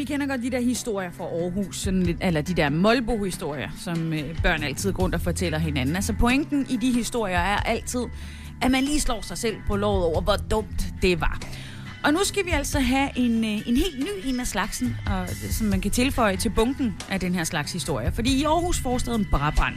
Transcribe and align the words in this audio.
Vi 0.00 0.04
kender 0.04 0.26
godt 0.26 0.42
de 0.42 0.50
der 0.50 0.60
historier 0.60 1.10
fra 1.10 1.24
Aarhus, 1.24 1.76
sådan 1.76 2.02
lidt, 2.02 2.16
eller 2.20 2.40
de 2.40 2.54
der 2.54 2.68
Molbo-historier, 2.68 3.70
som 3.78 4.12
øh, 4.12 4.42
børn 4.42 4.62
altid 4.62 4.92
går 4.92 5.02
rundt 5.02 5.14
og 5.14 5.20
fortæller 5.20 5.58
hinanden. 5.58 5.96
Altså 5.96 6.12
pointen 6.12 6.66
i 6.70 6.76
de 6.76 6.92
historier 6.92 7.38
er 7.38 7.56
altid, 7.56 8.00
at 8.62 8.70
man 8.70 8.84
lige 8.84 9.00
slår 9.00 9.20
sig 9.20 9.38
selv 9.38 9.56
på 9.66 9.76
låret 9.76 10.04
over, 10.04 10.20
hvor 10.20 10.36
dumt 10.50 10.86
det 11.02 11.20
var. 11.20 11.40
Og 12.04 12.12
nu 12.12 12.18
skal 12.24 12.46
vi 12.46 12.50
altså 12.50 12.80
have 12.80 13.10
en, 13.16 13.44
øh, 13.44 13.68
en 13.68 13.76
helt 13.76 13.98
ny 13.98 14.28
en 14.28 14.40
af 14.40 14.46
slagsen, 14.46 14.96
og, 15.06 15.28
som 15.50 15.66
man 15.66 15.80
kan 15.80 15.90
tilføje 15.90 16.36
til 16.36 16.50
bunken 16.50 16.94
af 17.10 17.20
den 17.20 17.34
her 17.34 17.44
slags 17.44 17.72
historie. 17.72 18.12
Fordi 18.12 18.40
i 18.40 18.44
Aarhus 18.44 18.80
forstaden 18.80 19.26
Brabrand, 19.30 19.74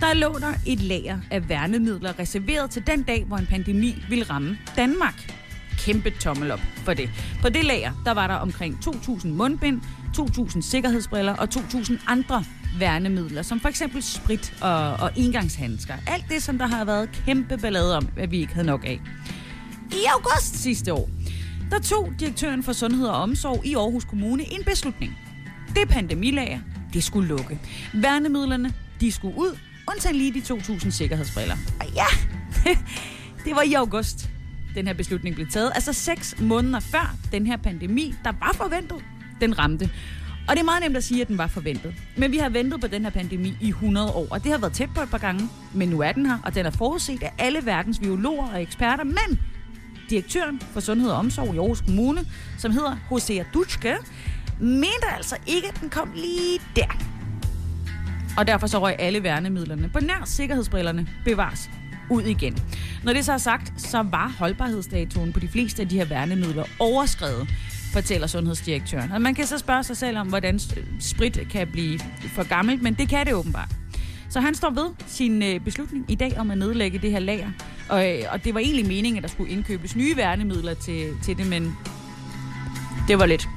der 0.00 0.14
lå 0.14 0.38
der 0.38 0.52
et 0.66 0.80
lager 0.80 1.18
af 1.30 1.48
værnemidler 1.48 2.18
reserveret 2.18 2.70
til 2.70 2.86
den 2.86 3.02
dag, 3.02 3.24
hvor 3.24 3.36
en 3.36 3.46
pandemi 3.46 4.04
ville 4.08 4.24
ramme 4.24 4.58
Danmark. 4.76 5.39
Kæmpe 5.84 6.10
tommel 6.10 6.50
op 6.50 6.60
for 6.76 6.94
det. 6.94 7.10
På 7.42 7.48
det 7.48 7.64
lager, 7.64 7.92
der 8.04 8.12
var 8.12 8.26
der 8.26 8.34
omkring 8.34 8.78
2.000 8.86 9.28
mundbind, 9.28 9.80
2.000 10.18 10.60
sikkerhedsbriller 10.60 11.36
og 11.36 11.48
2.000 11.54 11.92
andre 12.06 12.44
værnemidler, 12.78 13.42
som 13.42 13.60
for 13.60 13.68
eksempel 13.68 14.02
sprit 14.02 14.54
og, 14.60 14.92
og 14.92 15.10
engangshandsker. 15.16 15.94
Alt 16.06 16.24
det, 16.28 16.42
som 16.42 16.58
der 16.58 16.66
har 16.66 16.84
været 16.84 17.10
kæmpe 17.26 17.56
ballade 17.58 17.96
om, 17.96 18.08
at 18.16 18.30
vi 18.30 18.40
ikke 18.40 18.54
havde 18.54 18.66
nok 18.66 18.84
af. 18.84 19.00
I 19.92 20.04
august 20.14 20.56
sidste 20.56 20.92
år, 20.92 21.08
der 21.70 21.78
tog 21.78 22.12
direktøren 22.20 22.62
for 22.62 22.72
Sundhed 22.72 23.06
og 23.06 23.22
Omsorg 23.22 23.66
i 23.66 23.74
Aarhus 23.74 24.04
Kommune 24.04 24.52
en 24.52 24.64
beslutning. 24.64 25.18
Det 25.76 25.88
pandemilager, 25.88 26.58
det 26.92 27.04
skulle 27.04 27.28
lukke. 27.28 27.58
Værnemidlerne, 27.94 28.74
de 29.00 29.12
skulle 29.12 29.38
ud, 29.38 29.58
undtagen 29.88 30.16
lige 30.16 30.32
de 30.32 30.54
2.000 30.54 30.90
sikkerhedsbriller. 30.90 31.56
Og 31.80 31.86
ja, 31.94 32.06
det 33.44 33.54
var 33.54 33.62
i 33.62 33.72
august, 33.72 34.30
den 34.74 34.86
her 34.86 34.94
beslutning 34.94 35.34
blev 35.34 35.48
taget. 35.48 35.72
Altså 35.74 35.92
seks 35.92 36.40
måneder 36.40 36.80
før 36.80 37.16
den 37.32 37.46
her 37.46 37.56
pandemi, 37.56 38.14
der 38.24 38.32
var 38.40 38.52
forventet, 38.54 39.04
den 39.40 39.58
ramte. 39.58 39.90
Og 40.48 40.56
det 40.56 40.60
er 40.60 40.64
meget 40.64 40.82
nemt 40.82 40.96
at 40.96 41.04
sige, 41.04 41.22
at 41.22 41.28
den 41.28 41.38
var 41.38 41.46
forventet. 41.46 41.94
Men 42.16 42.32
vi 42.32 42.36
har 42.36 42.48
ventet 42.48 42.80
på 42.80 42.86
den 42.86 43.02
her 43.02 43.10
pandemi 43.10 43.56
i 43.60 43.68
100 43.68 44.12
år, 44.12 44.26
og 44.30 44.44
det 44.44 44.52
har 44.52 44.58
været 44.58 44.72
tæt 44.72 44.88
på 44.94 45.02
et 45.02 45.10
par 45.10 45.18
gange. 45.18 45.48
Men 45.74 45.88
nu 45.88 46.00
er 46.00 46.12
den 46.12 46.26
her, 46.26 46.38
og 46.44 46.54
den 46.54 46.66
er 46.66 46.70
forudset 46.70 47.22
af 47.22 47.32
alle 47.38 47.66
verdens 47.66 47.98
biologer 47.98 48.48
og 48.52 48.62
eksperter. 48.62 49.04
Men 49.04 49.40
direktøren 50.10 50.60
for 50.60 50.80
Sundhed 50.80 51.10
og 51.10 51.18
Omsorg 51.18 51.54
i 51.54 51.58
Aarhus 51.58 51.80
Kommune, 51.80 52.24
som 52.58 52.72
hedder 52.72 52.96
Hosea 53.08 53.44
Dutschke, 53.54 53.96
mente 54.60 55.06
altså 55.16 55.36
ikke, 55.46 55.68
at 55.68 55.80
den 55.80 55.90
kom 55.90 56.12
lige 56.14 56.60
der. 56.76 56.98
Og 58.38 58.46
derfor 58.46 58.66
så 58.66 58.78
røg 58.78 58.96
alle 58.98 59.22
værnemidlerne 59.22 59.88
på 59.88 60.00
nær 60.00 60.22
sikkerhedsbrillerne 60.24 61.06
bevares 61.24 61.70
ud 62.10 62.22
igen. 62.22 62.58
Når 63.04 63.12
det 63.12 63.24
så 63.24 63.32
er 63.32 63.38
sagt, 63.38 63.72
så 63.80 64.02
var 64.02 64.34
holdbarhedsdatoen 64.38 65.32
på 65.32 65.40
de 65.40 65.48
fleste 65.48 65.82
af 65.82 65.88
de 65.88 65.98
her 65.98 66.04
værnemidler 66.04 66.64
overskrevet, 66.78 67.48
fortæller 67.92 68.26
sundhedsdirektøren. 68.26 69.12
Og 69.12 69.22
man 69.22 69.34
kan 69.34 69.46
så 69.46 69.58
spørge 69.58 69.82
sig 69.82 69.96
selv 69.96 70.18
om, 70.18 70.28
hvordan 70.28 70.60
sprit 71.00 71.40
kan 71.50 71.68
blive 71.68 71.98
for 72.34 72.48
gammelt, 72.48 72.82
men 72.82 72.94
det 72.94 73.08
kan 73.08 73.26
det 73.26 73.34
åbenbart. 73.34 73.68
Så 74.30 74.40
han 74.40 74.54
står 74.54 74.70
ved 74.70 74.90
sin 75.06 75.42
øh, 75.42 75.60
beslutning 75.60 76.04
i 76.08 76.14
dag 76.14 76.38
om 76.38 76.50
at 76.50 76.58
nedlægge 76.58 76.98
det 76.98 77.10
her 77.10 77.18
lager. 77.18 77.50
Og, 77.88 78.10
øh, 78.10 78.22
og 78.32 78.44
det 78.44 78.54
var 78.54 78.60
egentlig 78.60 78.86
meningen, 78.86 79.16
at 79.16 79.22
der 79.22 79.28
skulle 79.28 79.52
indkøbes 79.52 79.96
nye 79.96 80.16
værnemidler 80.16 80.74
til, 80.74 81.10
til 81.22 81.38
det, 81.38 81.46
men 81.46 81.76
det 83.08 83.18
var 83.18 83.26
lidt, 83.26 83.48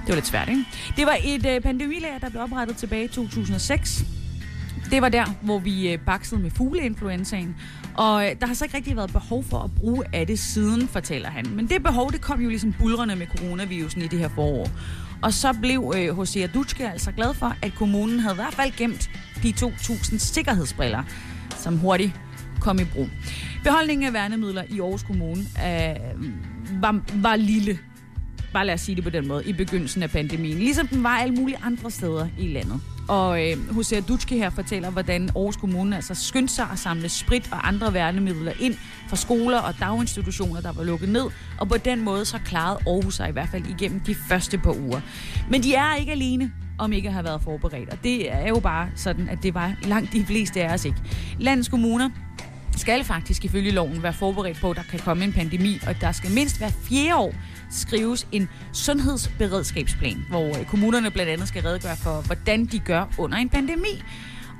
det 0.00 0.08
var 0.08 0.14
lidt 0.14 0.26
svært, 0.26 0.48
ikke? 0.48 0.64
Det 0.96 1.06
var 1.06 1.16
et 1.24 1.46
øh, 1.46 1.60
pandemilager, 1.60 2.18
der 2.18 2.28
blev 2.28 2.42
oprettet 2.42 2.76
tilbage 2.76 3.04
i 3.04 3.08
2006. 3.08 4.04
Det 4.92 5.02
var 5.02 5.08
der, 5.08 5.24
hvor 5.42 5.58
vi 5.58 5.92
øh, 5.92 5.98
baksede 5.98 6.40
med 6.40 6.50
fugleinfluenzaen, 6.50 7.56
og 7.94 8.24
øh, 8.24 8.36
der 8.40 8.46
har 8.46 8.54
så 8.54 8.64
ikke 8.64 8.76
rigtig 8.76 8.96
været 8.96 9.12
behov 9.12 9.44
for 9.44 9.58
at 9.58 9.70
bruge 9.74 10.04
af 10.12 10.26
det 10.26 10.38
siden, 10.38 10.88
fortæller 10.88 11.28
han. 11.28 11.46
Men 11.54 11.68
det 11.68 11.82
behov, 11.82 12.12
det 12.12 12.20
kom 12.20 12.40
jo 12.40 12.48
ligesom 12.48 12.74
bulrende 12.78 13.16
med 13.16 13.26
coronavirusen 13.26 14.02
i 14.02 14.06
det 14.06 14.18
her 14.18 14.28
forår. 14.28 14.68
Og 15.22 15.32
så 15.32 15.54
blev 15.60 15.92
øh, 15.96 16.16
Hosea 16.16 16.46
Dutschke 16.46 16.90
altså 16.90 17.12
glad 17.12 17.34
for, 17.34 17.56
at 17.62 17.74
kommunen 17.74 18.18
havde 18.18 18.34
i 18.34 18.36
hvert 18.36 18.54
fald 18.54 18.72
gemt 18.76 19.10
de 19.42 19.54
2.000 19.56 20.18
sikkerhedsbriller, 20.18 21.02
som 21.56 21.78
hurtigt 21.78 22.12
kom 22.60 22.78
i 22.78 22.84
brug. 22.84 23.08
Beholdningen 23.64 24.06
af 24.06 24.12
værnemidler 24.12 24.62
i 24.68 24.80
Aarhus 24.80 25.02
Kommune 25.02 25.40
øh, 25.40 25.96
var, 26.82 27.00
var 27.14 27.36
lille, 27.36 27.78
bare 28.52 28.66
lad 28.66 28.74
os 28.74 28.80
sige 28.80 28.96
det 28.96 29.04
på 29.04 29.10
den 29.10 29.28
måde, 29.28 29.44
i 29.44 29.52
begyndelsen 29.52 30.02
af 30.02 30.10
pandemien. 30.10 30.58
Ligesom 30.58 30.86
den 30.86 31.04
var 31.04 31.16
alle 31.16 31.34
mulige 31.34 31.58
andre 31.62 31.90
steder 31.90 32.28
i 32.38 32.48
landet. 32.48 32.80
Og 33.08 33.50
øh, 33.50 33.74
Hosea 33.74 34.00
Dutschke 34.00 34.36
her 34.36 34.50
fortæller, 34.50 34.90
hvordan 34.90 35.30
Aarhus 35.36 35.56
Kommune 35.56 35.96
altså 35.96 36.14
skyndte 36.14 36.54
sig 36.54 36.66
at 36.72 36.78
samle 36.78 37.08
sprit 37.08 37.48
og 37.52 37.68
andre 37.68 37.94
værnemidler 37.94 38.52
ind 38.60 38.74
fra 39.08 39.16
skoler 39.16 39.58
og 39.58 39.74
daginstitutioner, 39.80 40.60
der 40.60 40.72
var 40.72 40.84
lukket 40.84 41.08
ned. 41.08 41.24
Og 41.60 41.68
på 41.68 41.76
den 41.76 42.04
måde 42.04 42.24
så 42.24 42.38
klarede 42.44 42.78
Aarhus 42.86 43.14
sig 43.14 43.28
i 43.28 43.32
hvert 43.32 43.48
fald 43.48 43.66
igennem 43.66 44.00
de 44.00 44.14
første 44.14 44.58
par 44.58 44.76
uger. 44.80 45.00
Men 45.50 45.62
de 45.62 45.74
er 45.74 45.94
ikke 45.94 46.12
alene 46.12 46.52
om 46.78 46.92
ikke 46.92 47.08
at 47.08 47.12
have 47.12 47.24
været 47.24 47.42
forberedt. 47.42 47.90
Og 47.90 47.98
det 48.04 48.32
er 48.32 48.48
jo 48.48 48.60
bare 48.60 48.88
sådan, 48.94 49.28
at 49.28 49.42
det 49.42 49.54
var 49.54 49.74
langt 49.82 50.12
de 50.12 50.24
fleste 50.24 50.62
af 50.62 50.74
os 50.74 50.84
ikke. 50.84 50.98
Landets 51.38 51.68
kommuner 51.68 52.10
skal 52.76 53.04
faktisk 53.04 53.44
ifølge 53.44 53.70
loven 53.70 54.02
være 54.02 54.12
forberedt 54.12 54.60
på, 54.60 54.70
at 54.70 54.76
der 54.76 54.82
kan 54.82 54.98
komme 54.98 55.24
en 55.24 55.32
pandemi, 55.32 55.78
og 55.86 56.00
der 56.00 56.12
skal 56.12 56.30
mindst 56.30 56.58
hver 56.58 56.70
fjerde 56.88 57.16
år 57.16 57.34
skrives 57.72 58.26
en 58.32 58.48
sundhedsberedskabsplan, 58.72 60.24
hvor 60.28 60.58
øh, 60.58 60.66
kommunerne 60.66 61.10
blandt 61.10 61.30
andet 61.30 61.48
skal 61.48 61.62
redegøre 61.62 61.96
for, 61.96 62.20
hvordan 62.26 62.64
de 62.64 62.78
gør 62.78 63.04
under 63.18 63.38
en 63.38 63.48
pandemi. 63.48 64.02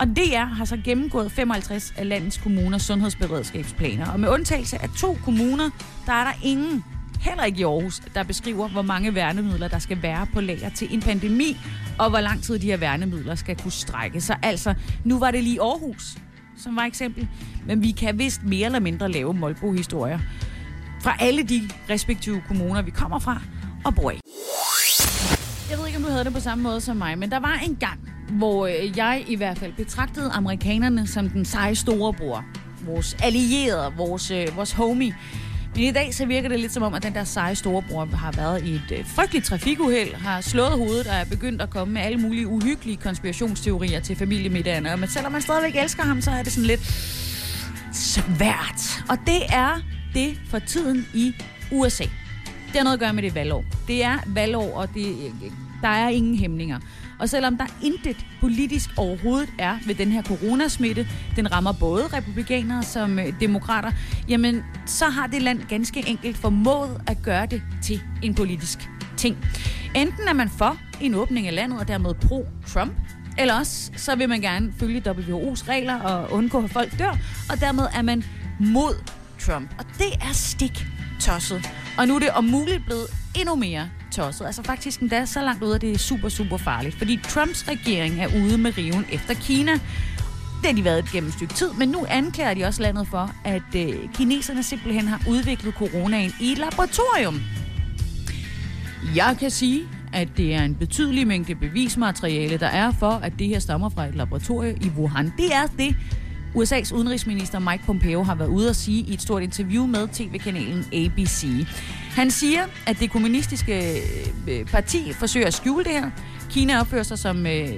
Og 0.01 0.07
DR 0.07 0.45
har 0.45 0.65
så 0.65 0.77
gennemgået 0.85 1.33
55 1.33 1.95
af 1.97 2.09
landets 2.09 2.39
kommuners 2.39 2.83
sundhedsberedskabsplaner. 2.83 4.11
Og 4.11 4.21
med 4.21 4.29
undtagelse 4.29 4.83
af 4.83 4.89
to 4.99 5.19
kommuner, 5.25 5.71
der 6.07 6.13
er 6.13 6.25
der 6.25 6.33
ingen, 6.45 6.85
heller 7.21 7.45
ikke 7.45 7.61
i 7.61 7.65
Aarhus, 7.65 8.01
der 8.15 8.23
beskriver, 8.23 8.69
hvor 8.69 8.83
mange 8.83 9.15
værnemidler, 9.15 9.69
der 9.69 9.79
skal 9.79 10.03
være 10.03 10.27
på 10.35 10.41
lager 10.41 10.71
til 10.71 10.95
en 10.95 11.01
pandemi, 11.01 11.57
og 11.99 12.11
hvor 12.11 12.21
lang 12.21 12.43
tid 12.43 12.59
de 12.59 12.67
her 12.67 12.77
værnemidler 12.77 13.35
skal 13.35 13.57
kunne 13.57 13.73
strække 13.73 14.21
sig. 14.21 14.39
Altså, 14.43 14.75
nu 15.05 15.19
var 15.19 15.31
det 15.31 15.45
lige 15.45 15.61
Aarhus, 15.61 16.17
som 16.57 16.77
var 16.77 16.83
eksempel. 16.83 17.29
Men 17.67 17.83
vi 17.83 17.91
kan 17.91 18.19
vist 18.19 18.43
mere 18.43 18.67
eller 18.67 18.81
mindre 18.81 19.13
lave 19.13 19.35
Molbo-historier 19.35 20.19
fra 21.03 21.17
alle 21.21 21.43
de 21.43 21.69
respektive 21.91 22.43
kommuner, 22.49 22.83
vi 22.83 22.91
kommer 22.91 23.19
fra 23.19 23.41
og 23.85 23.95
bor 23.95 24.11
i. 24.11 24.21
Jeg 25.71 25.79
ved 25.79 25.87
ikke, 25.87 25.99
om 25.99 26.05
du 26.05 26.11
havde 26.11 26.25
det 26.25 26.33
på 26.33 26.41
samme 26.41 26.63
måde 26.65 26.81
som 26.81 26.97
mig, 26.97 27.19
men 27.19 27.31
der 27.31 27.41
var 27.41 27.61
en 27.67 27.77
gang, 27.77 28.01
hvor 28.31 28.67
øh, 28.67 28.99
jeg 28.99 29.25
i 29.29 29.37
hvert 29.37 29.59
fald 29.59 29.73
betragtede 29.73 30.31
amerikanerne 30.31 31.07
som 31.07 31.31
den 31.31 31.45
seje 31.45 31.75
storebror. 31.75 32.45
Vores 32.87 33.17
allierede, 33.23 33.93
vores, 33.97 34.31
øh, 34.31 34.57
vores 34.57 34.73
homie. 34.73 35.17
Men 35.75 35.85
i 35.85 35.91
dag 35.91 36.15
så 36.15 36.27
virker 36.27 36.49
det 36.49 36.61
lidt 36.61 36.73
som 36.73 36.83
om, 36.83 36.95
at 36.95 37.03
den 37.03 37.15
der 37.15 37.25
seje 37.25 37.55
storebror 37.55 38.05
har 38.05 38.33
været 38.33 38.63
i 38.63 38.75
et 38.75 38.99
øh, 38.99 39.07
frygteligt 39.07 39.47
trafikuheld, 39.47 40.15
har 40.15 40.41
slået 40.41 40.71
hovedet 40.71 41.07
og 41.07 41.15
er 41.15 41.25
begyndt 41.25 41.63
at 41.63 41.71
komme 41.71 41.95
med 41.95 42.03
alle 42.03 42.19
mulige 42.19 42.47
uhyggelige 42.47 42.97
konspirationsteorier 42.97 44.01
til 44.01 44.17
familiemiddagerne. 44.17 44.97
Men 44.97 45.09
selvom 45.09 45.33
man 45.33 45.43
stadigvæk 45.43 45.83
elsker 45.83 46.03
ham, 46.03 46.21
så 46.21 46.31
er 46.31 46.43
det 46.43 46.53
sådan 46.53 46.67
lidt 46.67 46.87
svært. 47.93 49.05
Og 49.09 49.19
det 49.27 49.43
er 49.49 49.81
det 50.15 50.41
for 50.47 50.59
tiden 50.59 51.07
i 51.15 51.35
USA. 51.73 52.05
Det 52.67 52.77
har 52.77 52.85
noget 52.85 52.97
at 52.97 53.01
gøre 53.01 53.13
med 53.13 53.23
det 53.23 53.35
valgår. 53.35 53.65
Det 53.89 54.05
er 54.05 54.19
valgår, 54.27 54.77
og 54.77 54.95
det, 54.95 55.33
der 55.83 55.89
er 55.89 56.09
ingen 56.09 56.39
hæmninger. 56.39 56.79
Og 57.19 57.29
selvom 57.29 57.57
der 57.57 57.67
intet 57.83 58.27
politisk 58.41 58.91
overhovedet 58.97 59.49
er 59.59 59.79
ved 59.87 59.95
den 59.95 60.13
her 60.13 60.23
coronasmitte, 60.23 61.09
den 61.37 61.53
rammer 61.53 61.73
både 61.73 62.07
republikanere 62.07 62.83
som 62.83 63.19
øh, 63.19 63.41
demokrater, 63.41 63.93
jamen 64.29 64.65
så 64.87 65.05
har 65.05 65.27
det 65.27 65.43
land 65.43 65.63
ganske 65.69 66.05
enkelt 66.09 66.37
formået 66.37 67.01
at 67.07 67.17
gøre 67.23 67.47
det 67.47 67.63
til 67.83 68.03
en 68.23 68.35
politisk 68.35 68.91
ting. 69.17 69.37
Enten 69.97 70.29
er 70.29 70.33
man 70.33 70.49
for 70.49 70.77
en 71.01 71.15
åbning 71.15 71.47
af 71.47 71.55
landet 71.55 71.81
og 71.81 71.89
dermed 71.89 72.15
pro-Trump, 72.15 72.93
eller 73.39 73.55
også 73.55 73.91
så 73.97 74.17
vil 74.17 74.29
man 74.29 74.41
gerne 74.41 74.73
følge 74.79 75.03
WHO's 75.07 75.69
regler 75.69 76.01
og 76.01 76.33
undgå, 76.33 76.65
at 76.65 76.71
folk 76.71 76.99
dør, 76.99 77.17
og 77.51 77.61
dermed 77.61 77.87
er 77.95 78.03
man 78.03 78.25
mod 78.59 78.95
Trump. 79.47 79.71
Og 79.79 79.85
det 79.99 80.13
er 80.21 80.33
stik 80.33 80.87
tosset. 81.21 81.71
Og 81.99 82.09
nu 82.09 82.15
er 82.15 82.19
det 82.19 82.31
om 82.31 82.45
muligt 82.45 82.85
blevet 82.85 83.07
endnu 83.37 83.55
mere 83.55 83.91
tosset. 84.13 84.47
Altså 84.47 84.63
faktisk 84.63 85.01
endda 85.01 85.27
så 85.27 85.43
langt 85.43 85.63
ud, 85.63 85.73
at 85.73 85.81
det 85.81 85.93
er 85.93 85.99
super, 85.99 86.29
super 86.29 86.57
farligt. 86.57 86.99
Fordi 86.99 87.21
Trumps 87.29 87.69
regering 87.69 88.21
er 88.21 88.27
ude 88.27 88.59
med 88.59 88.79
riven 88.79 89.07
efter 89.13 89.35
Kina. 89.35 89.73
Det 90.63 90.71
har 90.71 90.73
de 90.73 90.85
været 90.85 91.05
gennem 91.13 91.29
et 91.29 91.35
stykke 91.35 91.55
tid, 91.55 91.73
men 91.73 91.89
nu 91.89 92.07
anklager 92.09 92.55
de 92.55 92.65
også 92.65 92.83
landet 92.83 93.09
for, 93.09 93.31
at 93.45 93.75
øh, 93.77 93.95
kineserne 94.15 94.63
simpelthen 94.63 95.09
har 95.09 95.23
udviklet 95.29 95.75
coronaen 95.75 96.33
i 96.41 96.53
et 96.53 96.59
laboratorium. 96.59 97.41
Jeg 99.15 99.37
kan 99.41 99.51
sige, 99.51 99.83
at 100.13 100.29
det 100.37 100.55
er 100.55 100.63
en 100.63 100.75
betydelig 100.75 101.27
mængde 101.27 101.55
bevismateriale, 101.55 102.57
der 102.57 102.67
er 102.67 102.93
for, 102.99 103.11
at 103.11 103.33
det 103.39 103.49
her 103.49 103.59
stammer 103.59 103.89
fra 103.89 104.07
et 104.07 104.15
laboratorium 104.15 104.77
i 104.81 104.89
Wuhan. 104.89 105.33
Det 105.37 105.55
er 105.55 105.67
det, 105.79 105.97
USA's 106.55 106.93
udenrigsminister 106.93 107.59
Mike 107.59 107.85
Pompeo 107.87 108.23
har 108.23 108.35
været 108.35 108.49
ude 108.49 108.69
at 108.69 108.77
sige 108.77 109.01
i 109.01 109.15
et 109.15 109.23
stort 109.23 109.43
interview 109.43 109.87
med 109.87 110.09
tv-kanalen 110.09 110.85
ABC. 110.93 111.67
Han 112.11 112.31
siger, 112.31 112.65
at 112.87 113.01
det 113.01 113.11
kommunistiske 113.11 114.03
øh, 114.49 114.67
parti 114.67 115.13
forsøger 115.13 115.47
at 115.47 115.55
skjule 115.55 115.85
det 115.85 115.93
her. 115.93 116.11
Kina 116.51 116.81
opfører 116.81 117.03
sig 117.03 117.19
som 117.19 117.47
øh, 117.47 117.69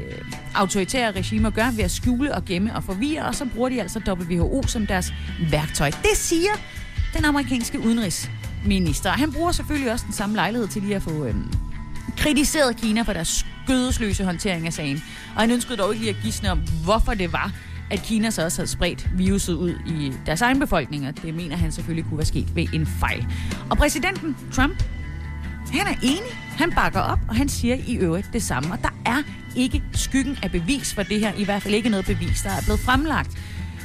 autoritære 0.54 1.12
regimer 1.12 1.50
gør 1.50 1.70
ved 1.76 1.84
at 1.84 1.90
skjule 1.90 2.34
og 2.34 2.44
gemme 2.44 2.76
og 2.76 2.84
forvirre, 2.84 3.24
og 3.24 3.34
så 3.34 3.46
bruger 3.54 3.68
de 3.68 3.82
altså 3.82 4.00
WHO 4.08 4.62
som 4.66 4.86
deres 4.86 5.12
værktøj. 5.50 5.90
Det 5.90 6.16
siger 6.16 6.52
den 7.16 7.24
amerikanske 7.24 7.80
udenrigsminister. 7.80 9.10
Han 9.10 9.32
bruger 9.32 9.52
selvfølgelig 9.52 9.92
også 9.92 10.04
den 10.06 10.14
samme 10.14 10.34
lejlighed 10.34 10.68
til 10.68 10.82
lige 10.82 10.96
at 10.96 11.02
få 11.02 11.24
øh, 11.24 11.34
kritiseret 12.16 12.76
Kina 12.76 13.02
for 13.02 13.12
deres 13.12 13.44
skødesløse 13.64 14.24
håndtering 14.24 14.66
af 14.66 14.72
sagen. 14.72 15.02
Og 15.34 15.40
han 15.40 15.50
ønskede 15.50 15.76
dog 15.76 15.92
ikke 15.92 16.04
lige 16.04 16.16
at 16.16 16.22
gisne 16.22 16.50
om, 16.50 16.60
hvorfor 16.84 17.14
det 17.14 17.32
var, 17.32 17.52
at 17.90 18.02
Kina 18.02 18.30
så 18.30 18.44
også 18.44 18.58
havde 18.58 18.70
spredt 18.70 19.10
viruset 19.14 19.54
ud 19.54 19.70
i 19.86 20.12
deres 20.26 20.42
egen 20.42 20.58
befolkning, 20.60 21.08
og 21.08 21.22
det 21.22 21.34
mener 21.34 21.56
han 21.56 21.72
selvfølgelig 21.72 22.04
kunne 22.08 22.18
være 22.18 22.26
sket 22.26 22.56
ved 22.56 22.66
en 22.72 22.86
fejl. 22.86 23.26
Og 23.70 23.76
præsidenten 23.76 24.36
Trump, 24.52 24.82
han 25.72 25.86
er 25.86 25.96
enig, 26.02 26.30
han 26.58 26.72
bakker 26.72 27.00
op, 27.00 27.18
og 27.28 27.36
han 27.36 27.48
siger 27.48 27.76
i 27.86 27.96
øvrigt 27.96 28.32
det 28.32 28.42
samme. 28.42 28.72
Og 28.72 28.78
der 28.82 28.94
er 29.06 29.22
ikke 29.56 29.82
skyggen 29.92 30.38
af 30.42 30.50
bevis 30.50 30.94
for 30.94 31.02
det 31.02 31.20
her, 31.20 31.32
i 31.36 31.44
hvert 31.44 31.62
fald 31.62 31.74
ikke 31.74 31.88
noget 31.88 32.06
bevis, 32.06 32.42
der 32.42 32.50
er 32.50 32.62
blevet 32.64 32.80
fremlagt. 32.80 33.30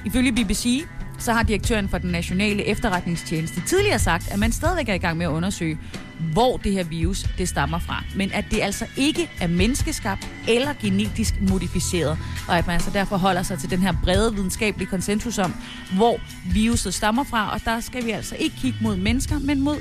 Ifølge 0.05 0.31
BBC 0.31 0.85
så 1.19 1.33
har 1.33 1.43
direktøren 1.43 1.89
for 1.89 1.97
den 1.97 2.09
nationale 2.09 2.65
efterretningstjeneste 2.65 3.61
tidligere 3.61 3.99
sagt, 3.99 4.31
at 4.31 4.39
man 4.39 4.51
stadigvæk 4.51 4.89
er 4.89 4.93
i 4.93 4.97
gang 4.97 5.17
med 5.17 5.25
at 5.25 5.29
undersøge, 5.29 5.77
hvor 6.19 6.57
det 6.57 6.71
her 6.71 6.83
virus 6.83 7.25
det 7.37 7.49
stammer 7.49 7.79
fra. 7.79 8.03
Men 8.15 8.31
at 8.33 8.45
det 8.51 8.61
altså 8.61 8.85
ikke 8.97 9.29
er 9.41 9.47
menneskeskabt 9.47 10.27
eller 10.47 10.73
genetisk 10.81 11.41
modificeret, 11.49 12.17
og 12.47 12.57
at 12.57 12.67
man 12.67 12.73
altså 12.73 12.91
derfor 12.93 13.17
holder 13.17 13.43
sig 13.43 13.59
til 13.59 13.69
den 13.69 13.79
her 13.79 13.93
brede 14.03 14.35
videnskabelige 14.35 14.89
konsensus 14.89 15.37
om, 15.37 15.55
hvor 15.95 16.19
viruset 16.53 16.93
stammer 16.93 17.23
fra, 17.23 17.53
og 17.53 17.61
der 17.65 17.79
skal 17.79 18.05
vi 18.05 18.11
altså 18.11 18.35
ikke 18.39 18.55
kigge 18.55 18.77
mod 18.81 18.97
mennesker, 18.97 19.39
men 19.39 19.61
mod 19.61 19.77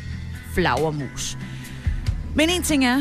flagermus. 0.55 1.39
Men 2.35 2.49
en 2.51 2.63
ting 2.63 2.85
er, 2.85 3.01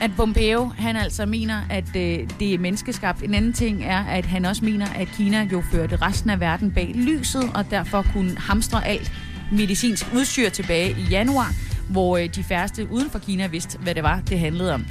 at 0.00 0.10
Pompeo, 0.16 0.72
han 0.78 0.96
altså 0.96 1.26
mener, 1.26 1.60
at 1.70 1.96
øh, 1.96 2.28
det 2.40 2.54
er 2.54 2.58
menneskeskabt. 2.58 3.22
En 3.22 3.34
anden 3.34 3.52
ting 3.52 3.84
er, 3.84 4.04
at 4.04 4.26
han 4.26 4.44
også 4.44 4.64
mener, 4.64 4.86
at 4.86 5.08
Kina 5.08 5.48
jo 5.52 5.62
førte 5.72 5.96
resten 5.96 6.30
af 6.30 6.40
verden 6.40 6.70
bag 6.70 6.92
lyset, 6.94 7.50
og 7.54 7.70
derfor 7.70 8.06
kunne 8.12 8.38
hamstre 8.38 8.86
alt 8.86 9.12
medicinsk 9.52 10.06
udstyr 10.14 10.48
tilbage 10.48 10.90
i 10.90 11.02
januar, 11.10 11.52
hvor 11.88 12.16
øh, 12.16 12.28
de 12.34 12.44
færreste 12.44 12.88
uden 12.90 13.10
for 13.10 13.18
Kina 13.18 13.46
vidste, 13.46 13.78
hvad 13.78 13.94
det 13.94 14.02
var, 14.02 14.20
det 14.20 14.38
handlede 14.38 14.74
om. 14.74 14.86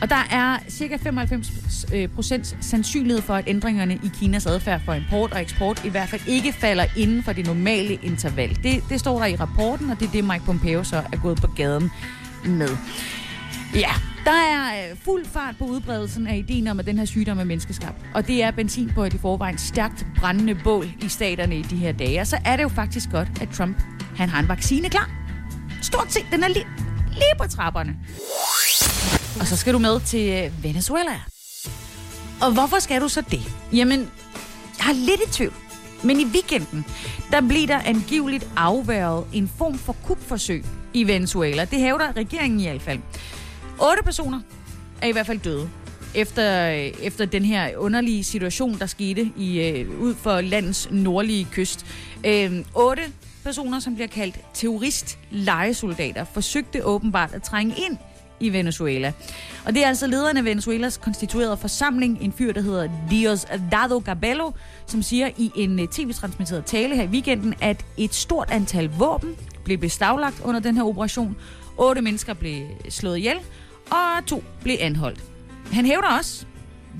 Og 0.00 0.10
der 0.10 0.28
er 0.30 0.58
cirka 0.68 0.96
95% 0.96 1.94
øh, 1.94 2.44
sandsynlighed 2.60 3.22
for, 3.22 3.34
at 3.34 3.44
ændringerne 3.46 3.94
i 3.94 4.10
Kinas 4.20 4.46
adfærd 4.46 4.80
for 4.84 4.94
import 4.94 5.32
og 5.32 5.40
eksport 5.40 5.84
i 5.84 5.88
hvert 5.88 6.08
fald 6.08 6.22
ikke 6.28 6.52
falder 6.52 6.84
inden 6.96 7.22
for 7.22 7.32
det 7.32 7.46
normale 7.46 7.94
interval. 7.94 8.58
Det, 8.62 8.82
det 8.88 9.00
står 9.00 9.18
der 9.18 9.26
i 9.26 9.36
rapporten, 9.36 9.90
og 9.90 10.00
det 10.00 10.08
er 10.08 10.12
det, 10.12 10.24
Mike 10.24 10.44
Pompeo 10.44 10.84
så 10.84 10.96
er 10.96 11.16
gået 11.22 11.40
på 11.40 11.46
gaden 11.46 11.90
med. 12.46 12.68
Ja, 13.74 13.90
der 14.24 14.32
er 14.32 14.90
øh, 14.90 14.96
fuld 14.96 15.24
fart 15.24 15.56
på 15.58 15.64
udbredelsen 15.64 16.26
af 16.26 16.36
ideen 16.36 16.66
om, 16.66 16.78
at 16.78 16.86
den 16.86 16.98
her 16.98 17.04
sygdom 17.04 17.38
er 17.38 17.44
menneskeskabt. 17.44 17.96
Og 18.14 18.26
det 18.26 18.42
er 18.42 18.50
benzin 18.50 18.90
på 18.94 19.04
et 19.04 19.14
i 19.14 19.18
forvejen 19.18 19.58
stærkt 19.58 20.06
brændende 20.16 20.54
bål 20.54 20.86
i 21.02 21.08
staterne 21.08 21.58
i 21.58 21.62
de 21.62 21.76
her 21.76 21.92
dage. 21.92 22.20
Og 22.20 22.26
så 22.26 22.38
er 22.44 22.56
det 22.56 22.62
jo 22.62 22.68
faktisk 22.68 23.10
godt, 23.10 23.28
at 23.40 23.48
Trump 23.48 23.82
han 24.16 24.28
har 24.28 24.40
en 24.40 24.48
vaccine 24.48 24.88
klar. 24.88 25.15
Stort 25.86 26.12
set, 26.12 26.26
den 26.32 26.44
er 26.44 26.48
lige, 26.48 26.66
lige 27.12 27.34
på 27.38 27.46
trapperne. 27.48 27.96
Og 29.40 29.46
så 29.46 29.56
skal 29.56 29.74
du 29.74 29.78
med 29.78 30.00
til 30.00 30.32
øh, 30.32 30.64
Venezuela. 30.64 31.20
Og 32.40 32.52
hvorfor 32.52 32.78
skal 32.78 33.00
du 33.00 33.08
så 33.08 33.20
det? 33.30 33.40
Jamen, 33.72 34.00
jeg 34.78 34.84
har 34.86 34.92
lidt 34.92 35.20
i 35.26 35.32
tvivl. 35.32 35.52
Men 36.04 36.20
i 36.20 36.24
weekenden, 36.24 36.84
der 37.30 37.40
bliver 37.40 37.66
der 37.66 37.78
angiveligt 37.84 38.48
afværget 38.56 39.26
en 39.32 39.50
form 39.58 39.78
for 39.78 39.96
kupforsøg 40.04 40.64
i 40.94 41.04
Venezuela. 41.04 41.64
Det 41.64 41.78
hævder 41.78 42.16
regeringen 42.16 42.60
i 42.60 42.68
hvert 42.68 42.82
fald. 42.82 42.98
Otte 43.78 44.02
personer 44.04 44.40
er 45.02 45.06
i 45.06 45.12
hvert 45.12 45.26
fald 45.26 45.38
døde 45.38 45.70
efter, 46.14 46.70
øh, 46.70 46.76
efter 46.78 47.24
den 47.24 47.44
her 47.44 47.76
underlige 47.76 48.24
situation, 48.24 48.78
der 48.78 48.86
skete 48.86 49.32
i, 49.36 49.60
øh, 49.60 50.00
ud 50.00 50.14
for 50.14 50.40
landets 50.40 50.88
nordlige 50.90 51.46
kyst. 51.52 51.86
Øh, 52.24 52.64
otte 52.74 53.02
personer, 53.46 53.80
som 53.80 53.94
bliver 53.94 54.08
kaldt 54.08 54.40
terrorist-lejesoldater, 54.54 56.24
forsøgte 56.24 56.84
åbenbart 56.84 57.34
at 57.34 57.42
trænge 57.42 57.74
ind 57.86 57.96
i 58.40 58.52
Venezuela. 58.52 59.12
Og 59.64 59.74
det 59.74 59.84
er 59.84 59.88
altså 59.88 60.06
lederen 60.06 60.36
af 60.36 60.44
Venezuelas 60.44 60.96
konstituerede 60.96 61.56
forsamling, 61.56 62.18
en 62.20 62.32
fyr, 62.32 62.52
der 62.52 62.60
hedder 62.60 62.88
Diosdado 63.10 63.98
Gabello, 63.98 64.50
som 64.86 65.02
siger 65.02 65.30
i 65.36 65.52
en 65.56 65.80
øh, 65.80 65.88
tv-transmitteret 65.88 66.64
tale 66.64 66.96
her 66.96 67.02
i 67.02 67.06
weekenden, 67.06 67.54
at 67.60 67.84
et 67.96 68.14
stort 68.14 68.50
antal 68.50 68.90
våben 68.98 69.36
blev 69.64 69.78
beslaglagt 69.78 70.40
under 70.44 70.60
den 70.60 70.76
her 70.76 70.84
operation. 70.84 71.36
Otte 71.78 72.02
mennesker 72.02 72.34
blev 72.34 72.66
slået 72.88 73.16
ihjel, 73.16 73.36
og 73.90 74.26
to 74.26 74.44
blev 74.62 74.76
anholdt. 74.80 75.22
Han 75.72 75.86
hævder 75.86 76.18
også, 76.18 76.46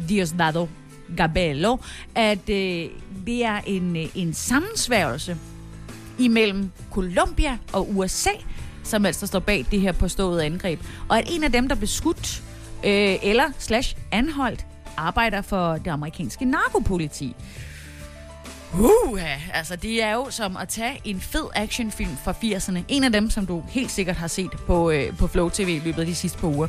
Diosdado 0.09 0.69
Gabello, 1.17 1.77
at 2.15 2.51
øh, 2.51 2.89
det 3.27 3.45
er 3.45 3.61
en, 3.67 3.97
øh, 3.97 4.07
en 4.15 4.35
sammensværgelse 4.35 5.37
imellem 6.19 6.71
Colombia 6.91 7.59
og 7.73 7.97
USA, 7.97 8.31
som 8.85 9.07
altså 9.07 9.27
står 9.27 9.39
bag 9.39 9.67
det 9.71 9.81
her 9.81 9.93
påståede 9.93 10.45
angreb. 10.45 10.81
Og 11.09 11.19
at 11.19 11.25
en 11.31 11.45
af 11.45 11.53
dem, 11.53 11.69
der 11.69 11.75
blev 11.75 11.89
skudt 11.89 12.43
øh, 12.85 13.17
eller 13.23 13.45
slash 13.59 13.97
anholdt, 14.13 14.67
arbejder 14.97 15.43
for 15.43 15.73
det 15.73 15.91
amerikanske 15.91 16.45
narkopoliti. 16.45 17.37
Uh, 18.75 19.21
altså 19.57 19.77
det 19.77 20.03
er 20.03 20.13
jo 20.13 20.27
som 20.31 20.57
at 20.57 20.69
tage 20.69 21.01
en 21.05 21.21
fed 21.21 21.45
actionfilm 21.55 22.17
fra 22.25 22.33
80'erne. 22.33 22.79
En 22.89 23.05
af 23.05 23.13
dem, 23.13 23.31
som 23.31 23.47
du 23.47 23.63
helt 23.69 23.91
sikkert 23.91 24.17
har 24.17 24.27
set 24.27 24.51
på, 24.67 24.91
øh, 24.91 25.17
på 25.17 25.27
Flow 25.27 25.49
TV 25.49 25.69
i 25.69 25.79
løbet 25.85 26.01
af 26.01 26.07
de 26.07 26.15
sidste 26.15 26.39
par 26.39 26.49
uger. 26.49 26.69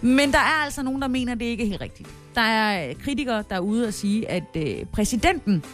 Men 0.00 0.32
der 0.32 0.38
er 0.38 0.64
altså 0.64 0.82
nogen, 0.82 1.02
der 1.02 1.08
mener, 1.08 1.32
at 1.32 1.40
det 1.40 1.46
ikke 1.46 1.64
er 1.64 1.68
helt 1.68 1.80
rigtigt. 1.80 2.08
Der 2.34 2.40
er 2.40 2.94
kritikere, 3.04 3.44
der 3.50 3.56
er 3.56 3.60
ude 3.60 3.86
og 3.86 3.94
sige, 3.94 4.30
at 4.30 4.44
øh, 4.54 4.84
præsidenten 4.92 5.64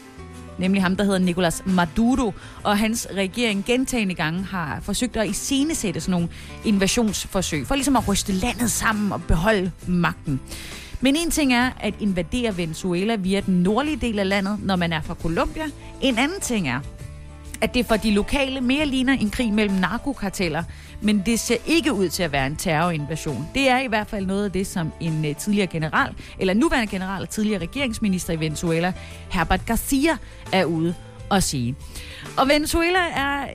nemlig 0.59 0.83
ham, 0.83 0.97
der 0.97 1.05
hedder 1.05 1.19
Nicolas 1.19 1.63
Maduro, 1.67 2.35
og 2.63 2.79
hans 2.79 3.09
regering 3.17 3.65
gentagende 3.65 4.15
gange 4.15 4.45
har 4.45 4.81
forsøgt 4.83 5.17
at 5.17 5.29
iscenesætte 5.29 6.01
sådan 6.01 6.11
nogle 6.11 6.29
invasionsforsøg, 6.65 7.67
for 7.67 7.75
ligesom 7.75 7.97
at 7.97 8.09
ryste 8.09 8.33
landet 8.33 8.71
sammen 8.71 9.13
og 9.13 9.23
beholde 9.23 9.71
magten. 9.87 10.41
Men 11.01 11.17
en 11.17 11.31
ting 11.31 11.55
er 11.55 11.71
at 11.81 11.95
invadere 12.01 12.57
Venezuela 12.57 13.17
via 13.17 13.41
den 13.41 13.55
nordlige 13.55 13.97
del 13.97 14.19
af 14.19 14.29
landet, 14.29 14.59
når 14.63 14.77
man 14.77 14.93
er 14.93 15.01
fra 15.03 15.15
Colombia. 15.15 15.65
En 16.01 16.19
anden 16.19 16.41
ting 16.41 16.69
er, 16.69 16.81
at 17.65 17.75
det 17.75 17.87
for 17.87 17.97
de 17.97 18.11
lokale 18.11 18.61
mere 18.61 18.87
ligner 18.87 19.13
en 19.13 19.31
krig 19.31 19.53
mellem 19.53 19.75
narkokarteller, 19.75 20.63
men 21.01 21.23
det 21.27 21.41
ser 21.41 21.57
ikke 21.67 21.93
ud 21.93 22.09
til 22.09 22.23
at 22.23 22.33
være 22.33 22.47
en 22.47 22.57
terrorinvasion. 22.57 23.49
Det 23.55 23.69
er 23.69 23.79
i 23.79 23.87
hvert 23.87 24.07
fald 24.07 24.27
noget 24.27 24.45
af 24.45 24.53
det, 24.53 24.67
som 24.67 24.93
en 25.01 25.25
øh, 25.25 25.37
tidligere 25.37 25.67
general, 25.67 26.15
eller 26.39 26.55
nuværende 26.55 26.91
general 26.91 27.23
og 27.23 27.31
tidligere 27.31 27.63
regeringsminister 27.63 28.33
i 28.33 28.41
Venezuela, 28.41 28.93
Herbert 29.31 29.67
Garcia, 29.67 30.17
er 30.53 30.65
ude 30.65 30.95
og 31.31 31.43
sige. 31.43 31.75
Og 32.37 32.49
Venezuela 32.49 32.99
er 32.99 33.47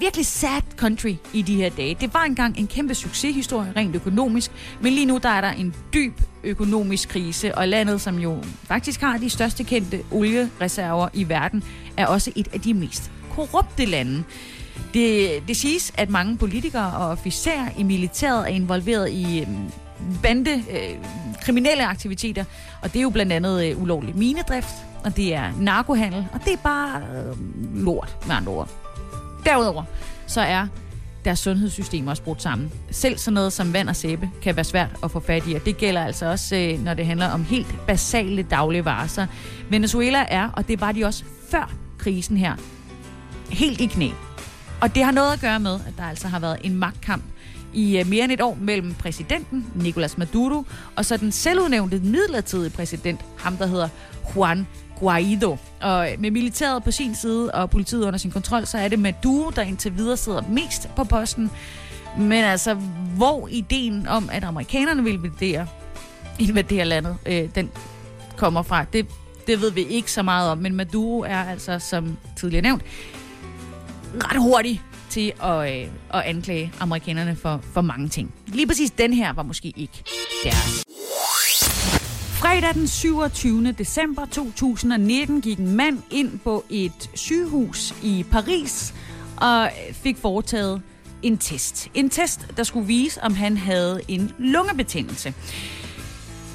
virkelig 0.00 0.26
sad 0.26 0.62
country 0.76 1.14
i 1.32 1.42
de 1.42 1.56
her 1.56 1.70
dage. 1.70 1.96
Det 2.00 2.14
var 2.14 2.22
engang 2.24 2.58
en 2.58 2.66
kæmpe 2.66 2.94
succeshistorie 2.94 3.72
rent 3.76 3.96
økonomisk, 3.96 4.50
men 4.80 4.92
lige 4.92 5.06
nu 5.06 5.18
der 5.22 5.28
er 5.28 5.40
der 5.40 5.50
en 5.50 5.74
dyb 5.94 6.20
økonomisk 6.44 7.08
krise, 7.08 7.54
og 7.54 7.68
landet, 7.68 8.00
som 8.00 8.18
jo 8.18 8.38
faktisk 8.62 9.00
har 9.00 9.18
de 9.18 9.30
største 9.30 9.64
kendte 9.64 10.00
oliereserver 10.10 11.08
i 11.14 11.28
verden, 11.28 11.64
er 11.96 12.06
også 12.06 12.32
et 12.36 12.48
af 12.52 12.60
de 12.60 12.74
mest 12.74 13.10
korrupte 13.34 13.84
lande. 13.84 14.24
Det, 14.94 15.30
det 15.48 15.56
siges, 15.56 15.92
at 15.96 16.10
mange 16.10 16.36
politikere 16.36 16.96
og 16.96 17.08
officerer 17.08 17.68
i 17.78 17.82
militæret 17.82 18.40
er 18.40 18.54
involveret 18.54 19.10
i 19.10 19.40
øh, 19.40 19.46
bande, 20.22 20.50
øh, 20.50 20.96
kriminelle 21.42 21.86
aktiviteter, 21.86 22.44
og 22.82 22.92
det 22.92 22.98
er 22.98 23.02
jo 23.02 23.10
blandt 23.10 23.32
andet 23.32 23.64
øh, 23.64 23.82
ulovlig 23.82 24.16
minedrift, 24.16 24.74
og 25.04 25.16
det 25.16 25.34
er 25.34 25.52
narkohandel, 25.58 26.26
og 26.32 26.40
det 26.44 26.52
er 26.52 26.56
bare 26.56 27.00
øh, 27.00 27.36
lort, 27.84 28.16
med 28.26 28.34
andre 28.34 28.52
ord. 28.52 28.68
Derudover 29.44 29.84
så 30.26 30.40
er 30.40 30.66
deres 31.24 31.38
sundhedssystem 31.38 32.06
også 32.06 32.22
brudt 32.22 32.42
sammen. 32.42 32.72
Selv 32.90 33.18
sådan 33.18 33.34
noget 33.34 33.52
som 33.52 33.72
vand 33.72 33.88
og 33.88 33.96
sæbe 33.96 34.30
kan 34.42 34.56
være 34.56 34.64
svært 34.64 34.90
at 35.02 35.10
få 35.10 35.20
fat 35.20 35.42
i, 35.48 35.54
og 35.54 35.64
det 35.64 35.76
gælder 35.76 36.04
altså 36.04 36.26
også, 36.26 36.56
øh, 36.56 36.84
når 36.84 36.94
det 36.94 37.06
handler 37.06 37.28
om 37.28 37.44
helt 37.44 37.86
basale 37.86 38.42
dagligvarer. 38.42 39.06
Så 39.06 39.26
Venezuela 39.70 40.24
er, 40.28 40.50
og 40.52 40.68
det 40.68 40.80
var 40.80 40.92
de 40.92 41.04
også 41.04 41.24
før 41.50 41.83
krisen 41.98 42.36
her, 42.36 42.54
helt 43.50 43.80
i 43.80 43.86
knæ. 43.86 44.10
Og 44.80 44.94
det 44.94 45.04
har 45.04 45.12
noget 45.12 45.32
at 45.32 45.40
gøre 45.40 45.60
med, 45.60 45.74
at 45.74 45.92
der 45.96 46.02
altså 46.02 46.28
har 46.28 46.38
været 46.38 46.58
en 46.64 46.76
magtkamp 46.76 47.24
i 47.74 47.98
øh, 47.98 48.06
mere 48.06 48.24
end 48.24 48.32
et 48.32 48.40
år 48.40 48.58
mellem 48.60 48.94
præsidenten, 48.94 49.66
Nicolas 49.74 50.18
Maduro, 50.18 50.64
og 50.96 51.04
så 51.04 51.16
den 51.16 51.32
selvudnævnte 51.32 52.00
midlertidige 52.00 52.70
præsident, 52.70 53.20
ham 53.38 53.56
der 53.56 53.66
hedder 53.66 53.88
Juan 54.36 54.66
Guaido. 55.00 55.56
Og 55.80 56.12
øh, 56.12 56.20
med 56.20 56.30
militæret 56.30 56.84
på 56.84 56.90
sin 56.90 57.14
side 57.14 57.50
og 57.50 57.70
politiet 57.70 58.04
under 58.04 58.18
sin 58.18 58.30
kontrol, 58.30 58.66
så 58.66 58.78
er 58.78 58.88
det 58.88 58.98
Maduro, 58.98 59.50
der 59.50 59.62
indtil 59.62 59.96
videre 59.96 60.16
sidder 60.16 60.42
mest 60.48 60.88
på 60.96 61.04
posten. 61.04 61.50
Men 62.18 62.44
altså, 62.44 62.74
hvor 63.16 63.48
ideen 63.50 64.08
om, 64.08 64.28
at 64.32 64.44
amerikanerne 64.44 65.04
vil 65.04 65.14
invadere, 65.14 65.66
invadere 66.38 66.84
landet, 66.84 67.16
øh, 67.26 67.48
den 67.54 67.70
kommer 68.36 68.62
fra, 68.62 68.84
det, 68.92 69.06
det 69.46 69.60
ved 69.60 69.70
vi 69.70 69.82
ikke 69.82 70.12
så 70.12 70.22
meget 70.22 70.50
om. 70.50 70.58
Men 70.58 70.74
Maduro 70.74 71.20
er 71.20 71.44
altså, 71.44 71.78
som 71.78 72.16
tidligere 72.36 72.62
nævnt, 72.62 72.82
ret 74.14 74.42
hurtig 74.42 74.82
til 75.10 75.32
at, 75.42 75.82
øh, 75.82 75.88
at 76.14 76.20
anklage 76.20 76.72
amerikanerne 76.80 77.36
for, 77.36 77.60
for 77.72 77.80
mange 77.80 78.08
ting. 78.08 78.34
Lige 78.46 78.66
præcis 78.66 78.90
den 78.90 79.12
her 79.12 79.32
var 79.32 79.42
måske 79.42 79.72
ikke 79.76 80.04
deres. 80.44 80.84
Fredag 82.44 82.74
den 82.74 82.88
27. 82.88 83.72
december 83.72 84.26
2019 84.26 85.40
gik 85.40 85.58
en 85.58 85.76
mand 85.76 85.98
ind 86.10 86.38
på 86.38 86.64
et 86.70 87.10
sygehus 87.14 87.94
i 88.02 88.24
Paris 88.30 88.94
og 89.36 89.70
fik 89.92 90.16
foretaget 90.16 90.82
en 91.22 91.38
test. 91.38 91.88
En 91.94 92.10
test, 92.10 92.46
der 92.56 92.62
skulle 92.62 92.86
vise, 92.86 93.22
om 93.22 93.34
han 93.34 93.56
havde 93.56 94.00
en 94.08 94.32
lungebetændelse. 94.38 95.34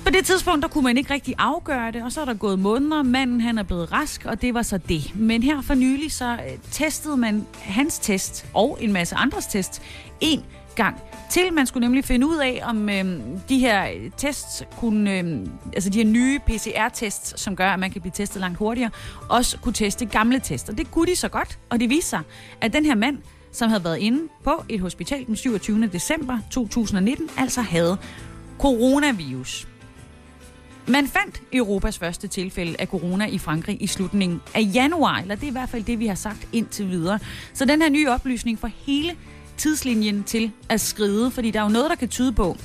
På 0.10 0.14
det 0.14 0.26
tidspunkt, 0.26 0.62
der 0.62 0.68
kunne 0.68 0.84
man 0.84 0.98
ikke 0.98 1.14
rigtig 1.14 1.36
afgøre 1.38 1.92
det, 1.92 2.04
og 2.04 2.12
så 2.12 2.22
er 2.22 2.26
der 2.26 2.34
gået 2.34 2.60
måneder. 2.60 3.04
Manden 3.04 3.42
han 3.42 3.58
er 3.58 3.64
blevet 3.64 3.92
rask, 3.92 4.26
og 4.26 4.42
det 4.42 4.54
var 4.54 4.62
så 4.62 4.78
det. 4.78 5.16
Men 5.16 5.44
her 5.44 5.62
for 5.62 5.74
nylig, 5.74 6.12
så 6.12 6.32
øh, 6.32 6.58
testede 6.72 7.18
man 7.18 7.46
hans 7.54 8.00
test 8.00 8.46
og 8.54 8.78
en 8.82 8.94
masse 8.94 9.16
andres 9.16 9.46
test 9.48 9.82
en 10.22 10.46
gang 10.76 10.96
til. 11.32 11.54
Man 11.54 11.66
skulle 11.66 11.88
nemlig 11.88 12.06
finde 12.06 12.28
ud 12.28 12.38
af, 12.38 12.62
om 12.64 12.90
øh, 12.90 13.20
de 13.50 13.60
her 13.60 13.88
tests 14.18 14.64
kunne, 14.78 15.20
øh, 15.20 15.40
altså 15.74 15.90
de 15.90 15.98
her 15.98 16.06
nye 16.06 16.40
PCR-tests, 16.40 17.42
som 17.42 17.56
gør, 17.56 17.70
at 17.70 17.80
man 17.80 17.92
kan 17.92 18.02
blive 18.02 18.14
testet 18.16 18.40
langt 18.40 18.58
hurtigere, 18.58 18.92
også 19.30 19.58
kunne 19.58 19.74
teste 19.74 20.06
gamle 20.06 20.40
tester. 20.40 20.74
Det 20.74 20.92
kunne 20.92 21.08
de 21.08 21.16
så 21.16 21.30
godt, 21.30 21.60
og 21.70 21.80
det 21.80 21.90
viste 21.90 22.10
sig, 22.10 22.22
at 22.62 22.74
den 22.74 22.86
her 22.86 22.96
mand, 22.96 23.18
som 23.52 23.70
havde 23.70 23.84
været 23.84 23.98
inde 23.98 24.22
på 24.44 24.64
et 24.70 24.80
hospital 24.80 25.26
den 25.26 25.36
27. 25.36 25.88
december 25.88 26.40
2019, 26.52 27.30
altså 27.38 27.62
havde 27.62 27.98
coronavirus. 28.60 29.69
Man 30.90 31.08
fandt 31.08 31.42
Europas 31.54 31.98
første 31.98 32.28
tilfælde 32.28 32.76
af 32.80 32.88
corona 32.88 33.26
i 33.26 33.38
Frankrig 33.38 33.82
i 33.82 33.88
slutningen 33.88 34.42
af 34.56 34.70
januar, 34.74 35.20
eller 35.20 35.36
det 35.36 35.44
er 35.44 35.48
i 35.48 35.52
hvert 35.52 35.70
fald 35.70 35.84
det, 35.84 36.00
vi 36.00 36.08
har 36.08 36.16
sagt 36.16 36.48
indtil 36.54 36.90
videre. 36.90 37.20
Så 37.54 37.66
den 37.66 37.82
her 37.82 37.90
nye 37.90 38.10
oplysning 38.10 38.60
får 38.60 38.70
hele 38.86 39.16
tidslinjen 39.58 40.24
til 40.24 40.52
at 40.70 40.82
skride, 40.82 41.32
fordi 41.32 41.52
der 41.52 41.60
er 41.60 41.64
jo 41.64 41.70
noget, 41.70 41.90
der 41.90 41.96
kan 41.96 42.08
tyde 42.08 42.32
på, 42.34 42.58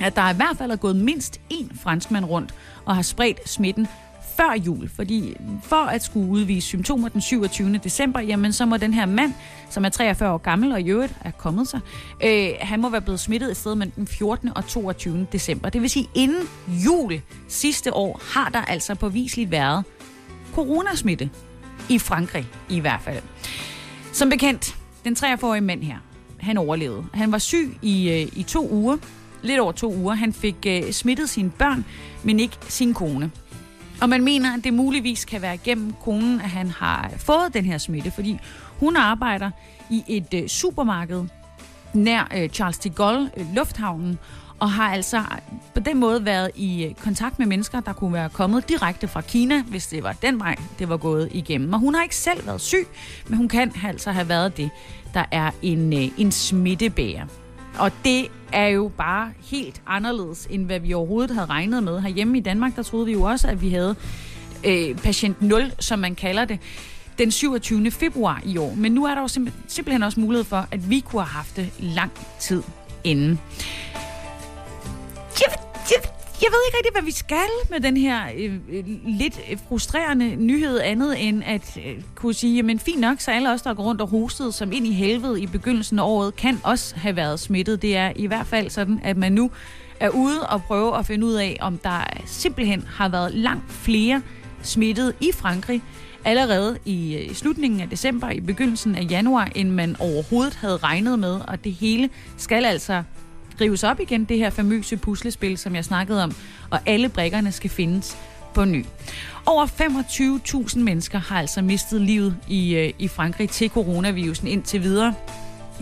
at 0.00 0.16
der 0.16 0.30
i 0.30 0.36
hvert 0.36 0.56
fald 0.58 0.70
er 0.70 0.76
gået 0.76 0.96
mindst 0.96 1.40
én 1.52 1.82
franskmand 1.82 2.24
rundt 2.24 2.54
og 2.84 2.94
har 2.94 3.02
spredt 3.02 3.48
smitten 3.48 3.86
før 4.36 4.54
jul, 4.66 4.88
fordi 4.88 5.36
for 5.62 5.76
at 5.76 6.04
skulle 6.04 6.28
udvise 6.28 6.66
symptomer 6.66 7.08
den 7.08 7.20
27. 7.20 7.78
december, 7.84 8.20
jamen 8.20 8.52
så 8.52 8.66
må 8.66 8.76
den 8.76 8.94
her 8.94 9.06
mand, 9.06 9.34
som 9.70 9.84
er 9.84 9.88
43 9.88 10.32
år 10.32 10.38
gammel 10.38 10.72
og 10.72 10.80
i 10.80 10.90
øvrigt 10.90 11.14
er 11.24 11.30
kommet 11.30 11.68
sig, 11.68 11.80
øh, 12.24 12.48
han 12.60 12.80
må 12.80 12.88
være 12.88 13.00
blevet 13.00 13.20
smittet 13.20 13.50
et 13.50 13.56
sted 13.56 13.74
mellem 13.74 13.92
den 13.92 14.06
14. 14.06 14.50
og 14.56 14.66
22. 14.66 15.26
december. 15.32 15.68
Det 15.68 15.82
vil 15.82 15.90
sige, 15.90 16.08
inden 16.14 16.48
jul 16.68 17.20
sidste 17.48 17.94
år 17.94 18.20
har 18.34 18.48
der 18.48 18.60
altså 18.60 18.94
påviseligt 18.94 19.50
været 19.50 19.84
coronasmitte 20.54 21.30
i 21.88 21.98
Frankrig 21.98 22.46
i 22.68 22.80
hvert 22.80 23.00
fald. 23.00 23.22
Som 24.12 24.28
bekendt, 24.28 24.76
den 25.04 25.16
43-årige 25.18 25.60
mand 25.60 25.82
her, 25.82 25.96
han 26.38 26.56
overlevede. 26.56 27.04
Han 27.14 27.32
var 27.32 27.38
syg 27.38 27.78
i, 27.82 28.10
øh, 28.10 28.38
i 28.38 28.42
to 28.42 28.68
uger, 28.70 28.96
lidt 29.42 29.60
over 29.60 29.72
to 29.72 29.94
uger. 29.94 30.14
Han 30.14 30.32
fik 30.32 30.56
øh, 30.66 30.92
smittet 30.92 31.28
sine 31.28 31.50
børn, 31.50 31.84
men 32.22 32.40
ikke 32.40 32.56
sin 32.68 32.94
kone. 32.94 33.30
Og 34.00 34.08
man 34.08 34.24
mener, 34.24 34.56
at 34.56 34.64
det 34.64 34.74
muligvis 34.74 35.24
kan 35.24 35.42
være 35.42 35.56
gennem 35.56 35.94
konen, 36.04 36.40
at 36.40 36.50
han 36.50 36.70
har 36.70 37.10
fået 37.16 37.54
den 37.54 37.64
her 37.64 37.78
smitte, 37.78 38.10
fordi 38.10 38.38
hun 38.78 38.96
arbejder 38.96 39.50
i 39.90 40.04
et 40.08 40.34
øh, 40.34 40.48
supermarked 40.48 41.24
nær 41.94 42.28
øh, 42.36 42.48
Charles 42.48 42.78
de 42.78 42.90
Gaulle, 42.90 43.30
øh, 43.36 43.54
lufthavnen, 43.54 44.18
og 44.58 44.70
har 44.70 44.92
altså 44.92 45.16
øh, 45.16 45.38
på 45.74 45.80
den 45.80 45.98
måde 46.00 46.24
været 46.24 46.50
i 46.54 46.84
øh, 46.84 46.94
kontakt 46.94 47.38
med 47.38 47.46
mennesker, 47.46 47.80
der 47.80 47.92
kunne 47.92 48.12
være 48.12 48.28
kommet 48.28 48.68
direkte 48.68 49.08
fra 49.08 49.20
Kina, 49.20 49.62
hvis 49.62 49.86
det 49.86 50.02
var 50.02 50.12
den 50.12 50.38
vej, 50.38 50.56
det 50.78 50.88
var 50.88 50.96
gået 50.96 51.28
igennem. 51.32 51.72
Og 51.72 51.80
hun 51.80 51.94
har 51.94 52.02
ikke 52.02 52.16
selv 52.16 52.46
været 52.46 52.60
syg, 52.60 52.86
men 53.28 53.36
hun 53.36 53.48
kan 53.48 53.72
altså 53.84 54.10
have 54.10 54.28
været 54.28 54.56
det, 54.56 54.70
der 55.14 55.24
er 55.30 55.50
en, 55.62 55.92
øh, 55.92 56.08
en 56.18 56.32
smittebærer. 56.32 57.26
Og 57.78 57.90
det 58.04 58.28
er 58.52 58.66
jo 58.66 58.90
bare 58.96 59.32
helt 59.50 59.82
anderledes, 59.86 60.46
end 60.50 60.66
hvad 60.66 60.80
vi 60.80 60.94
overhovedet 60.94 61.30
havde 61.30 61.46
regnet 61.46 61.82
med. 61.82 62.00
Herhjemme 62.00 62.38
i 62.38 62.40
Danmark, 62.40 62.76
der 62.76 62.82
troede 62.82 63.06
vi 63.06 63.12
jo 63.12 63.22
også, 63.22 63.48
at 63.48 63.62
vi 63.62 63.70
havde 63.70 63.96
øh, 64.64 64.96
patient 64.98 65.42
0, 65.42 65.72
som 65.80 65.98
man 65.98 66.14
kalder 66.14 66.44
det, 66.44 66.58
den 67.18 67.30
27. 67.30 67.90
februar 67.90 68.40
i 68.44 68.56
år. 68.58 68.74
Men 68.76 68.92
nu 68.92 69.04
er 69.04 69.14
der 69.14 69.20
jo 69.20 69.26
simp- 69.26 69.52
simpelthen 69.68 70.02
også 70.02 70.20
mulighed 70.20 70.44
for, 70.44 70.66
at 70.70 70.90
vi 70.90 71.00
kunne 71.00 71.22
have 71.22 71.28
haft 71.28 71.56
det 71.56 71.70
lang 71.78 72.10
tid 72.40 72.62
inden. 73.04 73.40
Jeg, 75.40 75.54
jeg, 75.90 76.10
jeg 76.42 76.48
ved 76.50 76.58
ikke 76.66 76.76
rigtig, 76.78 76.92
hvad 76.92 77.02
vi 77.02 77.10
skal 77.10 77.48
med 77.70 77.80
den 77.80 77.96
her 77.96 78.20
øh, 78.36 78.54
øh 78.72 78.84
lidt 79.04 79.40
øh, 79.50 79.58
frustrerende 79.68 80.36
nyhed 80.36 80.80
andet 80.80 81.28
end 81.28 81.42
at 81.46 81.78
øh, 81.86 82.02
kunne 82.14 82.34
sige, 82.34 82.62
men 82.62 82.78
fint 82.78 83.00
nok, 83.00 83.20
så 83.20 83.30
alle 83.30 83.52
os, 83.52 83.62
der 83.62 83.74
går 83.74 83.82
rundt 83.82 84.00
og 84.00 84.08
hostet 84.08 84.54
som 84.54 84.72
ind 84.72 84.86
i 84.86 84.92
helvede 84.92 85.42
i 85.42 85.46
begyndelsen 85.46 85.98
af 85.98 86.04
året, 86.04 86.36
kan 86.36 86.60
også 86.64 86.96
have 86.96 87.16
været 87.16 87.40
smittet. 87.40 87.82
Det 87.82 87.96
er 87.96 88.12
i 88.16 88.26
hvert 88.26 88.46
fald 88.46 88.70
sådan, 88.70 89.00
at 89.04 89.16
man 89.16 89.32
nu 89.32 89.50
er 90.00 90.08
ude 90.08 90.46
og 90.48 90.62
prøve 90.62 90.98
at 90.98 91.06
finde 91.06 91.26
ud 91.26 91.34
af, 91.34 91.56
om 91.60 91.78
der 91.78 92.04
simpelthen 92.26 92.84
har 92.88 93.08
været 93.08 93.34
langt 93.34 93.72
flere 93.72 94.22
smittet 94.62 95.14
i 95.20 95.30
Frankrig 95.32 95.82
allerede 96.24 96.78
i, 96.84 97.16
øh, 97.16 97.30
i 97.30 97.34
slutningen 97.34 97.80
af 97.80 97.88
december, 97.88 98.30
i 98.30 98.40
begyndelsen 98.40 98.94
af 98.94 99.06
januar, 99.10 99.48
end 99.54 99.70
man 99.70 99.96
overhovedet 99.98 100.54
havde 100.54 100.76
regnet 100.76 101.18
med, 101.18 101.40
og 101.48 101.64
det 101.64 101.72
hele 101.72 102.10
skal 102.36 102.64
altså 102.64 103.02
rives 103.60 103.84
op 103.84 104.00
igen, 104.00 104.24
det 104.24 104.38
her 104.38 104.50
famøse 104.50 104.96
puslespil, 104.96 105.58
som 105.58 105.74
jeg 105.74 105.84
snakkede 105.84 106.22
om, 106.22 106.34
og 106.70 106.78
alle 106.86 107.08
brikkerne 107.08 107.52
skal 107.52 107.70
findes 107.70 108.16
på 108.54 108.64
ny. 108.64 108.84
Over 109.46 109.66
25.000 109.66 110.78
mennesker 110.78 111.18
har 111.18 111.38
altså 111.38 111.62
mistet 111.62 112.00
livet 112.00 112.36
i, 112.48 112.74
øh, 112.74 112.92
i 112.98 113.08
Frankrig 113.08 113.50
til 113.50 113.70
coronavirusen 113.70 114.48
indtil 114.48 114.82
videre, 114.82 115.14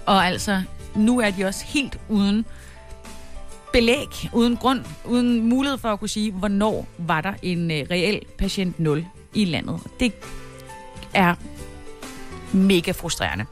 og 0.06 0.26
altså 0.26 0.62
nu 0.94 1.20
er 1.20 1.30
de 1.30 1.44
også 1.44 1.64
helt 1.64 1.98
uden 2.08 2.46
belæg, 3.72 4.08
uden 4.32 4.56
grund, 4.56 4.80
uden 5.04 5.48
mulighed 5.48 5.78
for 5.78 5.88
at 5.88 5.98
kunne 5.98 6.08
sige, 6.08 6.32
hvornår 6.32 6.86
var 6.98 7.20
der 7.20 7.32
en 7.42 7.70
øh, 7.70 7.86
reel 7.90 8.20
patient 8.38 8.80
0 8.80 9.06
i 9.34 9.44
landet. 9.44 9.80
Det 10.00 10.12
er 11.14 11.34
mega 12.52 12.90
frustrerende. 12.90 13.44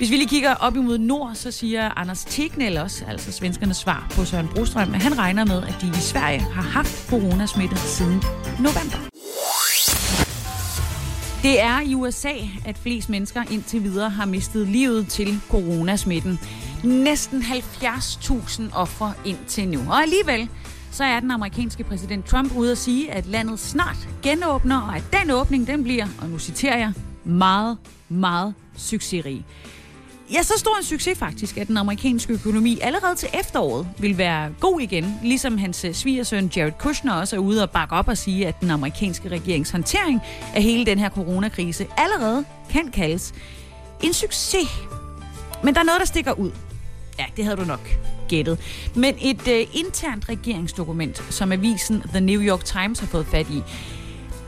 Hvis 0.00 0.10
vi 0.10 0.16
lige 0.16 0.28
kigger 0.28 0.54
op 0.54 0.76
imod 0.76 0.98
nord, 0.98 1.34
så 1.34 1.50
siger 1.50 1.98
Anders 1.98 2.24
Tegnell 2.24 2.78
også, 2.78 3.04
altså 3.08 3.32
svenskernes 3.32 3.76
svar 3.76 4.06
på 4.10 4.24
Søren 4.24 4.48
Brostrøm, 4.48 4.94
at 4.94 5.02
han 5.02 5.18
regner 5.18 5.44
med, 5.44 5.62
at 5.62 5.76
de 5.80 5.86
i 5.88 6.00
Sverige 6.00 6.40
har 6.40 6.62
haft 6.62 7.08
coronasmitte 7.10 7.76
siden 7.76 8.22
november. 8.58 8.98
Det 11.42 11.60
er 11.60 11.80
i 11.80 11.94
USA, 11.94 12.32
at 12.66 12.78
flest 12.78 13.10
mennesker 13.10 13.42
indtil 13.50 13.82
videre 13.82 14.10
har 14.10 14.26
mistet 14.26 14.68
livet 14.68 15.08
til 15.08 15.40
coronasmitten. 15.48 16.40
Næsten 16.84 17.42
70.000 17.42 18.62
ofre 18.74 19.12
indtil 19.24 19.68
nu. 19.68 19.80
Og 19.90 20.02
alligevel, 20.02 20.48
så 20.90 21.04
er 21.04 21.20
den 21.20 21.30
amerikanske 21.30 21.84
præsident 21.84 22.26
Trump 22.26 22.56
ude 22.56 22.72
at 22.72 22.78
sige, 22.78 23.12
at 23.12 23.26
landet 23.26 23.58
snart 23.58 24.08
genåbner, 24.22 24.80
og 24.80 24.96
at 24.96 25.04
den 25.12 25.30
åbning, 25.30 25.66
den 25.66 25.82
bliver, 25.82 26.06
og 26.20 26.28
nu 26.28 26.38
citerer 26.38 26.78
jeg, 26.78 26.92
meget, 27.24 27.78
meget 28.08 28.54
succesrig. 28.76 29.44
Ja, 30.32 30.42
så 30.42 30.54
stor 30.56 30.76
en 30.76 30.84
succes 30.84 31.18
faktisk, 31.18 31.56
at 31.56 31.68
den 31.68 31.76
amerikanske 31.76 32.32
økonomi 32.32 32.78
allerede 32.82 33.14
til 33.14 33.28
efteråret 33.40 33.88
vil 33.98 34.18
være 34.18 34.50
god 34.60 34.80
igen, 34.80 35.14
ligesom 35.22 35.58
hans 35.58 35.84
øh, 35.84 35.94
svigersøn 35.94 36.50
Jared 36.56 36.72
Kushner 36.78 37.12
også 37.12 37.36
er 37.36 37.40
ude 37.40 37.62
og 37.62 37.70
bakke 37.70 37.94
op 37.94 38.08
og 38.08 38.18
sige, 38.18 38.46
at 38.46 38.60
den 38.60 38.70
amerikanske 38.70 39.28
regerings 39.28 39.70
håndtering 39.70 40.20
af 40.54 40.62
hele 40.62 40.86
den 40.86 40.98
her 40.98 41.10
coronakrise 41.10 41.86
allerede 41.96 42.44
kan 42.70 42.90
kaldes 42.90 43.34
en 44.02 44.12
succes. 44.12 44.68
Men 45.64 45.74
der 45.74 45.80
er 45.80 45.84
noget, 45.84 46.00
der 46.00 46.06
stikker 46.06 46.32
ud. 46.32 46.50
Ja, 47.18 47.24
det 47.36 47.44
havde 47.44 47.56
du 47.56 47.64
nok 47.64 47.88
gættet. 48.28 48.58
Men 48.96 49.14
et 49.20 49.48
øh, 49.48 49.66
internt 49.72 50.28
regeringsdokument, 50.28 51.34
som 51.34 51.52
avisen 51.52 52.02
The 52.08 52.20
New 52.20 52.40
York 52.40 52.64
Times 52.64 52.98
har 52.98 53.06
fået 53.06 53.26
fat 53.26 53.46
i, 53.50 53.62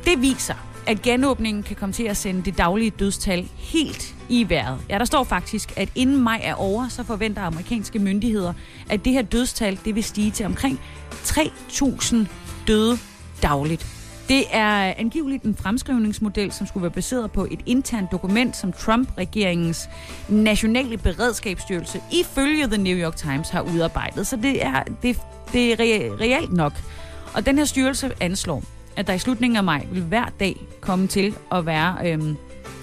det 0.04 0.22
viser, 0.22 0.54
at 0.86 1.02
genåbningen 1.02 1.62
kan 1.62 1.76
komme 1.76 1.92
til 1.92 2.04
at 2.04 2.16
sende 2.16 2.42
det 2.42 2.58
daglige 2.58 2.90
dødstal 2.90 3.48
helt 3.56 4.14
i 4.32 4.48
vejret. 4.48 4.78
Ja, 4.88 4.98
der 4.98 5.04
står 5.04 5.24
faktisk, 5.24 5.72
at 5.76 5.88
inden 5.94 6.22
maj 6.22 6.40
er 6.44 6.54
over, 6.54 6.88
så 6.88 7.04
forventer 7.04 7.42
amerikanske 7.42 7.98
myndigheder, 7.98 8.52
at 8.90 9.04
det 9.04 9.12
her 9.12 9.22
dødstal 9.22 9.78
det 9.84 9.94
vil 9.94 10.04
stige 10.04 10.30
til 10.30 10.46
omkring 10.46 10.80
3.000 11.10 12.16
døde 12.66 12.98
dagligt. 13.42 13.86
Det 14.28 14.44
er 14.50 14.94
angiveligt 14.96 15.44
en 15.44 15.56
fremskrivningsmodel, 15.56 16.52
som 16.52 16.66
skulle 16.66 16.82
være 16.82 16.92
baseret 16.92 17.32
på 17.32 17.46
et 17.50 17.60
internt 17.66 18.12
dokument, 18.12 18.56
som 18.56 18.72
Trump-regeringens 18.72 19.88
nationale 20.28 20.98
beredskabsstyrelse 20.98 22.00
ifølge 22.12 22.66
The 22.66 22.78
New 22.78 22.96
York 22.96 23.16
Times 23.16 23.48
har 23.48 23.60
udarbejdet. 23.60 24.26
Så 24.26 24.36
det 24.36 24.64
er, 24.64 24.82
det, 25.02 25.20
det 25.52 25.72
er 25.72 25.76
reelt 26.20 26.52
nok. 26.52 26.72
Og 27.34 27.46
den 27.46 27.58
her 27.58 27.64
styrelse 27.64 28.10
anslår, 28.20 28.62
at 28.96 29.06
der 29.06 29.12
i 29.12 29.18
slutningen 29.18 29.56
af 29.56 29.64
maj 29.64 29.86
vil 29.92 30.02
hver 30.02 30.26
dag 30.40 30.56
komme 30.80 31.06
til 31.06 31.34
at 31.52 31.66
være 31.66 31.96
øhm, 32.04 32.36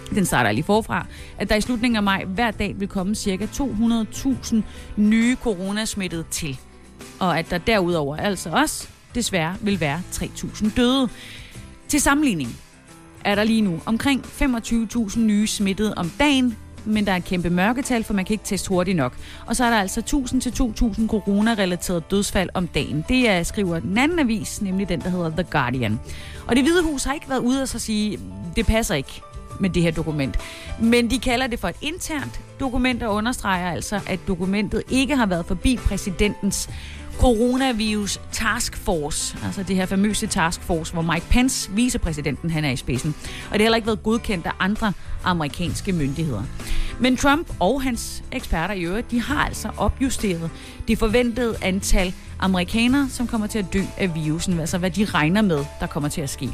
den 0.09 0.25
starter 0.25 0.51
lige 0.51 0.63
forfra, 0.63 1.05
at 1.37 1.49
der 1.49 1.55
i 1.55 1.61
slutningen 1.61 1.95
af 1.95 2.03
maj 2.03 2.25
hver 2.25 2.51
dag 2.51 2.75
vil 2.79 2.87
komme 2.87 3.15
ca. 3.15 3.47
200.000 3.53 4.55
nye 4.95 5.37
coronasmittede 5.43 6.23
til. 6.31 6.59
Og 7.19 7.39
at 7.39 7.49
der 7.49 7.57
derudover 7.57 8.17
altså 8.17 8.49
også 8.49 8.87
desværre 9.15 9.55
vil 9.61 9.79
være 9.79 10.01
3.000 10.11 10.75
døde. 10.75 11.09
Til 11.87 12.01
sammenligning 12.01 12.57
er 13.25 13.35
der 13.35 13.43
lige 13.43 13.61
nu 13.61 13.79
omkring 13.85 14.25
25.000 14.25 15.19
nye 15.19 15.47
smittede 15.47 15.93
om 15.97 16.11
dagen, 16.19 16.57
men 16.85 17.05
der 17.05 17.11
er 17.11 17.15
et 17.15 17.23
kæmpe 17.25 17.49
mørketal, 17.49 18.03
for 18.03 18.13
man 18.13 18.25
kan 18.25 18.33
ikke 18.33 18.45
teste 18.45 18.69
hurtigt 18.69 18.97
nok. 18.97 19.17
Og 19.45 19.55
så 19.55 19.65
er 19.65 19.69
der 19.69 19.77
altså 19.77 19.99
1000 19.99 20.41
til 20.41 20.51
2000 20.51 21.09
corona-relaterede 21.09 22.01
dødsfald 22.11 22.49
om 22.53 22.67
dagen. 22.67 23.05
Det 23.09 23.29
er, 23.29 23.43
skriver 23.43 23.79
den 23.79 23.97
anden 23.97 24.19
avis, 24.19 24.61
nemlig 24.61 24.89
den, 24.89 25.01
der 25.01 25.09
hedder 25.09 25.29
The 25.29 25.43
Guardian. 25.43 25.99
Og 26.47 26.55
det 26.55 26.63
Hvide 26.63 26.83
Hus 26.83 27.03
har 27.03 27.13
ikke 27.13 27.29
været 27.29 27.39
ude 27.39 27.61
og 27.61 27.67
så 27.67 27.79
sige, 27.79 28.19
det 28.55 28.65
passer 28.65 28.95
ikke 28.95 29.21
med 29.59 29.69
det 29.69 29.83
her 29.83 29.91
dokument. 29.91 30.37
Men 30.79 31.09
de 31.09 31.19
kalder 31.19 31.47
det 31.47 31.59
for 31.59 31.67
et 31.67 31.75
internt 31.81 32.39
dokument 32.59 33.03
og 33.03 33.13
understreger 33.13 33.71
altså, 33.71 33.99
at 34.07 34.19
dokumentet 34.27 34.83
ikke 34.89 35.15
har 35.15 35.25
været 35.25 35.45
forbi 35.45 35.77
præsidentens 35.77 36.69
coronavirus 37.19 38.21
task 38.31 38.77
force, 38.77 39.37
altså 39.45 39.63
det 39.63 39.75
her 39.75 39.85
famøse 39.85 40.27
task 40.27 40.61
force, 40.61 40.93
hvor 40.93 41.01
Mike 41.01 41.25
Pence, 41.29 41.71
vicepræsidenten, 41.71 42.49
han 42.49 42.65
er 42.65 42.69
i 42.69 42.75
spidsen. 42.75 43.15
Og 43.19 43.53
det 43.53 43.61
har 43.61 43.63
heller 43.63 43.75
ikke 43.75 43.87
været 43.87 44.03
godkendt 44.03 44.45
af 44.45 44.51
andre 44.59 44.93
amerikanske 45.23 45.93
myndigheder. 45.93 46.43
Men 46.99 47.17
Trump 47.17 47.47
og 47.59 47.81
hans 47.81 48.23
eksperter 48.31 48.73
i 48.73 48.81
øvrigt, 48.81 49.11
de 49.11 49.21
har 49.21 49.45
altså 49.45 49.69
opjusteret 49.77 50.49
det 50.87 50.97
forventede 50.97 51.55
antal 51.61 52.13
amerikanere, 52.39 53.07
som 53.09 53.27
kommer 53.27 53.47
til 53.47 53.59
at 53.59 53.73
dø 53.73 53.81
af 53.97 54.15
virusen, 54.15 54.59
altså 54.59 54.77
hvad 54.77 54.91
de 54.91 55.05
regner 55.05 55.41
med, 55.41 55.65
der 55.79 55.87
kommer 55.87 56.09
til 56.09 56.21
at 56.21 56.29
ske. 56.29 56.49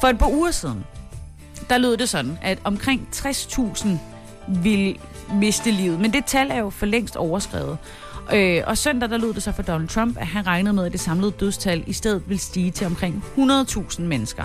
For 0.00 0.08
et 0.08 0.18
par 0.18 0.28
uger 0.28 0.50
siden, 0.50 0.84
der 1.70 1.78
lød 1.78 1.96
det 1.96 2.08
sådan, 2.08 2.38
at 2.42 2.58
omkring 2.64 3.08
60.000 3.14 3.88
vil 4.48 4.98
miste 5.32 5.70
livet. 5.70 6.00
Men 6.00 6.12
det 6.12 6.24
tal 6.24 6.50
er 6.50 6.58
jo 6.58 6.70
for 6.70 6.86
længst 6.86 7.16
overskrevet. 7.16 7.78
Øh, 8.32 8.62
og 8.66 8.78
søndag 8.78 9.10
der 9.10 9.18
lød 9.18 9.34
det 9.34 9.42
så 9.42 9.52
for 9.52 9.62
Donald 9.62 9.88
Trump, 9.88 10.16
at 10.18 10.26
han 10.26 10.46
regnede 10.46 10.74
med, 10.74 10.86
at 10.86 10.92
det 10.92 11.00
samlede 11.00 11.30
dødstal 11.30 11.84
i 11.86 11.92
stedet 11.92 12.22
vil 12.26 12.38
stige 12.38 12.70
til 12.70 12.86
omkring 12.86 13.24
100.000 13.36 14.02
mennesker. 14.02 14.44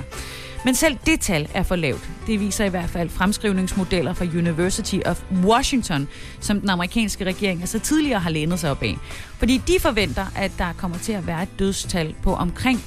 Men 0.65 0.75
selv 0.75 0.97
det 1.05 1.19
tal 1.19 1.49
er 1.53 1.63
for 1.63 1.75
lavt. 1.75 2.09
Det 2.27 2.39
viser 2.39 2.65
i 2.65 2.69
hvert 2.69 2.89
fald 2.89 3.09
fremskrivningsmodeller 3.09 4.13
fra 4.13 4.25
University 4.25 4.97
of 5.05 5.23
Washington, 5.43 6.07
som 6.39 6.59
den 6.59 6.69
amerikanske 6.69 7.25
regering 7.25 7.61
altså 7.61 7.79
tidligere 7.79 8.19
har 8.19 8.29
lænet 8.29 8.59
sig 8.59 8.71
op 8.71 8.83
af. 8.83 8.97
Fordi 9.37 9.57
de 9.57 9.79
forventer, 9.79 10.25
at 10.35 10.51
der 10.57 10.73
kommer 10.77 10.97
til 10.97 11.13
at 11.13 11.27
være 11.27 11.43
et 11.43 11.59
dødstal 11.59 12.15
på 12.23 12.33
omkring 12.33 12.79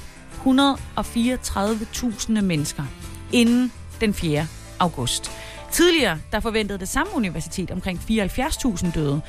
134.000 0.45 2.41
mennesker 2.41 2.83
inden 3.31 3.71
den 4.03 4.13
4. 4.13 4.47
august. 4.79 5.31
Tidligere 5.71 6.17
der 6.31 6.39
forventede 6.39 6.79
det 6.79 6.89
samme 6.89 7.15
universitet 7.15 7.71
omkring 7.71 7.99
74.000 8.09 8.91
døde. 8.91 9.21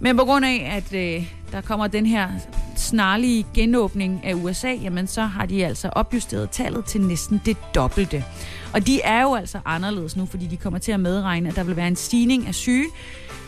Men 0.00 0.16
på 0.16 0.24
grund 0.24 0.44
af, 0.44 0.72
at 0.76 0.92
øh, 0.94 1.26
der 1.52 1.60
kommer 1.60 1.86
den 1.86 2.06
her 2.06 2.28
snarlige 2.76 3.46
genåbning 3.54 4.20
af 4.24 4.34
USA, 4.34 4.68
jamen 4.68 5.06
så 5.06 5.22
har 5.22 5.46
de 5.46 5.66
altså 5.66 5.88
opjusteret 5.88 6.50
tallet 6.50 6.84
til 6.84 7.00
næsten 7.00 7.42
det 7.44 7.56
dobbelte. 7.74 8.24
Og 8.72 8.86
de 8.86 9.00
er 9.00 9.22
jo 9.22 9.34
altså 9.34 9.58
anderledes 9.64 10.16
nu, 10.16 10.26
fordi 10.26 10.46
de 10.46 10.56
kommer 10.56 10.78
til 10.78 10.92
at 10.92 11.00
medregne, 11.00 11.48
at 11.48 11.56
der 11.56 11.64
vil 11.64 11.76
være 11.76 11.88
en 11.88 11.96
stigning 11.96 12.46
af 12.46 12.54
syge, 12.54 12.86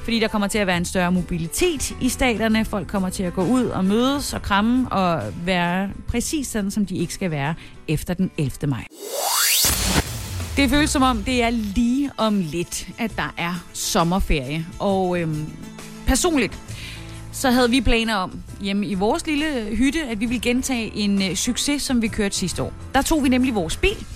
fordi 0.04 0.20
der 0.20 0.28
kommer 0.28 0.48
til 0.48 0.58
at 0.58 0.66
være 0.66 0.76
en 0.76 0.84
større 0.84 1.12
mobilitet 1.12 1.96
i 2.00 2.08
staterne. 2.08 2.64
Folk 2.64 2.88
kommer 2.88 3.10
til 3.10 3.22
at 3.22 3.34
gå 3.34 3.44
ud 3.44 3.64
og 3.64 3.84
mødes 3.84 4.32
og 4.32 4.42
kramme 4.42 4.92
og 4.92 5.22
være 5.44 5.90
præcis 6.08 6.48
sådan, 6.48 6.70
som 6.70 6.86
de 6.86 6.96
ikke 6.96 7.14
skal 7.14 7.30
være 7.30 7.54
efter 7.88 8.14
den 8.14 8.30
11. 8.38 8.66
maj. 8.66 8.84
Det 10.56 10.70
føles 10.70 10.90
som 10.90 11.02
om, 11.02 11.22
det 11.22 11.42
er 11.42 11.50
lige 11.50 12.10
om 12.16 12.40
lidt, 12.40 12.88
at 12.98 13.16
der 13.16 13.34
er 13.36 13.64
sommerferie. 13.72 14.66
Og 14.78 15.20
øhm, 15.20 15.46
personligt, 16.06 16.58
så 17.32 17.50
havde 17.50 17.70
vi 17.70 17.80
planer 17.80 18.14
om 18.14 18.42
hjemme 18.60 18.86
i 18.86 18.94
vores 18.94 19.26
lille 19.26 19.76
hytte, 19.76 20.02
at 20.02 20.20
vi 20.20 20.26
ville 20.26 20.40
gentage 20.40 20.92
en 20.94 21.22
øh, 21.22 21.34
succes, 21.34 21.82
som 21.82 22.02
vi 22.02 22.08
kørte 22.08 22.36
sidste 22.36 22.62
år. 22.62 22.72
Der 22.94 23.02
tog 23.02 23.24
vi 23.24 23.28
nemlig 23.28 23.54
vores 23.54 23.76
bil 23.76 24.06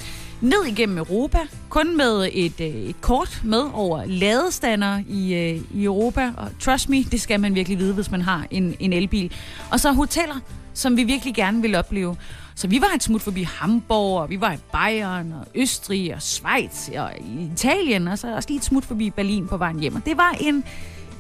ned 0.41 0.65
igennem 0.67 0.99
Europa, 0.99 1.39
kun 1.69 1.97
med 1.97 2.29
et, 2.33 2.61
øh, 2.61 2.67
et 2.67 3.01
kort 3.01 3.41
med 3.45 3.63
over 3.73 4.05
ladestander 4.07 5.03
i, 5.09 5.35
øh, 5.35 5.61
i 5.75 5.85
Europa. 5.85 6.33
Og 6.37 6.51
trust 6.61 6.89
me, 6.89 7.03
det 7.03 7.21
skal 7.21 7.41
man 7.41 7.55
virkelig 7.55 7.79
vide, 7.79 7.95
hvis 7.95 8.11
man 8.11 8.23
har 8.23 8.47
en, 8.51 8.75
en 8.81 8.93
elbil. 8.93 9.33
Og 9.71 9.81
så 9.81 9.93
hoteller, 9.93 10.41
som 10.75 10.97
vi 10.97 11.05
virkelig 11.05 11.35
gerne 11.35 11.63
vil 11.63 11.75
opleve. 11.75 12.17
Så 12.59 12.69
vi 12.69 12.81
var 12.81 12.93
et 12.95 13.03
smut 13.03 13.23
forbi 13.23 13.43
Hamburg, 13.43 14.21
og 14.21 14.31
vi 14.31 14.41
var 14.41 14.53
i 14.53 14.57
Bayern, 14.73 15.33
og 15.33 15.47
Østrig, 15.55 16.15
og 16.15 16.23
Schweiz, 16.23 16.89
og 16.89 17.13
Italien, 17.53 18.09
og 18.09 18.19
så 18.19 18.35
også 18.35 18.49
lige 18.49 18.59
et 18.59 18.65
smut 18.65 18.85
forbi 18.85 19.11
Berlin 19.11 19.49
på 19.49 19.57
vejen 19.57 19.81
hjem. 19.81 19.95
Og 19.95 20.07
det 20.07 20.17
var 20.17 20.37
en, 20.41 20.65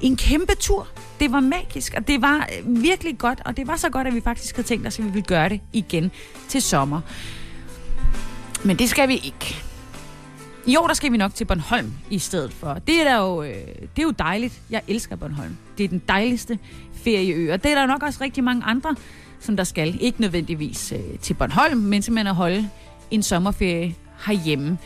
en 0.00 0.16
kæmpe 0.16 0.54
tur. 0.60 0.88
Det 1.20 1.32
var 1.32 1.40
magisk, 1.40 1.94
og 1.96 2.08
det 2.08 2.22
var 2.22 2.48
øh, 2.58 2.82
virkelig 2.82 3.18
godt, 3.18 3.40
og 3.44 3.56
det 3.56 3.66
var 3.66 3.76
så 3.76 3.90
godt, 3.90 4.06
at 4.06 4.14
vi 4.14 4.20
faktisk 4.20 4.56
havde 4.56 4.68
tænkt 4.68 4.86
os, 4.86 4.98
at 4.98 5.04
vi 5.04 5.10
ville 5.10 5.26
gøre 5.26 5.48
det 5.48 5.60
igen 5.72 6.10
til 6.48 6.62
sommer. 6.62 7.00
Men 8.64 8.78
det 8.78 8.88
skal 8.88 9.08
vi 9.08 9.14
ikke. 9.14 9.56
I 10.66 10.76
år 10.76 10.86
der 10.86 10.94
skal 10.94 11.12
vi 11.12 11.16
nok 11.16 11.34
til 11.34 11.44
Bornholm 11.44 11.92
i 12.10 12.18
stedet 12.18 12.52
for. 12.52 12.74
Det 12.74 13.00
er, 13.00 13.04
der 13.04 13.16
jo, 13.16 13.42
øh, 13.42 13.52
det 13.96 13.98
er 13.98 14.02
jo 14.02 14.10
dejligt. 14.10 14.60
Jeg 14.70 14.82
elsker 14.88 15.16
Bornholm. 15.16 15.56
Det 15.78 15.84
er 15.84 15.88
den 15.88 16.02
dejligste 16.08 16.58
ferieø, 17.04 17.52
og 17.52 17.62
det 17.62 17.70
er 17.70 17.74
der 17.74 17.86
nok 17.86 18.02
også 18.02 18.18
rigtig 18.20 18.44
mange 18.44 18.64
andre, 18.64 18.94
som 19.40 19.56
der 19.56 19.64
skal. 19.64 19.98
Ikke 20.00 20.20
nødvendigvis 20.20 20.92
øh, 20.92 21.18
til 21.18 21.34
Bornholm, 21.34 21.78
men 21.78 22.02
simpelthen 22.02 22.26
at 22.26 22.34
holde 22.34 22.68
en 23.10 23.22
sommerferie 23.22 23.94
herhjemme. 24.26 24.78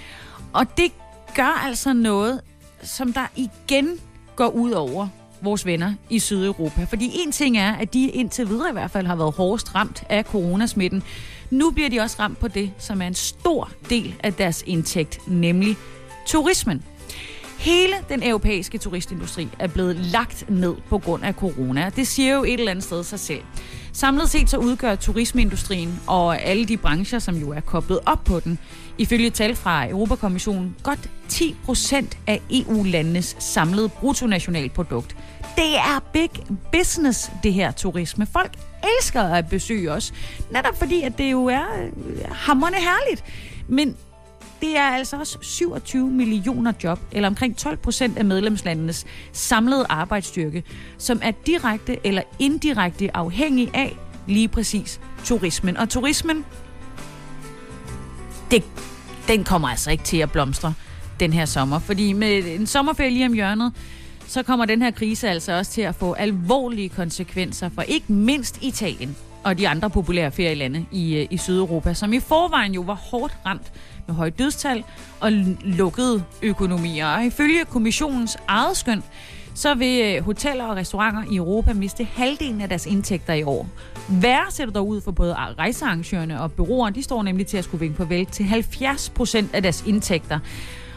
Og 0.53 0.77
det 0.77 0.93
gør 1.37 1.65
altså 1.67 1.93
noget, 1.93 2.41
som 2.83 3.12
der 3.12 3.27
igen 3.37 3.99
går 4.37 4.49
ud 4.49 4.71
over 4.71 5.09
vores 5.43 5.67
venner 5.67 5.95
i 6.11 6.19
Sydeuropa. 6.19 6.85
Fordi 6.85 7.11
en 7.15 7.33
ting 7.33 7.59
er, 7.59 7.73
at 7.73 7.95
de 7.95 8.09
indtil 8.09 8.49
videre 8.49 8.69
i 8.69 8.73
hvert 8.73 8.91
fald 8.91 9.07
har 9.07 9.17
været 9.17 9.35
hårdest 9.35 9.75
ramt 9.75 10.05
af 10.09 10.25
coronasmitten. 10.25 11.03
Nu 11.51 11.71
bliver 11.71 11.91
de 11.91 12.01
også 12.01 12.17
ramt 12.19 12.38
på 12.38 12.49
det, 12.49 12.71
som 12.79 13.03
er 13.03 13.07
en 13.07 13.15
stor 13.15 13.71
del 13.91 14.15
af 14.21 14.35
deres 14.35 14.65
indtægt, 14.67 15.29
nemlig 15.29 15.77
turismen. 16.27 16.83
Hele 17.62 17.94
den 18.09 18.22
europæiske 18.22 18.79
turistindustri 18.79 19.48
er 19.59 19.66
blevet 19.66 19.96
lagt 19.96 20.51
ned 20.51 20.75
på 20.88 20.98
grund 20.98 21.25
af 21.25 21.35
corona. 21.35 21.90
Det 21.96 22.07
siger 22.07 22.35
jo 22.35 22.44
et 22.44 22.53
eller 22.53 22.70
andet 22.70 22.85
sted 22.85 23.05
sig 23.05 23.20
selv. 23.20 23.42
Samlet 23.92 24.31
set 24.31 24.51
så 24.51 24.57
udgør 24.57 24.94
turismeindustrien 24.94 26.01
og 26.07 26.42
alle 26.42 26.64
de 26.64 26.77
brancher, 26.77 27.18
som 27.18 27.37
jo 27.37 27.51
er 27.51 27.61
koblet 27.61 28.01
op 28.07 28.25
på 28.25 28.40
den, 28.40 28.59
ifølge 28.98 29.31
tal 29.31 29.57
fra 29.57 29.88
Europakommissionen, 29.88 30.77
godt 30.83 31.11
10 31.29 31.57
procent 31.64 32.18
af 32.27 32.40
EU-landenes 32.51 33.37
samlede 33.38 33.88
bruttonationalprodukt. 33.88 35.16
Det 35.57 35.77
er 35.77 36.05
big 36.12 36.31
business, 36.72 37.31
det 37.42 37.53
her 37.53 37.70
turisme. 37.70 38.27
Folk 38.33 38.53
elsker 38.98 39.22
at 39.22 39.48
besøge 39.48 39.92
os, 39.92 40.14
netop 40.51 40.79
fordi, 40.79 41.03
at 41.03 41.18
det 41.18 41.33
jo 41.33 41.46
er 41.46 41.64
øh, 42.07 42.31
hammerne 42.31 42.77
herligt. 42.77 43.25
Men 43.68 43.96
det 44.62 44.77
er 44.77 44.83
altså 44.83 45.16
også 45.16 45.38
27 45.40 46.11
millioner 46.11 46.72
job, 46.85 47.01
eller 47.12 47.29
omkring 47.29 47.57
12 47.57 47.77
procent 47.77 48.18
af 48.18 48.25
medlemslandenes 48.25 49.07
samlede 49.33 49.87
arbejdsstyrke, 49.88 50.64
som 50.98 51.20
er 51.22 51.31
direkte 51.46 52.07
eller 52.07 52.22
indirekte 52.38 53.16
afhængig 53.16 53.70
af 53.75 53.96
lige 54.27 54.48
præcis 54.48 55.01
turismen. 55.25 55.77
Og 55.77 55.88
turismen, 55.88 56.44
det, 58.51 58.64
den 59.29 59.44
kommer 59.44 59.68
altså 59.68 59.90
ikke 59.90 60.05
til 60.05 60.16
at 60.16 60.33
blomstre 60.33 60.75
den 61.20 61.33
her 61.33 61.44
sommer, 61.44 61.79
fordi 61.79 62.12
med 62.12 62.44
en 62.44 62.66
sommerferie 62.66 63.11
lige 63.11 63.27
om 63.27 63.33
hjørnet, 63.33 63.72
så 64.27 64.42
kommer 64.42 64.64
den 64.64 64.83
her 64.83 64.90
krise 64.90 65.29
altså 65.29 65.53
også 65.53 65.72
til 65.72 65.83
at 65.83 65.94
få 65.94 66.12
alvorlige 66.12 66.88
konsekvenser 66.88 67.68
for 67.68 67.83
ikke 67.83 68.12
mindst 68.12 68.59
Italien 68.62 69.16
og 69.44 69.59
de 69.59 69.68
andre 69.68 69.90
populære 69.90 70.31
ferielande 70.31 70.87
i, 70.92 71.16
øh, 71.16 71.27
i 71.31 71.37
Sydeuropa, 71.37 71.94
som 71.94 72.12
i 72.12 72.20
forvejen 72.20 72.75
jo 72.75 72.81
var 72.81 72.94
hårdt 72.94 73.37
ramt 73.46 73.72
med 74.07 74.15
høje 74.15 74.31
dødstal 74.31 74.85
og 75.21 75.33
lukkede 75.62 76.25
økonomier. 76.43 77.07
Og 77.07 77.25
ifølge 77.25 77.65
kommissionens 77.65 78.37
eget 78.49 78.77
skøn, 78.77 79.03
så 79.55 79.75
vil 79.75 80.17
øh, 80.17 80.25
hoteller 80.25 80.65
og 80.65 80.77
restauranter 80.77 81.23
i 81.31 81.37
Europa 81.37 81.73
miste 81.73 82.05
halvdelen 82.05 82.61
af 82.61 82.69
deres 82.69 82.87
indtægter 82.87 83.35
i 83.35 83.43
år. 83.43 83.69
Værre 84.09 84.51
ser 84.51 84.67
dog 84.67 84.88
ud 84.88 85.01
for 85.01 85.11
både 85.11 85.35
rejsearrangørerne 85.35 86.41
og 86.41 86.53
byråerne. 86.53 86.95
De 86.95 87.03
står 87.03 87.23
nemlig 87.23 87.47
til 87.47 87.57
at 87.57 87.65
skulle 87.65 87.81
vinke 87.81 87.97
farvel 87.97 88.27
til 88.27 88.45
70 88.45 89.11
procent 89.11 89.55
af 89.55 89.62
deres 89.62 89.85
indtægter. 89.87 90.38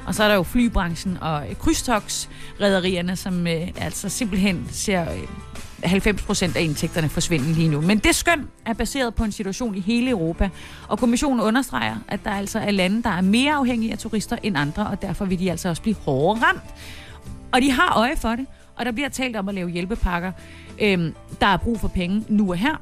Og 0.06 0.16
så 0.16 0.24
er 0.24 0.28
der 0.28 0.36
jo 0.36 0.44
flybranchen 0.44 1.18
og 1.22 1.44
krydstogsrederierne, 1.60 3.16
som 3.16 3.48
øh, 3.48 3.68
altså 3.78 4.10
simpelthen 4.10 4.68
ser 4.72 5.02
øh, 5.02 5.28
90 5.84 6.22
procent 6.22 6.56
af 6.56 6.62
indtægterne 6.62 7.10
forsvinde 7.10 7.54
lige 7.54 7.70
nu. 7.70 7.82
Men 7.82 7.98
det 7.98 8.16
skøn 8.16 8.48
er 8.66 8.74
baseret 8.74 9.16
på 9.16 9.24
en 9.24 9.32
situation 9.32 9.76
i 9.76 9.80
hele 9.80 10.10
Europa, 10.10 10.50
og 10.88 11.00
kommissionen 11.00 11.40
understreger, 11.40 11.96
at 12.08 12.20
der 12.24 12.32
altså 12.32 12.60
er 12.60 12.72
lande, 12.72 13.04
der 13.04 13.10
er 13.10 13.22
mere 13.22 13.54
afhængige 13.54 13.92
af 13.92 13.98
turister 13.98 14.38
end 14.44 14.58
andre, 14.58 14.88
og 14.88 15.02
derfor 15.02 15.26
vil 15.26 15.40
de 15.40 15.52
altså 15.52 15.70
også 15.70 15.82
blive 15.82 15.96
hårdere 15.96 16.44
ramt. 16.44 16.64
Og 17.52 17.62
de 17.62 17.72
har 17.72 17.98
øje 17.98 18.18
for 18.18 18.30
det, 18.30 18.46
og 18.76 18.86
der 18.86 18.92
bliver 18.92 19.10
talt 19.10 19.36
om 19.36 19.50
at 19.50 19.56
lave 19.56 19.70
hjælpepakker. 19.70 20.32
Øhm, 20.82 21.14
der 21.42 21.48
er 21.48 21.58
brug 21.58 21.80
for 21.80 21.88
penge 21.88 22.26
nu 22.28 22.50
og 22.50 22.58
her, 22.58 22.82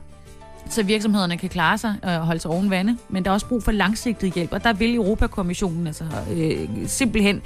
så 0.69 0.84
virksomhederne 0.84 1.38
kan 1.38 1.49
klare 1.49 1.78
sig 1.78 1.95
og 2.04 2.19
holde 2.19 2.39
sig 2.39 2.52
oven 2.52 2.69
vande, 2.69 2.97
men 3.10 3.23
der 3.23 3.30
er 3.30 3.34
også 3.34 3.45
brug 3.45 3.63
for 3.63 3.71
langsigtet 3.71 4.34
hjælp, 4.34 4.52
og 4.52 4.63
der 4.63 4.73
vil 4.73 4.95
Europakommissionen 4.95 5.88
altså 5.88 6.04
øh, 6.32 6.67
simpelthen 6.88 7.41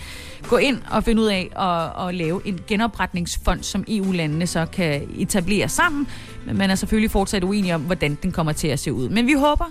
gå 0.47 0.57
ind 0.57 0.81
og 0.91 1.03
finde 1.03 1.21
ud 1.21 1.27
af 1.27 1.49
at, 1.59 2.07
at 2.07 2.15
lave 2.15 2.41
en 2.45 2.59
genopretningsfond, 2.67 3.63
som 3.63 3.83
EU-landene 3.87 4.47
så 4.47 4.65
kan 4.65 5.09
etablere 5.17 5.69
sammen, 5.69 6.07
men 6.45 6.57
man 6.57 6.69
er 6.69 6.75
selvfølgelig 6.75 7.11
fortsat 7.11 7.43
uenig 7.43 7.75
om, 7.75 7.81
hvordan 7.81 8.17
den 8.23 8.31
kommer 8.31 8.51
til 8.51 8.67
at 8.67 8.79
se 8.79 8.93
ud. 8.93 9.09
Men 9.09 9.27
vi 9.27 9.33
håber, 9.33 9.65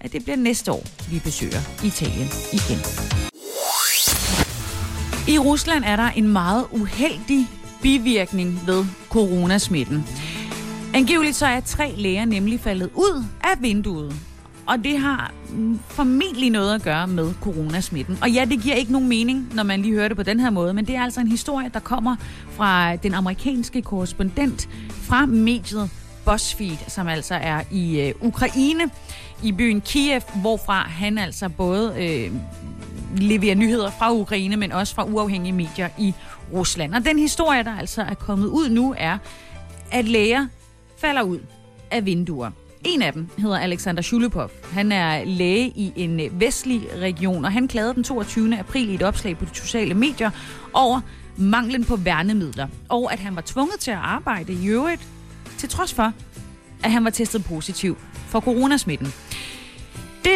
at 0.00 0.12
det 0.12 0.24
bliver 0.24 0.36
næste 0.36 0.72
år, 0.72 0.82
vi 1.10 1.18
besøger 1.24 1.84
Italien 1.84 2.28
igen. 2.52 2.78
I 5.28 5.38
Rusland 5.38 5.84
er 5.86 5.96
der 5.96 6.10
en 6.10 6.28
meget 6.28 6.64
uheldig 6.72 7.46
bivirkning 7.82 8.60
ved 8.66 8.84
coronasmitten. 9.08 10.06
Angiveligt 10.94 11.36
så 11.36 11.46
er 11.46 11.60
tre 11.60 11.94
læger 11.96 12.24
nemlig 12.24 12.60
faldet 12.60 12.90
ud 12.94 13.24
af 13.44 13.62
vinduet. 13.62 14.14
Og 14.66 14.84
det 14.84 14.98
har 14.98 15.34
mm, 15.50 15.80
formentlig 15.88 16.50
noget 16.50 16.74
at 16.74 16.82
gøre 16.82 17.06
med 17.06 17.34
coronasmitten. 17.40 18.18
Og 18.22 18.30
ja, 18.30 18.44
det 18.44 18.62
giver 18.62 18.74
ikke 18.74 18.92
nogen 18.92 19.08
mening, 19.08 19.54
når 19.54 19.62
man 19.62 19.82
lige 19.82 19.94
hører 19.94 20.08
det 20.08 20.16
på 20.16 20.22
den 20.22 20.40
her 20.40 20.50
måde, 20.50 20.74
men 20.74 20.86
det 20.86 20.96
er 20.96 21.02
altså 21.02 21.20
en 21.20 21.28
historie, 21.28 21.70
der 21.74 21.80
kommer 21.80 22.16
fra 22.50 22.96
den 22.96 23.14
amerikanske 23.14 23.82
korrespondent 23.82 24.68
fra 24.90 25.26
mediet 25.26 25.90
BuzzFeed, 26.24 26.76
som 26.88 27.08
altså 27.08 27.34
er 27.34 27.60
i 27.70 28.00
øh, 28.00 28.14
Ukraine, 28.20 28.90
i 29.42 29.52
byen 29.52 29.80
Kiev, 29.80 30.20
hvorfra 30.34 30.82
han 30.82 31.18
altså 31.18 31.48
både 31.48 31.94
øh, 31.98 32.32
leverer 33.16 33.54
nyheder 33.54 33.90
fra 33.90 34.12
Ukraine, 34.12 34.56
men 34.56 34.72
også 34.72 34.94
fra 34.94 35.04
uafhængige 35.04 35.52
medier 35.52 35.88
i 35.98 36.14
Rusland. 36.52 36.94
Og 36.94 37.04
den 37.04 37.18
historie, 37.18 37.64
der 37.64 37.78
altså 37.78 38.02
er 38.02 38.14
kommet 38.14 38.46
ud 38.46 38.68
nu, 38.68 38.94
er, 38.98 39.18
at 39.90 40.04
læger 40.04 40.46
falder 41.04 41.22
ud 41.22 41.38
af 41.90 42.06
vinduer. 42.06 42.50
En 42.84 43.02
af 43.02 43.12
dem 43.12 43.28
hedder 43.38 43.58
Alexander 43.58 44.02
Shulupov. 44.02 44.50
Han 44.72 44.92
er 44.92 45.24
læge 45.24 45.68
i 45.68 45.92
en 45.96 46.20
øh, 46.20 46.40
vestlig 46.40 46.82
region, 46.98 47.44
og 47.44 47.52
han 47.52 47.68
klagede 47.68 47.94
den 47.94 48.04
22. 48.04 48.58
april 48.58 48.90
i 48.90 48.94
et 48.94 49.02
opslag 49.02 49.38
på 49.38 49.44
de 49.44 49.50
sociale 49.54 49.94
medier 49.94 50.30
over 50.72 51.00
manglen 51.36 51.84
på 51.84 51.96
værnemidler, 51.96 52.68
og 52.88 53.12
at 53.12 53.18
han 53.18 53.36
var 53.36 53.42
tvunget 53.46 53.80
til 53.80 53.90
at 53.90 53.96
arbejde 53.96 54.52
i 54.52 54.66
øvrigt, 54.66 55.08
til 55.58 55.68
trods 55.68 55.94
for, 55.94 56.12
at 56.84 56.90
han 56.90 57.04
var 57.04 57.10
testet 57.10 57.44
positiv 57.44 57.96
for 58.28 58.40
coronasmitten. 58.40 59.12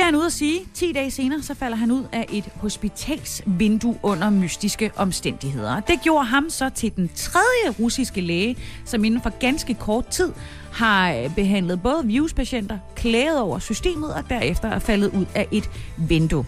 Han 0.09 0.17
ude 0.17 0.27
at 0.27 0.33
sige. 0.33 0.61
10 0.75 0.93
dage 0.93 1.11
senere, 1.11 1.43
så 1.43 1.55
falder 1.55 1.77
han 1.77 1.91
ud 1.91 2.05
af 2.13 2.27
et 2.33 2.45
hospitalsvindue 2.57 3.99
under 4.03 4.31
mystiske 4.31 4.91
omstændigheder. 4.97 5.81
Det 5.81 6.01
gjorde 6.03 6.25
ham 6.25 6.51
så 6.51 6.69
til 6.69 6.97
den 6.97 7.11
tredje 7.15 7.71
russiske 7.81 8.21
læge, 8.21 8.57
som 8.85 9.05
inden 9.05 9.23
for 9.23 9.31
ganske 9.31 9.75
kort 9.75 10.07
tid 10.07 10.33
har 10.73 11.13
øh, 11.13 11.35
behandlet 11.35 11.83
både 11.83 12.07
viruspatienter, 12.07 12.79
klaget 12.97 13.41
over 13.41 13.59
systemet 13.59 14.15
og 14.15 14.25
derefter 14.29 14.69
er 14.69 14.79
faldet 14.79 15.11
ud 15.15 15.27
af 15.35 15.49
et 15.51 15.71
vindue. 15.97 16.47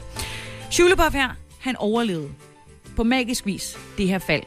Shulebov 0.70 1.12
her, 1.12 1.28
han 1.60 1.76
overlevede 1.76 2.28
på 2.96 3.04
magisk 3.04 3.46
vis 3.46 3.78
det 3.98 4.08
her 4.08 4.18
fald. 4.18 4.42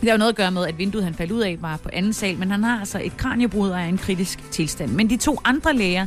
Det 0.00 0.08
har 0.08 0.12
jo 0.12 0.18
noget 0.18 0.32
at 0.32 0.36
gøre 0.36 0.50
med, 0.50 0.66
at 0.66 0.78
vinduet, 0.78 1.04
han 1.04 1.14
faldt 1.14 1.32
ud 1.32 1.40
af, 1.40 1.62
var 1.62 1.76
på 1.76 1.88
anden 1.92 2.12
sal, 2.12 2.38
men 2.38 2.50
han 2.50 2.64
har 2.64 2.80
altså 2.80 3.00
et 3.04 3.16
kraniebrud 3.16 3.70
og 3.70 3.80
er 3.80 3.84
i 3.84 3.88
en 3.88 3.98
kritisk 3.98 4.50
tilstand. 4.50 4.90
Men 4.90 5.10
de 5.10 5.16
to 5.16 5.40
andre 5.44 5.72
læger, 5.72 6.06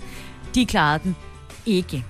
de 0.55 0.65
klarede 0.65 1.03
den 1.03 1.15
ikke. 1.65 2.05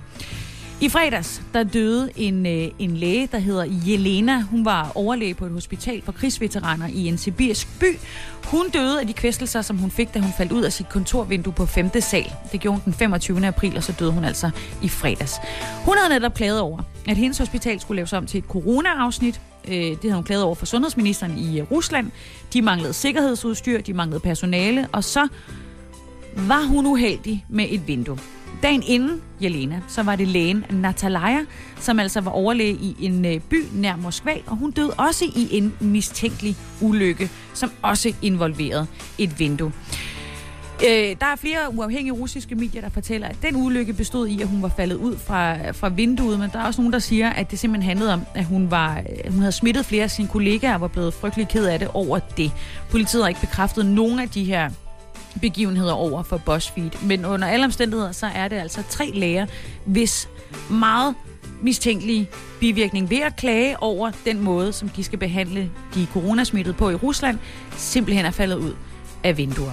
I 0.80 0.88
fredags, 0.88 1.42
der 1.54 1.62
døde 1.62 2.10
en, 2.16 2.46
øh, 2.46 2.68
en 2.78 2.96
læge, 2.96 3.28
der 3.32 3.38
hedder 3.38 3.64
Jelena. 3.86 4.40
Hun 4.40 4.64
var 4.64 4.92
overlæge 4.94 5.34
på 5.34 5.46
et 5.46 5.52
hospital 5.52 6.02
for 6.02 6.12
krigsveteraner 6.12 6.88
i 6.92 7.06
en 7.06 7.18
sibirisk 7.18 7.80
by. 7.80 7.98
Hun 8.44 8.70
døde 8.70 9.00
af 9.00 9.06
de 9.06 9.12
kvæstelser, 9.12 9.62
som 9.62 9.76
hun 9.76 9.90
fik, 9.90 10.14
da 10.14 10.18
hun 10.18 10.32
faldt 10.36 10.52
ud 10.52 10.62
af 10.62 10.72
sit 10.72 10.88
kontorvindue 10.88 11.52
på 11.52 11.66
5. 11.66 12.00
sal. 12.00 12.32
Det 12.52 12.60
gjorde 12.60 12.78
hun 12.78 12.84
den 12.84 12.92
25. 12.92 13.46
april, 13.46 13.76
og 13.76 13.82
så 13.82 13.92
døde 13.98 14.12
hun 14.12 14.24
altså 14.24 14.50
i 14.82 14.88
fredags. 14.88 15.34
Hun 15.84 15.96
havde 15.98 16.14
netop 16.14 16.34
klaget 16.34 16.60
over, 16.60 16.82
at 17.08 17.16
hendes 17.16 17.38
hospital 17.38 17.80
skulle 17.80 17.96
laves 17.96 18.12
om 18.12 18.26
til 18.26 18.38
et 18.38 18.44
corona-afsnit. 18.44 19.40
Øh, 19.68 19.74
det 19.74 19.98
havde 20.02 20.14
hun 20.14 20.24
klaget 20.24 20.44
over 20.44 20.54
for 20.54 20.66
sundhedsministeren 20.66 21.38
i 21.38 21.60
øh, 21.60 21.70
Rusland. 21.70 22.10
De 22.52 22.62
manglede 22.62 22.92
sikkerhedsudstyr, 22.92 23.80
de 23.80 23.92
manglede 23.92 24.20
personale, 24.20 24.88
og 24.92 25.04
så 25.04 25.28
var 26.36 26.62
hun 26.62 26.86
uheldig 26.86 27.44
med 27.48 27.66
et 27.70 27.86
vindue. 27.86 28.18
Dagen 28.62 28.82
inden 28.86 29.22
Jelena, 29.42 29.80
så 29.88 30.02
var 30.02 30.16
det 30.16 30.28
lægen 30.28 30.64
Natalaya, 30.70 31.40
som 31.80 31.98
altså 31.98 32.20
var 32.20 32.30
overlæge 32.30 32.74
i 32.74 32.96
en 33.00 33.24
øh, 33.24 33.40
by 33.40 33.64
nær 33.72 33.96
Moskva, 33.96 34.32
og 34.46 34.56
hun 34.56 34.70
døde 34.70 34.90
også 34.90 35.24
i 35.24 35.48
en 35.50 35.74
mistænkelig 35.80 36.56
ulykke, 36.80 37.30
som 37.54 37.70
også 37.82 38.12
involverede 38.22 38.86
et 39.18 39.38
vindue. 39.38 39.72
Øh, 40.84 41.16
der 41.20 41.26
er 41.26 41.36
flere 41.36 41.74
uafhængige 41.74 42.12
russiske 42.12 42.54
medier, 42.54 42.80
der 42.80 42.88
fortæller, 42.88 43.28
at 43.28 43.36
den 43.42 43.56
ulykke 43.56 43.92
bestod 43.92 44.28
i, 44.28 44.42
at 44.42 44.48
hun 44.48 44.62
var 44.62 44.72
faldet 44.76 44.96
ud 44.96 45.16
fra, 45.16 45.70
fra 45.70 45.88
vinduet, 45.88 46.38
men 46.38 46.50
der 46.52 46.58
er 46.58 46.64
også 46.64 46.80
nogen, 46.80 46.92
der 46.92 46.98
siger, 46.98 47.30
at 47.30 47.50
det 47.50 47.58
simpelthen 47.58 47.88
handlede 47.88 48.12
om, 48.12 48.20
at 48.34 48.44
hun, 48.44 48.70
var, 48.70 48.98
øh, 48.98 49.32
hun 49.32 49.40
havde 49.40 49.52
smittet 49.52 49.86
flere 49.86 50.04
af 50.04 50.10
sine 50.10 50.28
kollegaer 50.28 50.74
og 50.74 50.80
var 50.80 50.88
blevet 50.88 51.14
frygtelig 51.14 51.48
ked 51.48 51.66
af 51.66 51.78
det 51.78 51.88
over 51.94 52.18
det. 52.18 52.52
Politiet 52.90 53.22
har 53.22 53.28
ikke 53.28 53.40
bekræftet 53.40 53.86
nogen 53.86 54.18
af 54.18 54.28
de 54.28 54.44
her 54.44 54.70
begivenheder 55.40 55.92
over 55.92 56.22
for 56.22 56.36
BuzzFeed. 56.36 56.90
Men 57.02 57.24
under 57.24 57.48
alle 57.48 57.64
omstændigheder, 57.64 58.12
så 58.12 58.26
er 58.26 58.48
det 58.48 58.56
altså 58.56 58.82
tre 58.90 59.10
læger, 59.14 59.46
hvis 59.84 60.28
meget 60.70 61.14
mistænkelige 61.62 62.28
bivirkning 62.60 63.10
ved 63.10 63.20
at 63.20 63.36
klage 63.36 63.82
over 63.82 64.10
den 64.24 64.40
måde, 64.40 64.72
som 64.72 64.88
de 64.88 65.04
skal 65.04 65.18
behandle 65.18 65.70
de 65.94 66.06
coronasmittede 66.12 66.74
på 66.74 66.90
i 66.90 66.94
Rusland, 66.94 67.38
simpelthen 67.76 68.26
er 68.26 68.30
faldet 68.30 68.56
ud 68.56 68.74
af 69.24 69.36
vinduer. 69.36 69.72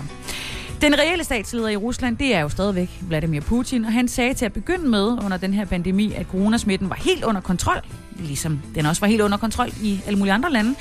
Den 0.82 1.00
reelle 1.00 1.24
statsleder 1.24 1.70
i 1.70 1.76
Rusland, 1.76 2.18
det 2.18 2.36
er 2.36 2.40
jo 2.40 2.50
stadigvæk 2.50 2.90
Vladimir 3.02 3.42
Putin, 3.42 3.86
og 3.86 3.94
han 3.94 4.08
sagde 4.08 4.34
til 4.34 4.46
at 4.46 4.54
begynde 4.54 4.88
med 4.90 5.04
under 5.04 5.38
den 5.38 5.54
her 5.54 5.66
pandemi, 5.66 6.14
at 6.14 6.26
coronasmitten 6.32 6.90
var 6.90 6.96
helt 6.96 7.24
under 7.24 7.42
kontrol, 7.42 7.82
ligesom 8.20 8.62
den 8.76 8.86
også 8.86 9.02
var 9.02 9.08
helt 9.08 9.22
under 9.22 9.38
kontrol 9.38 9.70
i 9.82 10.00
alle 10.06 10.20
mulige 10.20 10.34
andre 10.34 10.52
lande, 10.52 10.76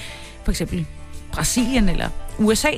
for 0.44 0.50
eksempel 0.50 0.86
Brasilien 1.32 1.88
eller 1.88 2.08
USA. 2.38 2.70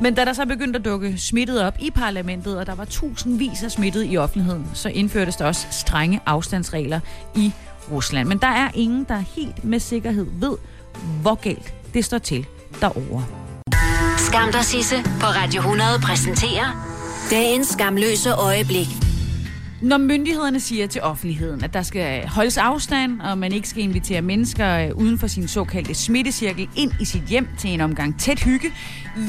Men 0.00 0.14
da 0.14 0.24
der 0.24 0.32
så 0.32 0.46
begyndte 0.46 0.78
at 0.78 0.84
dukke 0.84 1.18
smittet 1.18 1.62
op 1.62 1.74
i 1.80 1.90
parlamentet, 1.90 2.58
og 2.58 2.66
der 2.66 2.74
var 2.74 2.84
tusindvis 2.84 3.62
af 3.62 3.70
smittet 3.70 4.06
i 4.12 4.16
offentligheden, 4.16 4.70
så 4.74 4.88
indførtes 4.88 5.36
der 5.36 5.44
også 5.44 5.66
strenge 5.70 6.20
afstandsregler 6.26 7.00
i 7.36 7.52
Rusland. 7.90 8.28
Men 8.28 8.38
der 8.38 8.46
er 8.46 8.70
ingen, 8.74 9.04
der 9.08 9.18
helt 9.36 9.64
med 9.64 9.80
sikkerhed 9.80 10.26
ved, 10.40 10.56
hvor 11.22 11.34
galt 11.34 11.74
det 11.94 12.04
står 12.04 12.18
til 12.18 12.46
derovre. 12.80 13.24
Skam 14.18 14.52
der 14.52 14.62
Sisse 14.62 14.96
på 15.02 15.26
Radio 15.26 15.60
100 15.60 15.90
præsenterer 16.02 16.94
dagens 17.30 17.68
skamløse 17.68 18.32
øjeblik. 18.32 19.03
Når 19.84 19.98
myndighederne 19.98 20.60
siger 20.60 20.86
til 20.86 21.02
offentligheden, 21.02 21.64
at 21.64 21.74
der 21.74 21.82
skal 21.82 22.28
holdes 22.28 22.58
afstand, 22.58 23.20
og 23.20 23.38
man 23.38 23.52
ikke 23.52 23.68
skal 23.68 23.82
invitere 23.82 24.22
mennesker 24.22 24.78
øh, 24.78 24.96
uden 24.96 25.18
for 25.18 25.26
sin 25.26 25.48
såkaldte 25.48 25.94
smittecirkel 25.94 26.68
ind 26.76 26.92
i 27.00 27.04
sit 27.04 27.22
hjem 27.22 27.48
til 27.58 27.70
en 27.70 27.80
omgang 27.80 28.20
tæt 28.20 28.40
hygge, 28.40 28.72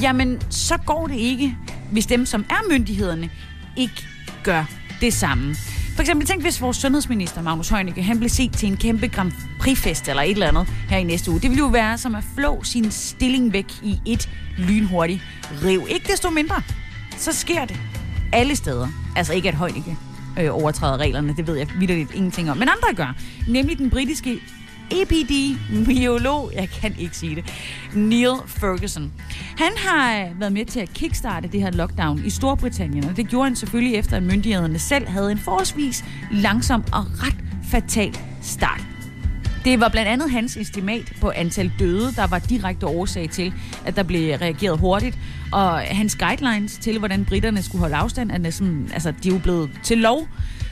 jamen 0.02 0.42
så 0.50 0.78
går 0.86 1.08
det 1.08 1.16
ikke, 1.16 1.58
hvis 1.92 2.06
dem, 2.06 2.26
som 2.26 2.46
er 2.50 2.70
myndighederne, 2.72 3.30
ikke 3.78 4.08
gør 4.44 4.64
det 5.02 5.14
samme. 5.14 5.56
For 5.96 6.02
eksempel 6.02 6.28
tænk, 6.28 6.42
hvis 6.42 6.62
vores 6.62 6.78
sundhedsminister, 6.78 7.42
Magnus 7.42 7.70
Heunicke, 7.70 8.04
han 8.04 8.18
blev 8.18 8.30
set 8.30 8.52
til 8.54 8.70
en 8.70 8.78
kæmpe 8.78 9.08
Grand 9.08 9.32
Prix-fest 9.60 10.10
eller 10.10 10.22
et 10.22 10.32
eller 10.32 10.48
andet 10.48 10.68
her 10.90 10.98
i 10.98 11.04
næste 11.04 11.32
uge. 11.32 11.40
Det 11.40 11.50
ville 11.50 11.64
jo 11.64 11.68
være 11.68 11.98
som 11.98 12.16
at 12.16 12.24
flå 12.36 12.64
sin 12.64 12.92
stilling 12.92 13.54
væk 13.54 13.72
i 13.84 14.00
et 14.06 14.30
lynhurtigt 14.58 15.22
rev. 15.64 15.88
Ikke 15.90 16.12
desto 16.12 16.30
mindre, 16.30 16.62
så 17.18 17.34
sker 17.34 17.66
det 17.66 17.80
alle 18.34 18.56
steder. 18.56 18.88
Altså 19.16 19.34
ikke 19.34 19.50
at 19.50 19.56
Heunicke 19.56 19.98
øh, 20.40 20.56
overtræder 20.56 20.98
reglerne. 20.98 21.36
Det 21.38 21.48
ved 21.48 21.56
jeg 21.56 21.68
vidderligt 21.80 22.16
ingenting 22.16 22.52
om. 22.52 22.58
Men 22.58 22.70
andre 22.70 22.96
gør. 22.96 23.16
Nemlig 23.48 23.78
den 23.78 23.90
britiske 23.90 24.40
epidemiolog, 24.92 26.52
jeg 26.56 26.70
kan 26.70 26.96
ikke 27.00 27.18
sige 27.18 27.36
det, 27.36 27.54
Neil 27.94 28.36
Ferguson. 28.48 29.14
Han 29.58 29.72
har 29.78 30.20
øh, 30.20 30.40
været 30.40 30.54
med 30.54 30.66
til 30.66 30.80
at 30.80 30.90
kickstarte 30.94 31.48
det 31.48 31.62
her 31.62 31.72
lockdown 31.72 32.26
i 32.26 32.30
Storbritannien, 32.30 33.06
og 33.06 33.18
det 33.18 33.28
gjorde 33.28 33.44
han 33.44 33.56
selvfølgelig 33.56 33.96
efter, 33.96 34.18
at 34.18 34.24
myndighederne 34.24 34.80
selv 34.80 35.08
havde 35.08 35.32
en 35.32 35.38
forholdsvis 35.38 36.06
langsom 36.32 36.84
og 36.94 37.06
ret 37.24 37.38
fatal 37.72 38.18
start. 38.42 38.95
Det 39.66 39.80
var 39.80 39.90
blandt 39.90 40.10
andet 40.10 40.32
hans 40.32 40.58
estimat 40.58 41.14
på 41.22 41.32
antal 41.36 41.72
døde, 41.80 42.14
der 42.16 42.28
var 42.28 42.40
direkte 42.40 42.88
årsag 42.88 43.30
til, 43.30 43.54
at 43.86 43.96
der 43.96 44.04
blev 44.04 44.36
reageret 44.36 44.80
hurtigt. 44.80 45.18
Og 45.52 45.80
hans 45.80 46.16
guidelines 46.16 46.78
til, 46.78 47.00
hvordan 47.00 47.26
britterne 47.26 47.64
skulle 47.64 47.80
holde 47.80 47.96
afstand, 47.96 48.32
er 48.32 48.38
næsten, 48.38 48.90
altså, 48.94 49.14
de 49.24 49.30
er 49.30 49.34
jo 49.34 49.40
blevet 49.40 49.70
til 49.84 49.98
lov. 49.98 50.28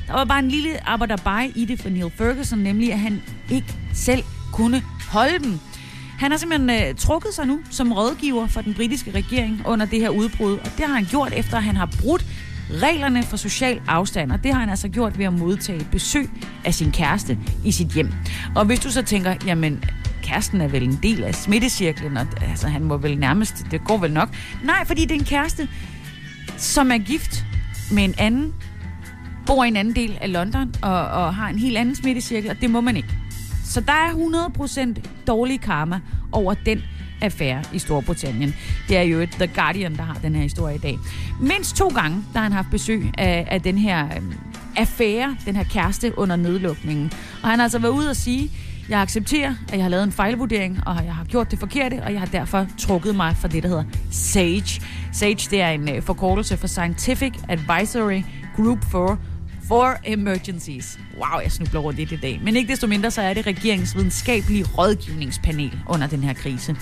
Der 0.08 0.13
var 0.13 0.25
bare 0.25 0.39
en 0.39 0.47
lille 0.47 0.88
arbejderbej 0.89 1.51
i 1.56 1.65
det 1.65 1.82
for 1.82 1.89
Neil 1.89 2.12
Ferguson, 2.17 2.60
nemlig 2.60 2.93
at 2.93 2.99
han 2.99 3.21
ikke 3.51 3.73
selv 3.93 4.23
kunne 4.51 4.84
holde 5.10 5.39
dem. 5.39 5.60
Han 6.19 6.32
har 6.32 6.38
simpelthen 6.38 6.69
øh, 6.69 6.95
trukket 6.95 7.34
sig 7.34 7.47
nu 7.47 7.60
som 7.71 7.93
rådgiver 7.93 8.47
for 8.47 8.62
den 8.62 8.73
britiske 8.73 9.12
regering 9.12 9.62
under 9.65 9.86
det 9.86 9.99
her 9.99 10.10
udbrud, 10.10 10.53
og 10.53 10.65
det 10.77 10.86
har 10.86 10.93
han 10.93 11.06
gjort 11.06 11.34
efter, 11.36 11.58
at 11.58 11.63
han 11.63 11.75
har 11.75 11.89
brudt 12.01 12.22
reglerne 12.81 13.23
for 13.23 13.38
social 13.38 13.81
afstand, 13.88 14.31
og 14.31 14.43
det 14.43 14.53
har 14.53 14.59
han 14.59 14.69
altså 14.69 14.88
gjort 14.88 15.17
ved 15.17 15.25
at 15.25 15.33
modtage 15.33 15.88
besøg 15.91 16.29
af 16.65 16.73
sin 16.73 16.91
kæreste 16.91 17.38
i 17.65 17.71
sit 17.71 17.88
hjem. 17.88 18.13
Og 18.55 18.65
hvis 18.65 18.79
du 18.79 18.91
så 18.91 19.01
tænker, 19.01 19.36
jamen 19.45 19.83
kæresten 20.23 20.62
er 20.62 20.67
vel 20.67 20.83
en 20.83 20.99
del 21.03 21.23
af 21.23 21.36
smittecirklen, 21.36 22.17
og 22.17 22.27
altså, 22.41 22.67
han 22.67 22.83
må 22.83 22.97
vel 22.97 23.17
nærmest, 23.17 23.65
det 23.71 23.83
går 23.83 23.97
vel 23.97 24.12
nok. 24.12 24.29
Nej, 24.63 24.86
fordi 24.86 25.01
det 25.01 25.12
er 25.12 25.19
en 25.19 25.25
kæreste, 25.25 25.67
som 26.57 26.91
er 26.91 26.97
gift 26.97 27.45
med 27.91 28.03
en 28.03 28.13
anden 28.17 28.53
bor 29.45 29.63
i 29.63 29.67
en 29.67 29.75
anden 29.75 29.95
del 29.95 30.17
af 30.21 30.33
London 30.33 30.73
og, 30.81 31.07
og 31.07 31.36
har 31.36 31.49
en 31.49 31.59
helt 31.59 31.77
anden 31.77 31.95
smittecirkel, 31.95 32.49
og 32.51 32.62
det 32.62 32.69
må 32.69 32.81
man 32.81 32.97
ikke. 32.97 33.09
Så 33.63 33.81
der 33.81 33.93
er 33.93 34.09
100% 34.97 35.01
dårlig 35.27 35.62
karma 35.62 35.99
over 36.31 36.53
den 36.53 36.81
affære 37.23 37.63
i 37.73 37.79
Storbritannien. 37.79 38.55
Det 38.88 38.97
er 38.97 39.01
jo 39.01 39.19
et 39.19 39.29
The 39.29 39.47
Guardian, 39.47 39.95
der 39.95 40.03
har 40.03 40.13
den 40.13 40.36
her 40.36 40.41
historie 40.41 40.75
i 40.75 40.79
dag. 40.79 40.99
Mindst 41.39 41.75
to 41.75 41.88
gange, 41.88 42.23
der 42.33 42.39
har 42.39 42.43
han 42.43 42.51
haft 42.51 42.67
besøg 42.71 43.12
af, 43.17 43.47
af 43.51 43.62
den 43.62 43.77
her 43.77 44.05
øh, 44.05 44.21
affære, 44.75 45.38
den 45.45 45.55
her 45.55 45.63
kæreste 45.63 46.17
under 46.17 46.36
nedlukningen. 46.36 47.12
Og 47.43 47.49
han 47.49 47.59
har 47.59 47.63
altså 47.63 47.79
været 47.79 47.91
ude 47.91 48.09
og 48.09 48.15
sige, 48.15 48.51
jeg 48.89 49.01
accepterer, 49.01 49.55
at 49.67 49.73
jeg 49.73 49.83
har 49.83 49.89
lavet 49.89 50.03
en 50.03 50.12
fejlvurdering, 50.12 50.79
og 50.86 50.95
jeg 51.05 51.15
har 51.15 51.25
gjort 51.25 51.51
det 51.51 51.59
forkerte, 51.59 52.03
og 52.03 52.12
jeg 52.12 52.19
har 52.19 52.27
derfor 52.27 52.67
trukket 52.77 53.15
mig 53.15 53.36
fra 53.38 53.47
det, 53.47 53.63
der 53.63 53.69
hedder 53.69 53.83
SAGE. 54.12 54.81
SAGE, 55.12 55.47
det 55.51 55.62
er 55.62 55.69
en 55.69 55.95
øh, 55.95 56.01
forkortelse 56.01 56.57
for 56.57 56.67
Scientific 56.67 57.33
Advisory 57.49 58.21
Group 58.55 58.86
for 58.91 59.19
for 59.67 59.97
Emergencies. 60.06 60.99
Wow, 61.17 61.39
jeg 61.43 61.52
snubler 61.52 61.80
rundt 61.80 61.97
det 61.97 62.12
i 62.12 62.15
dag. 62.15 62.39
Men 62.43 62.56
ikke 62.56 62.71
desto 62.71 62.88
mindre, 62.88 63.12
så 63.12 63.21
er 63.21 63.34
det 63.34 63.47
regeringens 63.47 63.95
videnskabelige 63.95 64.63
rådgivningspanel 64.63 65.80
under 65.89 66.08
den 66.08 66.23
her 66.23 66.34
krise. 66.34 66.76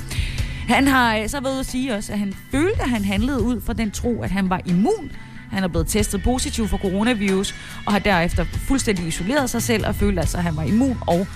Han 0.67 0.87
har 0.87 1.17
øh, 1.17 1.29
så 1.29 1.39
været 1.39 1.59
at 1.59 1.65
sige 1.65 1.95
også, 1.95 2.13
at 2.13 2.19
han 2.19 2.33
følte, 2.51 2.81
at 2.81 2.89
han 2.89 3.05
handlede 3.05 3.41
ud 3.41 3.61
fra 3.61 3.73
den 3.73 3.91
tro, 3.91 4.21
at 4.21 4.31
han 4.31 4.49
var 4.49 4.61
immun. 4.65 5.11
Han 5.51 5.63
er 5.63 5.67
blevet 5.67 5.87
testet 5.87 6.23
positiv 6.23 6.67
for 6.67 6.77
coronavirus, 6.77 7.55
og 7.85 7.91
har 7.91 7.99
derefter 7.99 8.43
fuldstændig 8.43 9.07
isoleret 9.07 9.49
sig 9.49 9.61
selv 9.61 9.87
og 9.87 9.95
følte 9.95 10.21
altså, 10.21 10.37
at 10.37 10.43
han 10.43 10.55
var 10.55 10.63
immun 10.63 10.97
og 11.07 11.27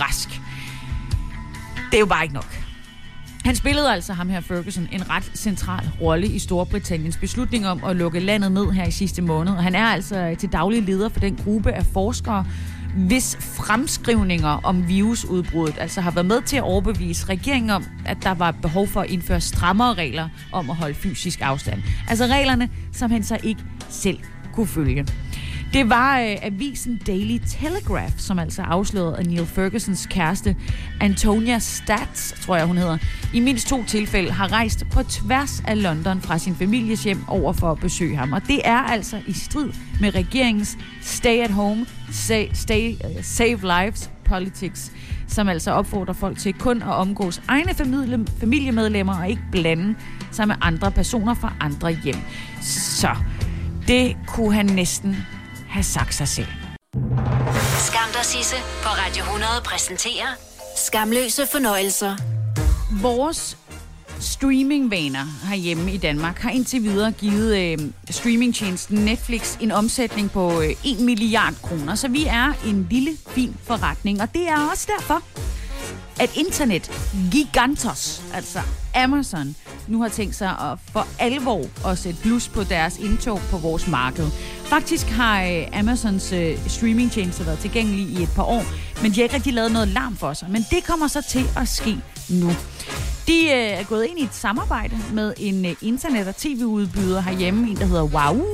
rask. 0.00 0.28
Det 1.90 1.96
er 1.96 2.00
jo 2.00 2.06
bare 2.06 2.22
ikke 2.22 2.34
nok. 2.34 2.63
Han 3.44 3.56
spillede 3.56 3.92
altså 3.92 4.12
ham 4.12 4.28
her 4.28 4.40
Ferguson 4.40 4.88
en 4.92 5.10
ret 5.10 5.30
central 5.34 5.90
rolle 6.00 6.26
i 6.26 6.38
Storbritanniens 6.38 7.16
beslutning 7.16 7.66
om 7.66 7.84
at 7.84 7.96
lukke 7.96 8.20
landet 8.20 8.52
ned 8.52 8.70
her 8.70 8.86
i 8.86 8.90
sidste 8.90 9.22
måned. 9.22 9.52
Og 9.52 9.62
han 9.62 9.74
er 9.74 9.84
altså 9.84 10.34
til 10.38 10.52
daglig 10.52 10.82
leder 10.82 11.08
for 11.08 11.20
den 11.20 11.36
gruppe 11.44 11.72
af 11.72 11.86
forskere, 11.86 12.46
hvis 12.96 13.36
fremskrivninger 13.40 14.48
om 14.48 14.88
virusudbruddet 14.88 15.76
altså 15.78 16.00
har 16.00 16.10
været 16.10 16.26
med 16.26 16.42
til 16.42 16.56
at 16.56 16.62
overbevise 16.62 17.26
regeringen 17.26 17.70
om, 17.70 17.84
at 18.06 18.16
der 18.22 18.34
var 18.34 18.50
behov 18.50 18.86
for 18.86 19.00
at 19.00 19.10
indføre 19.10 19.40
strammere 19.40 19.94
regler 19.94 20.28
om 20.52 20.70
at 20.70 20.76
holde 20.76 20.94
fysisk 20.94 21.40
afstand. 21.42 21.82
Altså 22.08 22.26
reglerne, 22.26 22.68
som 22.92 23.10
han 23.10 23.22
så 23.22 23.38
ikke 23.42 23.60
selv 23.88 24.18
kunne 24.52 24.66
følge. 24.66 25.06
Det 25.74 25.90
var 25.90 26.20
øh, 26.20 26.36
avisen 26.42 27.00
Daily 27.06 27.38
Telegraph, 27.46 28.12
som 28.18 28.38
altså 28.38 28.62
afslørede, 28.62 29.16
at 29.18 29.26
Neil 29.26 29.46
Fergusons 29.46 30.06
kæreste, 30.06 30.56
Antonia 31.00 31.58
Stats, 31.58 32.34
tror 32.42 32.56
jeg 32.56 32.66
hun 32.66 32.76
hedder, 32.76 32.98
i 33.32 33.40
mindst 33.40 33.68
to 33.68 33.84
tilfælde 33.84 34.30
har 34.32 34.52
rejst 34.52 34.86
på 34.92 35.02
tværs 35.02 35.62
af 35.66 35.82
London 35.82 36.20
fra 36.20 36.38
sin 36.38 36.54
families 36.54 37.04
hjem 37.04 37.24
over 37.28 37.52
for 37.52 37.70
at 37.70 37.78
besøge 37.78 38.16
ham. 38.16 38.32
Og 38.32 38.42
det 38.46 38.60
er 38.64 38.78
altså 38.78 39.20
i 39.26 39.32
strid 39.32 39.70
med 40.00 40.14
regeringens 40.14 40.78
stay 41.00 41.38
at 41.38 41.50
home, 41.50 41.86
stay, 42.10 42.46
stay, 42.52 42.92
uh, 42.92 43.22
save 43.22 43.60
lives 43.60 44.10
politics, 44.24 44.92
som 45.28 45.48
altså 45.48 45.70
opfordrer 45.70 46.14
folk 46.14 46.38
til 46.38 46.52
kun 46.52 46.82
at 46.82 46.94
omgås 46.94 47.42
egne 47.48 47.74
familie, 47.74 48.26
familiemedlemmer 48.40 49.18
og 49.18 49.28
ikke 49.28 49.42
blande 49.52 49.94
sig 50.30 50.48
med 50.48 50.56
andre 50.60 50.90
personer 50.90 51.34
fra 51.34 51.52
andre 51.60 51.90
hjem. 52.04 52.18
Så 52.60 53.16
det 53.88 54.16
kunne 54.26 54.54
han 54.54 54.66
næsten 54.66 55.16
have 55.74 55.84
sagt 55.84 56.14
sig 56.14 56.28
selv. 56.28 56.46
Skam 57.78 58.08
dig, 58.12 58.24
Sisse, 58.24 58.56
på 58.82 58.88
Radio 58.88 59.22
100 59.22 59.50
præsenterer 59.64 60.26
Skamløse 60.76 61.46
fornøjelser. 61.52 62.16
Vores 63.02 63.58
streamingvaner 64.20 65.24
herhjemme 65.48 65.92
i 65.92 65.96
Danmark 65.96 66.38
har 66.38 66.50
indtil 66.50 66.82
videre 66.82 67.12
givet 67.12 67.56
øh, 67.56 67.78
streamingtjenesten 68.10 68.98
Netflix 68.98 69.56
en 69.60 69.70
omsætning 69.72 70.30
på 70.30 70.60
øh, 70.62 70.70
1 70.84 71.00
milliard 71.00 71.54
kroner. 71.62 71.94
Så 71.94 72.08
vi 72.08 72.24
er 72.26 72.52
en 72.66 72.86
lille, 72.90 73.10
fin 73.28 73.56
forretning, 73.62 74.22
og 74.22 74.34
det 74.34 74.48
er 74.48 74.70
også 74.70 74.88
derfor, 74.98 75.22
at 76.20 76.36
internet 76.36 76.90
gigantos, 77.32 78.22
altså 78.34 78.60
Amazon, 78.94 79.56
nu 79.88 80.02
har 80.02 80.08
tænkt 80.08 80.34
sig 80.34 80.48
at 80.48 80.78
for 80.92 81.06
alvor 81.18 81.88
at 81.88 81.98
sætte 81.98 82.22
blus 82.22 82.48
på 82.48 82.64
deres 82.64 82.98
indtog 82.98 83.40
på 83.50 83.58
vores 83.58 83.88
marked. 83.88 84.30
Faktisk 84.74 85.06
har 85.06 85.42
øh, 85.42 85.78
Amazons 85.78 86.32
øh, 86.32 86.58
streamingtjenester 86.68 87.44
været 87.44 87.58
tilgængelig 87.58 88.06
i 88.06 88.22
et 88.22 88.28
par 88.36 88.42
år, 88.42 88.64
men 89.02 89.10
de 89.10 89.16
har 89.16 89.22
ikke 89.22 89.34
rigtig 89.34 89.52
lavet 89.52 89.72
noget 89.72 89.88
larm 89.88 90.16
for 90.16 90.32
sig. 90.32 90.50
Men 90.50 90.64
det 90.70 90.84
kommer 90.86 91.08
så 91.08 91.22
til 91.28 91.44
at 91.56 91.68
ske 91.68 91.98
nu. 92.28 92.50
De 93.26 93.44
øh, 93.44 93.80
er 93.80 93.84
gået 93.84 94.04
ind 94.04 94.18
i 94.18 94.22
et 94.22 94.34
samarbejde 94.34 94.96
med 95.12 95.34
en 95.36 95.64
øh, 95.64 95.74
internet- 95.82 96.28
og 96.28 96.36
tv-udbyder 96.36 97.20
herhjemme, 97.20 97.70
en 97.70 97.76
der 97.76 97.86
hedder 97.86 98.02
Wow. 98.02 98.46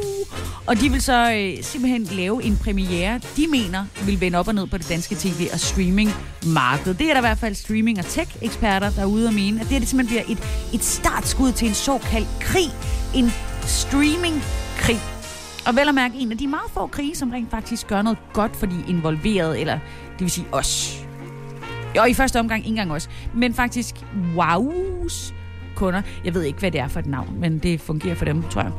Og 0.66 0.80
de 0.80 0.90
vil 0.90 1.02
så 1.02 1.33
øh, 1.33 1.64
simpelthen 1.64 2.02
lave 2.02 2.42
en 2.42 2.56
premiere, 2.56 3.20
de 3.37 3.46
mener 3.46 3.85
vil 4.06 4.20
vende 4.20 4.38
op 4.38 4.48
og 4.48 4.54
ned 4.54 4.66
på 4.66 4.78
det 4.78 4.88
danske 4.88 5.14
tv- 5.14 5.48
og 5.52 5.61
streaming-marked. 5.61 6.94
Det 6.94 7.09
er 7.09 7.12
der 7.12 7.20
i 7.20 7.28
hvert 7.28 7.38
fald 7.38 7.54
streaming- 7.54 7.98
og 7.98 8.06
tech-eksperter, 8.06 8.90
der 8.90 9.02
er 9.02 9.06
ude 9.06 9.26
og 9.26 9.35
mene, 9.35 9.61
at 9.61 9.66
det, 9.66 9.72
her, 9.72 9.78
det 9.78 9.88
simpelthen 9.88 10.24
bliver 10.26 10.38
et, 10.38 10.74
et 10.74 10.85
startskud 10.85 11.52
til 11.52 11.68
en 11.68 11.74
såkaldt 11.74 12.28
krig. 12.40 12.70
En 13.14 13.33
streaming-krig. 13.66 15.19
Og 15.66 15.76
vel 15.76 15.88
at 15.88 15.94
mærke 15.94 16.18
en 16.18 16.32
af 16.32 16.38
de 16.38 16.46
meget 16.46 16.70
få 16.70 16.86
krige, 16.86 17.16
som 17.16 17.30
rent 17.30 17.50
faktisk 17.50 17.86
gør 17.86 18.02
noget 18.02 18.18
godt 18.32 18.56
for 18.56 18.66
de 18.66 18.84
involverede, 18.88 19.60
eller 19.60 19.78
det 20.12 20.20
vil 20.20 20.30
sige 20.30 20.46
os. 20.52 21.04
Og 21.98 22.10
i 22.10 22.14
første 22.14 22.40
omgang 22.40 22.60
ikke 22.60 22.68
engang 22.68 22.92
os, 22.92 23.10
men 23.34 23.54
faktisk 23.54 23.94
Wows 24.36 25.34
kunder. 25.74 26.02
Jeg 26.24 26.34
ved 26.34 26.42
ikke, 26.42 26.58
hvad 26.58 26.70
det 26.70 26.80
er 26.80 26.88
for 26.88 27.00
et 27.00 27.06
navn, 27.06 27.40
men 27.40 27.58
det 27.58 27.80
fungerer 27.80 28.14
for 28.14 28.24
dem, 28.24 28.42
tror 28.42 28.62
jeg. 28.62 28.72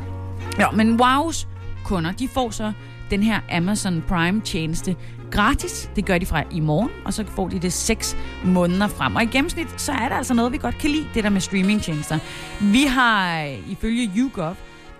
Ja, 0.59 0.71
men 0.71 1.01
Wows 1.01 1.47
kunder, 1.85 2.11
de 2.11 2.27
får 2.27 2.49
så 2.49 2.73
den 3.11 3.23
her 3.23 3.39
Amazon 3.51 4.03
Prime 4.07 4.41
tjeneste 4.41 4.95
gratis. 5.31 5.89
Det 5.95 6.05
gør 6.05 6.17
de 6.17 6.25
fra 6.25 6.43
i 6.51 6.59
morgen, 6.59 6.89
og 7.05 7.13
så 7.13 7.25
får 7.25 7.47
de 7.47 7.59
det 7.59 7.73
6 7.73 8.17
måneder 8.45 8.87
frem. 8.87 9.15
Og 9.15 9.23
i 9.23 9.25
gennemsnit, 9.25 9.81
så 9.81 9.91
er 9.91 10.09
der 10.09 10.15
altså 10.15 10.33
noget, 10.33 10.51
vi 10.51 10.57
godt 10.57 10.77
kan 10.77 10.89
lide, 10.89 11.07
det 11.13 11.23
der 11.23 11.29
med 11.29 11.41
streamingtjenester. 11.41 12.19
Vi 12.61 12.83
har 12.83 13.43
øh, 13.43 13.71
ifølge 13.71 14.11
YouGov 14.17 14.55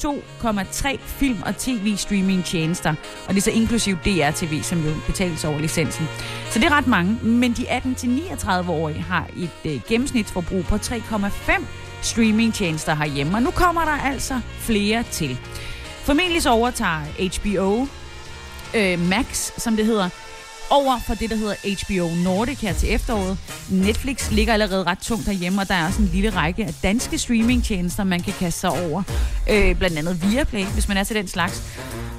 2,3 0.05 0.99
film- 0.99 1.43
og 1.45 1.57
tv-streaming-tjenester, 1.57 2.89
og 3.27 3.33
det 3.33 3.37
er 3.37 3.41
så 3.41 3.51
inklusiv 3.51 3.97
DRTV, 4.05 4.63
som 4.63 4.85
jo 4.85 4.93
betales 5.05 5.45
over 5.45 5.59
licensen. 5.59 6.07
Så 6.49 6.59
det 6.59 6.65
er 6.65 6.77
ret 6.77 6.87
mange, 6.87 7.17
men 7.21 7.53
de 7.53 7.77
18-39-årige 7.77 9.01
har 9.01 9.27
et 9.37 9.71
øh, 9.71 9.81
gennemsnitsforbrug 9.87 10.65
på 10.65 10.75
3,5 10.75 11.65
streaming-tjenester 12.01 12.95
herhjemme, 12.95 13.37
og 13.37 13.43
nu 13.43 13.51
kommer 13.51 13.85
der 13.85 13.91
altså 13.91 14.41
flere 14.59 15.03
til. 15.11 15.39
Formentlig 16.03 16.41
så 16.41 16.49
overtager 16.49 17.01
HBO 17.39 17.87
øh, 18.75 18.99
Max, 18.99 19.51
som 19.57 19.75
det 19.75 19.85
hedder, 19.85 20.09
over 20.71 20.99
for 20.99 21.13
det, 21.13 21.29
der 21.29 21.35
hedder 21.35 21.55
HBO 21.85 22.15
Nordic 22.23 22.59
her 22.59 22.73
til 22.73 22.93
efteråret. 22.93 23.37
Netflix 23.69 24.31
ligger 24.31 24.53
allerede 24.53 24.83
ret 24.83 24.99
tungt 24.99 25.25
derhjemme, 25.25 25.61
og 25.61 25.67
der 25.67 25.75
er 25.75 25.87
også 25.87 26.01
en 26.01 26.09
lille 26.13 26.29
række 26.29 26.65
af 26.65 26.73
danske 26.83 27.17
streamingtjenester, 27.17 28.03
man 28.03 28.21
kan 28.21 28.33
kaste 28.39 28.59
sig 28.59 28.69
over. 28.69 29.03
Øh, 29.49 29.75
blandt 29.75 29.97
andet 29.97 30.31
Viaplay, 30.31 30.65
hvis 30.65 30.87
man 30.87 30.97
er 30.97 31.03
til 31.03 31.15
den 31.15 31.27
slags. 31.27 31.63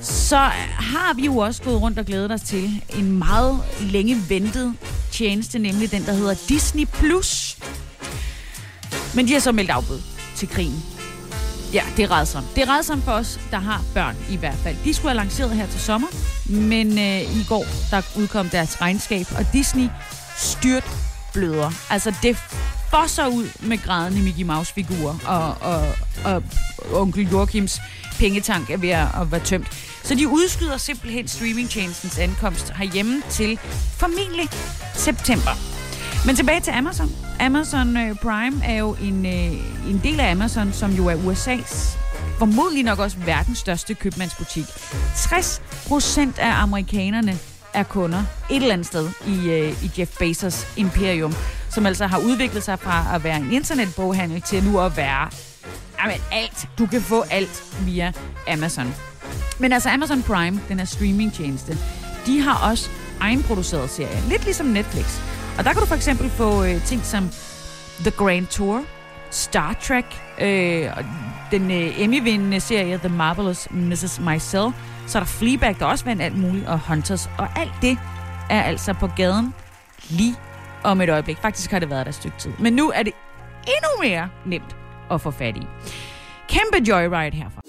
Så 0.01 0.37
har 0.37 1.15
vi 1.15 1.25
jo 1.25 1.37
også 1.37 1.63
gået 1.63 1.83
rundt 1.83 1.99
og 1.99 2.05
glædet 2.05 2.33
os 2.33 2.41
til 2.41 2.83
en 2.97 3.19
meget 3.19 3.59
længe 3.81 4.17
ventet 4.29 4.75
tjeneste, 5.11 5.59
nemlig 5.59 5.91
den, 5.93 6.07
der 6.07 6.13
hedder 6.13 6.35
Disney+. 6.49 6.85
Plus. 6.85 7.59
Men 9.15 9.29
de 9.29 9.33
har 9.33 9.41
så 9.41 9.53
meldt 9.53 9.71
afbud 9.71 10.01
til 10.37 10.49
krigen. 10.49 11.02
Ja, 11.73 11.85
det 11.97 12.03
er 12.03 12.11
redsomt. 12.11 12.47
Det 12.55 12.63
er 12.63 12.77
redsomt 12.77 13.05
for 13.05 13.13
os, 13.13 13.41
der 13.51 13.59
har 13.59 13.83
børn 13.95 14.17
i 14.31 14.37
hvert 14.37 14.59
fald. 14.63 14.77
De 14.85 14.95
skulle 14.95 15.11
have 15.11 15.17
lanceret 15.17 15.51
her 15.51 15.67
til 15.67 15.81
sommer, 15.81 16.09
men 16.47 16.99
øh, 16.99 17.21
i 17.21 17.45
går 17.49 17.67
der 17.91 18.03
udkom 18.17 18.49
deres 18.49 18.81
regnskab, 18.81 19.27
og 19.39 19.47
Disney 19.53 19.89
styrt 20.37 20.85
bløder. 21.33 21.71
Altså, 21.91 22.15
det 22.23 22.37
fosser 22.91 23.27
ud 23.27 23.47
med 23.61 23.79
grædende 23.79 24.23
Mickey 24.23 24.43
Mouse-figurer, 24.43 25.19
og, 25.27 25.57
og, 25.61 25.95
og, 26.25 26.43
onkel 26.93 27.29
Joachims 27.31 27.81
pengetank 28.19 28.71
er 28.71 28.77
ved 28.77 28.89
at, 28.89 29.07
at 29.21 29.33
være 29.33 29.41
tømt. 29.41 29.67
Så 30.05 30.15
de 30.15 30.29
udskyder 30.29 30.77
simpelthen 30.77 31.29
streamingtjenestens 31.29 32.19
ankomst 32.19 32.73
herhjemme 32.73 33.23
til 33.31 33.59
formentlig 33.99 34.49
september. 34.95 35.51
Men 36.27 36.37
tilbage 36.37 36.61
til 36.61 36.71
Amazon. 36.71 37.32
Amazon 37.43 37.97
øh, 37.97 38.17
Prime 38.17 38.65
er 38.65 38.79
jo 38.79 38.97
en, 39.03 39.27
øh, 39.27 39.91
en 39.91 40.01
del 40.05 40.21
af 40.21 40.31
Amazon, 40.31 40.73
som 40.73 40.91
jo 40.91 41.07
er 41.07 41.15
USA's 41.15 41.99
formodentlig 42.39 42.85
nok 42.85 42.99
også 42.99 43.17
verdens 43.17 43.59
største 43.59 43.95
købmandsbutik. 43.95 44.65
60 45.17 45.63
procent 45.89 46.39
af 46.39 46.63
amerikanerne 46.63 47.39
er 47.75 47.83
kunder 47.83 48.23
et 48.51 48.57
eller 48.57 48.73
andet 48.73 48.87
sted 48.87 49.09
i, 49.27 49.51
øh, 49.51 49.85
i 49.85 49.91
Jeff 49.99 50.19
Bezos 50.19 50.67
imperium, 50.77 51.35
som 51.71 51.87
altså 51.87 52.07
har 52.07 52.19
udviklet 52.19 52.63
sig 52.63 52.79
fra 52.79 53.15
at 53.15 53.25
være 53.25 53.37
en 53.37 53.53
internetboghandel 53.53 54.43
til 54.43 54.65
nu 54.65 54.81
at 54.81 54.97
være 54.97 55.29
jamen, 56.03 56.21
alt. 56.33 56.69
Du 56.79 56.87
kan 56.87 57.01
få 57.01 57.25
alt 57.31 57.65
via 57.87 58.13
Amazon. 58.49 58.95
Men 59.59 59.73
altså 59.73 59.91
Amazon 59.91 60.23
Prime, 60.23 60.61
den 60.69 60.79
her 60.79 60.87
streamingtjeneste, 60.87 61.79
de 62.27 62.41
har 62.41 62.71
også 62.71 62.91
egenproduceret 63.21 63.91
serier. 63.91 64.29
Lidt 64.29 64.45
ligesom 64.45 64.67
Netflix. 64.67 65.32
Og 65.59 65.65
der 65.65 65.73
kan 65.73 65.81
du 65.81 65.87
for 65.87 65.95
eksempel 65.95 66.31
få 66.31 66.65
øh, 66.65 66.85
ting 66.85 67.05
som 67.05 67.31
The 68.01 68.11
Grand 68.11 68.47
Tour, 68.47 68.85
Star 69.31 69.77
Trek, 69.83 70.05
øh, 70.41 70.91
den 71.51 71.71
øh, 71.71 72.01
Emmy-vindende 72.01 72.61
serie 72.61 72.99
The 72.99 73.09
Marvelous 73.09 73.69
Mrs. 73.71 74.21
Maisel, 74.21 74.73
Så 75.07 75.19
er 75.19 75.21
der 75.23 75.27
Fleabag, 75.27 75.77
der 75.79 75.87
også 75.87 76.05
vandt 76.05 76.23
alt 76.23 76.39
muligt, 76.39 76.67
og 76.69 76.81
Hunters. 76.89 77.31
Og 77.39 77.49
alt 77.57 77.73
det 77.83 77.99
er 78.51 78.63
altså 78.63 78.93
på 78.93 79.07
gaden 79.17 79.55
lige 80.09 80.35
om 80.85 81.01
et 81.01 81.11
øjeblik. 81.11 81.39
Faktisk 81.39 81.71
har 81.71 81.79
det 81.79 81.91
været 81.91 82.07
der 82.07 82.11
et 82.11 82.15
stykke 82.15 82.39
tid. 82.39 82.51
Men 82.59 82.73
nu 82.73 82.91
er 82.95 83.03
det 83.03 83.13
endnu 83.67 84.09
mere 84.09 84.29
nemt 84.47 84.77
at 85.11 85.21
få 85.21 85.31
fat 85.31 85.57
i. 85.57 85.67
Kæmpe 86.49 86.89
joyride 86.89 87.37
herfra. 87.37 87.63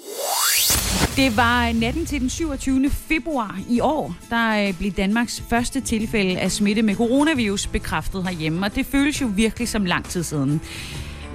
Det 1.16 1.38
var 1.38 1.74
natten 1.74 2.06
til 2.06 2.22
den 2.22 2.30
27. 2.30 2.90
februar 2.90 3.60
i 3.70 3.80
år, 3.80 4.16
der 4.30 4.68
øh, 4.68 4.78
blev 4.78 4.92
Danmarks 4.92 5.44
første 5.50 5.82
tilfælde 5.82 6.40
af 6.40 6.52
smitte 6.52 6.82
med 6.82 6.96
coronavirus 6.96 7.68
bekræftet 7.68 8.24
herhjemme, 8.24 8.66
og 8.66 8.76
det 8.76 8.86
føles 8.86 9.22
jo 9.22 9.30
virkelig 9.36 9.70
som 9.70 9.86
lang 9.86 10.06
tid 10.06 10.24
siden. 10.24 10.62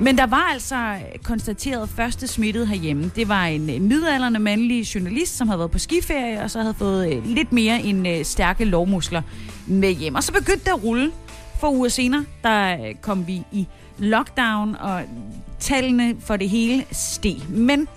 Men 0.00 0.18
der 0.18 0.26
var 0.26 0.50
altså 0.52 0.94
konstateret 1.22 1.88
første 1.88 2.26
smittet 2.26 2.68
herhjemme. 2.68 3.10
Det 3.16 3.28
var 3.28 3.44
en 3.44 3.70
øh, 3.70 3.80
midalderne 3.80 4.38
mandlig 4.38 4.94
journalist, 4.94 5.36
som 5.36 5.48
havde 5.48 5.58
været 5.58 5.70
på 5.70 5.78
skiferie, 5.78 6.42
og 6.42 6.50
så 6.50 6.60
havde 6.60 6.74
fået 6.74 7.12
øh, 7.12 7.26
lidt 7.26 7.52
mere 7.52 7.82
end 7.82 8.24
stærke 8.24 8.64
lovmuskler 8.64 9.22
med 9.66 9.92
hjem. 9.92 10.14
Og 10.14 10.22
så 10.22 10.32
begyndte 10.32 10.64
det 10.64 10.70
at 10.70 10.84
rulle. 10.84 11.12
For 11.60 11.70
uger 11.70 11.88
senere, 11.88 12.24
der 12.44 12.76
kom 13.00 13.26
vi 13.26 13.42
i 13.52 13.66
lockdown, 13.98 14.76
og 14.80 15.02
tallene 15.60 16.16
for 16.20 16.36
det 16.36 16.48
hele 16.48 16.84
steg. 16.92 17.36
Men 17.48 17.88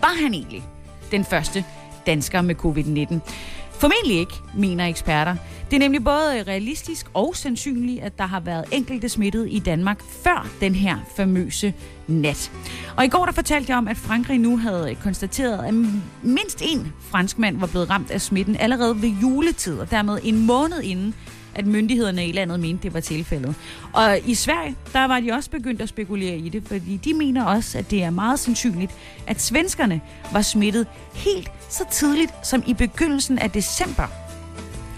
var 0.00 0.22
han 0.22 0.34
egentlig 0.34 0.62
den 1.10 1.24
første 1.24 1.64
dansker 2.06 2.40
med 2.40 2.54
covid-19? 2.54 3.30
Formentlig 3.72 4.18
ikke, 4.18 4.34
mener 4.54 4.86
eksperter. 4.86 5.36
Det 5.70 5.76
er 5.76 5.80
nemlig 5.80 6.04
både 6.04 6.42
realistisk 6.42 7.06
og 7.14 7.36
sandsynligt, 7.36 8.02
at 8.02 8.18
der 8.18 8.26
har 8.26 8.40
været 8.40 8.64
enkelte 8.72 9.08
smittet 9.08 9.48
i 9.50 9.58
Danmark 9.58 10.02
før 10.02 10.48
den 10.60 10.74
her 10.74 10.98
famøse 11.16 11.74
nat. 12.06 12.52
Og 12.96 13.04
i 13.04 13.08
går 13.08 13.24
der 13.24 13.32
fortalte 13.32 13.70
jeg 13.70 13.78
om, 13.78 13.88
at 13.88 13.96
Frankrig 13.96 14.38
nu 14.38 14.56
havde 14.56 14.94
konstateret, 14.94 15.66
at 15.66 15.74
mindst 16.22 16.62
en 16.62 16.92
franskmand 17.00 17.58
var 17.58 17.66
blevet 17.66 17.90
ramt 17.90 18.10
af 18.10 18.20
smitten 18.20 18.56
allerede 18.56 19.02
ved 19.02 19.08
juletid, 19.08 19.78
og 19.78 19.90
dermed 19.90 20.18
en 20.22 20.46
måned 20.46 20.82
inden, 20.82 21.14
at 21.54 21.66
myndighederne 21.66 22.28
i 22.28 22.32
landet 22.32 22.60
mente, 22.60 22.82
det 22.82 22.94
var 22.94 23.00
tilfældet. 23.00 23.54
Og 23.92 24.18
i 24.26 24.34
Sverige, 24.34 24.76
der 24.92 25.04
var 25.04 25.20
de 25.20 25.32
også 25.32 25.50
begyndt 25.50 25.82
at 25.82 25.88
spekulere 25.88 26.36
i 26.36 26.48
det, 26.48 26.62
fordi 26.66 26.96
de 26.96 27.14
mener 27.14 27.44
også, 27.44 27.78
at 27.78 27.90
det 27.90 28.02
er 28.02 28.10
meget 28.10 28.38
sandsynligt, 28.38 28.92
at 29.26 29.40
svenskerne 29.40 30.00
var 30.32 30.42
smittet 30.42 30.86
helt 31.14 31.50
så 31.68 31.84
tidligt 31.90 32.32
som 32.42 32.62
i 32.66 32.74
begyndelsen 32.74 33.38
af 33.38 33.50
december. 33.50 34.06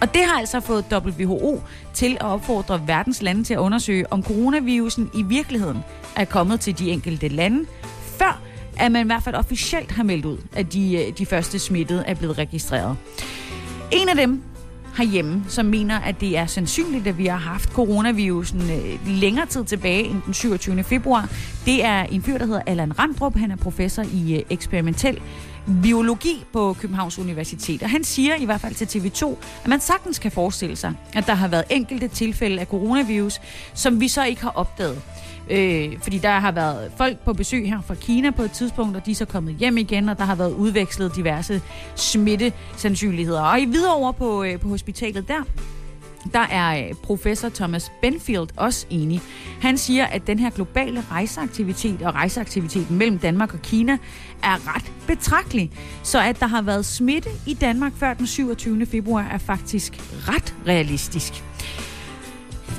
Og 0.00 0.14
det 0.14 0.22
har 0.24 0.38
altså 0.38 0.60
fået 0.60 0.84
WHO 0.92 1.62
til 1.94 2.14
at 2.14 2.22
opfordre 2.22 2.82
verdens 2.86 3.22
lande 3.22 3.44
til 3.44 3.54
at 3.54 3.58
undersøge, 3.58 4.12
om 4.12 4.22
coronavirusen 4.22 5.10
i 5.14 5.22
virkeligheden 5.22 5.78
er 6.16 6.24
kommet 6.24 6.60
til 6.60 6.78
de 6.78 6.90
enkelte 6.90 7.28
lande, 7.28 7.66
før 8.18 8.40
at 8.78 8.92
man 8.92 9.06
i 9.06 9.06
hvert 9.06 9.22
fald 9.22 9.34
officielt 9.34 9.92
har 9.92 10.02
meldt 10.02 10.24
ud, 10.24 10.38
at 10.52 10.72
de, 10.72 11.12
de 11.18 11.26
første 11.26 11.58
smittede 11.58 12.04
er 12.06 12.14
blevet 12.14 12.38
registreret. 12.38 12.96
En 13.90 14.08
af 14.08 14.16
dem, 14.16 14.42
herhjemme, 14.96 15.44
som 15.48 15.66
mener, 15.66 16.00
at 16.00 16.20
det 16.20 16.36
er 16.36 16.46
sandsynligt, 16.46 17.06
at 17.06 17.18
vi 17.18 17.26
har 17.26 17.38
haft 17.38 17.72
coronavirusen 17.72 18.60
øh, 18.60 18.98
længere 19.06 19.46
tid 19.46 19.64
tilbage 19.64 20.04
end 20.04 20.22
den 20.26 20.34
27. 20.34 20.82
februar. 20.82 21.28
Det 21.64 21.84
er 21.84 22.02
en 22.02 22.22
fyr, 22.22 22.38
der 22.38 22.46
hedder 22.46 22.62
Allan 22.66 22.98
Randrup. 22.98 23.36
Han 23.36 23.50
er 23.50 23.56
professor 23.56 24.02
i 24.02 24.36
øh, 24.36 24.42
eksperimentel 24.50 25.20
biologi 25.82 26.44
på 26.52 26.76
Københavns 26.80 27.18
Universitet. 27.18 27.82
Og 27.82 27.90
han 27.90 28.04
siger 28.04 28.34
i 28.36 28.44
hvert 28.44 28.60
fald 28.60 28.74
til 28.74 28.98
TV2, 28.98 29.36
at 29.62 29.68
man 29.68 29.80
sagtens 29.80 30.18
kan 30.18 30.32
forestille 30.32 30.76
sig, 30.76 30.92
at 31.14 31.26
der 31.26 31.34
har 31.34 31.48
været 31.48 31.64
enkelte 31.70 32.08
tilfælde 32.08 32.60
af 32.60 32.66
coronavirus, 32.66 33.40
som 33.74 34.00
vi 34.00 34.08
så 34.08 34.24
ikke 34.24 34.42
har 34.42 34.52
opdaget. 34.54 35.02
Øh, 35.50 35.98
fordi 36.02 36.18
der 36.18 36.30
har 36.30 36.52
været 36.52 36.92
folk 36.96 37.18
på 37.18 37.32
besøg 37.32 37.68
her 37.68 37.80
fra 37.80 37.94
Kina 37.94 38.30
på 38.30 38.42
et 38.42 38.50
tidspunkt, 38.52 38.96
og 38.96 39.06
de 39.06 39.10
er 39.10 39.14
så 39.14 39.24
kommet 39.24 39.54
hjem 39.54 39.78
igen, 39.78 40.08
og 40.08 40.18
der 40.18 40.24
har 40.24 40.34
været 40.34 40.52
udvekslet 40.52 41.16
diverse 41.16 41.62
smittesandsynligheder. 41.94 43.42
Og 43.42 43.60
i 43.60 43.64
videre 43.64 43.94
over 43.94 44.12
på, 44.12 44.44
øh, 44.44 44.60
på 44.60 44.68
hospitalet 44.68 45.28
der, 45.28 45.44
der 46.32 46.40
er 46.40 46.88
øh, 46.88 46.94
professor 46.94 47.48
Thomas 47.48 47.92
Benfield 48.02 48.48
også 48.56 48.86
enig. 48.90 49.22
Han 49.60 49.78
siger, 49.78 50.06
at 50.06 50.26
den 50.26 50.38
her 50.38 50.50
globale 50.50 51.04
rejseaktivitet 51.10 52.02
og 52.02 52.14
rejseaktiviteten 52.14 52.98
mellem 52.98 53.18
Danmark 53.18 53.54
og 53.54 53.62
Kina 53.62 53.92
er 54.42 54.74
ret 54.76 54.92
betragtelig. 55.06 55.70
Så 56.02 56.20
at 56.20 56.40
der 56.40 56.46
har 56.46 56.62
været 56.62 56.86
smitte 56.86 57.30
i 57.46 57.54
Danmark 57.54 57.92
før 57.96 58.14
den 58.14 58.26
27. 58.26 58.86
februar 58.86 59.22
er 59.22 59.38
faktisk 59.38 59.92
ret 60.28 60.54
realistisk. 60.66 61.44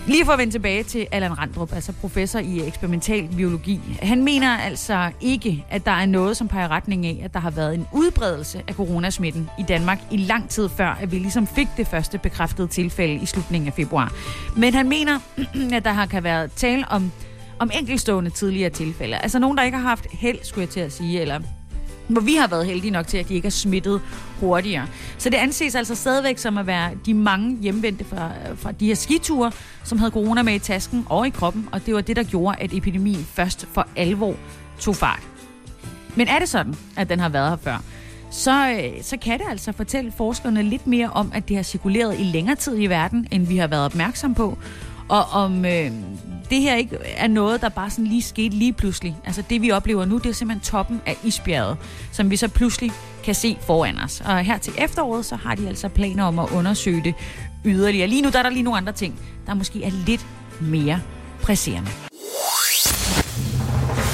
Lige 0.07 0.25
for 0.25 0.31
at 0.31 0.39
vende 0.39 0.53
tilbage 0.53 0.83
til 0.83 1.07
Allan 1.11 1.37
Randrup, 1.37 1.73
altså 1.73 1.93
professor 1.93 2.39
i 2.39 2.67
eksperimental 2.67 3.27
biologi. 3.35 3.79
Han 4.01 4.23
mener 4.23 4.57
altså 4.57 5.11
ikke, 5.21 5.65
at 5.69 5.85
der 5.85 5.91
er 5.91 6.05
noget, 6.05 6.37
som 6.37 6.47
peger 6.47 6.67
retning 6.67 7.05
af, 7.05 7.21
at 7.23 7.33
der 7.33 7.39
har 7.39 7.51
været 7.51 7.75
en 7.75 7.87
udbredelse 7.93 8.63
af 8.67 8.73
coronasmitten 8.73 9.49
i 9.59 9.63
Danmark 9.63 9.99
i 10.11 10.17
lang 10.17 10.49
tid 10.49 10.69
før, 10.69 10.87
at 10.87 11.11
vi 11.11 11.19
ligesom 11.19 11.47
fik 11.47 11.67
det 11.77 11.87
første 11.87 12.17
bekræftede 12.17 12.67
tilfælde 12.67 13.13
i 13.13 13.25
slutningen 13.25 13.67
af 13.67 13.73
februar. 13.73 14.13
Men 14.57 14.73
han 14.73 14.89
mener, 14.89 15.19
at 15.77 15.85
der 15.85 15.91
har 15.91 16.05
kan 16.05 16.23
være 16.23 16.47
tale 16.47 16.85
om, 16.89 17.11
om 17.59 17.71
enkelstående 17.73 18.29
tidligere 18.29 18.69
tilfælde. 18.69 19.17
Altså 19.17 19.39
nogen, 19.39 19.57
der 19.57 19.63
ikke 19.63 19.77
har 19.77 19.87
haft 19.87 20.07
held, 20.11 20.37
skulle 20.43 20.61
jeg 20.61 20.69
til 20.69 20.79
at 20.79 20.91
sige, 20.91 21.21
eller 21.21 21.39
hvor 22.07 22.21
vi 22.21 22.35
har 22.35 22.47
været 22.47 22.65
heldige 22.65 22.91
nok 22.91 23.07
til, 23.07 23.17
at 23.17 23.29
de 23.29 23.33
ikke 23.33 23.45
er 23.45 23.49
smittet 23.49 24.01
hurtigere. 24.39 24.87
Så 25.17 25.29
det 25.29 25.37
anses 25.37 25.75
altså 25.75 25.95
stadigvæk 25.95 26.37
som 26.37 26.57
at 26.57 26.67
være 26.67 26.91
de 27.05 27.13
mange 27.13 27.57
hjemvendte 27.61 28.05
fra, 28.05 28.31
fra 28.55 28.71
de 28.71 28.87
her 28.87 28.95
skiture, 28.95 29.51
som 29.83 29.97
havde 29.97 30.11
corona 30.11 30.41
med 30.41 30.53
i 30.53 30.59
tasken 30.59 31.05
og 31.09 31.27
i 31.27 31.29
kroppen, 31.29 31.69
og 31.71 31.85
det 31.85 31.93
var 31.93 32.01
det, 32.01 32.15
der 32.15 32.23
gjorde, 32.23 32.57
at 32.59 32.73
epidemien 32.73 33.27
først 33.33 33.67
for 33.73 33.87
alvor 33.95 34.35
tog 34.79 34.95
fart. 34.95 35.23
Men 36.15 36.27
er 36.27 36.39
det 36.39 36.49
sådan, 36.49 36.75
at 36.97 37.09
den 37.09 37.19
har 37.19 37.29
været 37.29 37.49
her 37.49 37.57
før, 37.57 37.77
så, 38.31 38.69
øh, 38.69 39.03
så 39.03 39.17
kan 39.17 39.39
det 39.39 39.45
altså 39.49 39.71
fortælle 39.71 40.13
forskerne 40.17 40.63
lidt 40.63 40.87
mere 40.87 41.09
om, 41.09 41.31
at 41.35 41.49
det 41.49 41.55
har 41.55 41.63
cirkuleret 41.63 42.19
i 42.19 42.23
længere 42.23 42.55
tid 42.55 42.79
i 42.79 42.87
verden, 42.87 43.27
end 43.31 43.47
vi 43.47 43.57
har 43.57 43.67
været 43.67 43.85
opmærksom 43.85 44.35
på, 44.35 44.57
og 45.13 45.25
om 45.31 45.65
øh, 45.65 45.91
det 46.49 46.61
her 46.61 46.75
ikke 46.75 46.97
er 47.05 47.27
noget, 47.27 47.61
der 47.61 47.69
bare 47.69 47.89
sådan 47.89 48.07
lige 48.07 48.21
skete 48.21 48.55
lige 48.55 48.73
pludselig. 48.73 49.15
Altså 49.25 49.43
det, 49.49 49.61
vi 49.61 49.71
oplever 49.71 50.05
nu, 50.05 50.17
det 50.17 50.29
er 50.29 50.33
simpelthen 50.33 50.71
toppen 50.71 51.01
af 51.05 51.17
isbjerget, 51.23 51.77
som 52.11 52.29
vi 52.29 52.35
så 52.35 52.47
pludselig 52.47 52.91
kan 53.23 53.35
se 53.35 53.57
foran 53.61 53.99
os. 53.99 54.21
Og 54.25 54.39
her 54.39 54.57
til 54.57 54.73
efteråret, 54.77 55.25
så 55.25 55.35
har 55.35 55.55
de 55.55 55.67
altså 55.67 55.89
planer 55.89 56.23
om 56.23 56.39
at 56.39 56.49
undersøge 56.51 57.03
det 57.03 57.13
yderligere. 57.65 58.07
Lige 58.07 58.21
nu 58.21 58.29
der 58.29 58.39
er 58.39 58.43
der 58.43 58.49
lige 58.49 58.63
nogle 58.63 58.77
andre 58.77 58.93
ting, 58.93 59.19
der 59.47 59.53
måske 59.53 59.83
er 59.83 59.91
lidt 60.05 60.25
mere 60.61 61.01
presserende. 61.41 61.91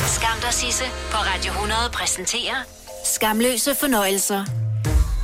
Skam 0.07 0.37
dig, 0.41 0.53
Sisse, 0.53 0.83
på 1.11 1.17
Radio 1.17 1.51
100 1.51 1.79
præsenterer 1.93 2.55
Skamløse 3.05 3.75
fornøjelser 3.79 4.68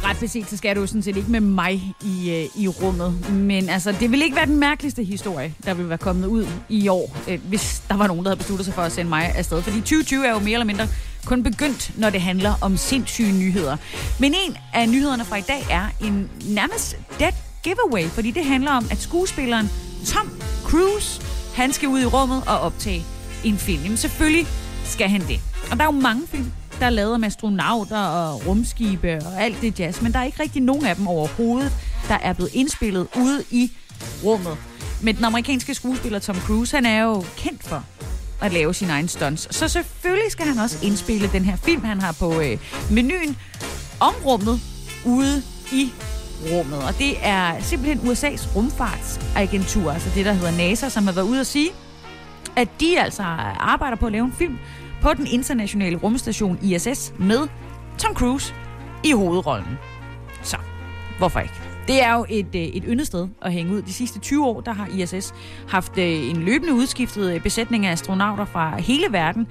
ret 0.05 0.19
beset, 0.19 0.49
så 0.49 0.57
skal 0.57 0.75
du 0.75 0.87
sådan 0.87 1.01
set 1.01 1.17
ikke 1.17 1.31
med 1.31 1.39
mig 1.39 1.95
i, 2.01 2.31
øh, 2.31 2.61
i 2.63 2.67
rummet. 2.67 3.31
Men 3.31 3.69
altså, 3.69 3.91
det 3.91 4.11
vil 4.11 4.21
ikke 4.21 4.35
være 4.35 4.45
den 4.45 4.59
mærkeligste 4.59 5.03
historie, 5.03 5.53
der 5.65 5.73
vil 5.73 5.89
være 5.89 5.97
kommet 5.97 6.27
ud 6.27 6.47
i 6.69 6.87
år, 6.87 7.17
øh, 7.27 7.39
hvis 7.47 7.83
der 7.89 7.95
var 7.97 8.07
nogen, 8.07 8.23
der 8.23 8.29
havde 8.29 8.37
besluttet 8.37 8.65
sig 8.65 8.73
for 8.73 8.81
at 8.81 8.91
sende 8.91 9.09
mig 9.09 9.35
afsted. 9.35 9.61
Fordi 9.61 9.77
2020 9.77 10.25
er 10.25 10.31
jo 10.31 10.39
mere 10.39 10.53
eller 10.53 10.65
mindre 10.65 10.87
kun 11.25 11.43
begyndt, 11.43 11.91
når 11.97 12.09
det 12.09 12.21
handler 12.21 12.53
om 12.61 12.77
sindssyge 12.77 13.33
nyheder. 13.33 13.77
Men 14.19 14.33
en 14.33 14.57
af 14.73 14.89
nyhederne 14.89 15.25
fra 15.25 15.35
i 15.35 15.41
dag 15.41 15.65
er 15.69 15.87
en 16.01 16.29
nærmest 16.49 16.97
dead 17.19 17.33
giveaway, 17.63 18.03
fordi 18.09 18.31
det 18.31 18.45
handler 18.45 18.71
om, 18.71 18.85
at 18.91 18.97
skuespilleren 19.01 19.69
Tom 20.05 20.29
Cruise, 20.63 21.21
han 21.55 21.73
skal 21.73 21.89
ud 21.89 22.01
i 22.01 22.05
rummet 22.05 22.43
og 22.47 22.59
optage 22.59 23.05
en 23.43 23.57
film. 23.57 23.83
Jamen 23.83 23.97
selvfølgelig 23.97 24.47
skal 24.85 25.09
han 25.09 25.21
det. 25.21 25.39
Og 25.71 25.77
der 25.77 25.83
er 25.83 25.93
jo 25.93 25.99
mange 25.99 26.27
film, 26.27 26.51
der 26.79 26.85
er 26.85 26.89
lavet 26.89 27.19
med 27.19 27.27
astronauter 27.27 27.97
og 27.97 28.47
rumskibe 28.47 29.15
og 29.25 29.41
alt 29.41 29.61
det 29.61 29.79
jazz, 29.79 30.01
men 30.01 30.13
der 30.13 30.19
er 30.19 30.23
ikke 30.23 30.43
rigtig 30.43 30.61
nogen 30.61 30.85
af 30.85 30.95
dem 30.95 31.07
overhovedet, 31.07 31.71
der 32.07 32.17
er 32.21 32.33
blevet 32.33 32.53
indspillet 32.53 33.07
ude 33.17 33.43
i 33.51 33.71
rummet. 34.23 34.57
Men 35.01 35.15
den 35.15 35.25
amerikanske 35.25 35.73
skuespiller 35.73 36.19
Tom 36.19 36.35
Cruise, 36.35 36.75
han 36.75 36.85
er 36.85 37.03
jo 37.03 37.23
kendt 37.37 37.63
for 37.63 37.83
at 38.41 38.53
lave 38.53 38.73
sin 38.73 38.89
egen 38.89 39.07
stunts. 39.07 39.55
Så 39.55 39.67
selvfølgelig 39.67 40.31
skal 40.31 40.45
han 40.45 40.57
også 40.57 40.77
indspille 40.83 41.29
den 41.33 41.45
her 41.45 41.55
film, 41.55 41.83
han 41.83 42.01
har 42.01 42.15
på 42.19 42.41
øh, 42.41 42.57
menuen 42.91 43.37
om 43.99 44.13
rummet 44.25 44.59
ude 45.05 45.43
i 45.71 45.93
rummet. 46.51 46.79
Og 46.83 46.97
det 46.97 47.15
er 47.21 47.61
simpelthen 47.61 48.11
USA's 48.11 48.55
rumfartsagentur, 48.55 49.91
altså 49.91 50.09
det, 50.15 50.25
der 50.25 50.33
hedder 50.33 50.51
NASA, 50.51 50.89
som 50.89 51.05
har 51.05 51.13
været 51.13 51.25
ude 51.25 51.39
at 51.39 51.47
sige, 51.47 51.69
at 52.55 52.67
de 52.79 52.99
altså 52.99 53.23
arbejder 53.59 53.97
på 53.97 54.05
at 54.05 54.11
lave 54.11 54.25
en 54.25 54.33
film, 54.37 54.57
på 55.05 55.13
den 55.13 55.27
internationale 55.27 55.97
rumstation 55.97 56.59
ISS 56.61 57.13
med 57.19 57.47
Tom 57.97 58.13
Cruise 58.13 58.53
i 59.03 59.11
hovedrollen. 59.11 59.77
Så, 60.41 60.57
hvorfor 61.17 61.39
ikke? 61.39 61.53
Det 61.87 62.03
er 62.03 62.13
jo 62.13 62.25
et, 62.29 62.55
øh, 62.55 62.61
et 62.61 62.83
yndet 62.87 63.07
sted 63.07 63.27
at 63.41 63.53
hænge 63.53 63.73
ud. 63.73 63.81
De 63.81 63.93
sidste 63.93 64.19
20 64.19 64.45
år, 64.45 64.61
der 64.61 64.73
har 64.73 64.87
ISS 64.87 65.33
haft 65.67 65.97
øh, 65.97 66.29
en 66.29 66.43
løbende 66.43 66.73
udskiftet 66.73 67.33
øh, 67.33 67.41
besætning 67.41 67.85
af 67.85 67.91
astronauter 67.91 68.45
fra 68.45 68.77
hele 68.77 69.05
verden. 69.11 69.47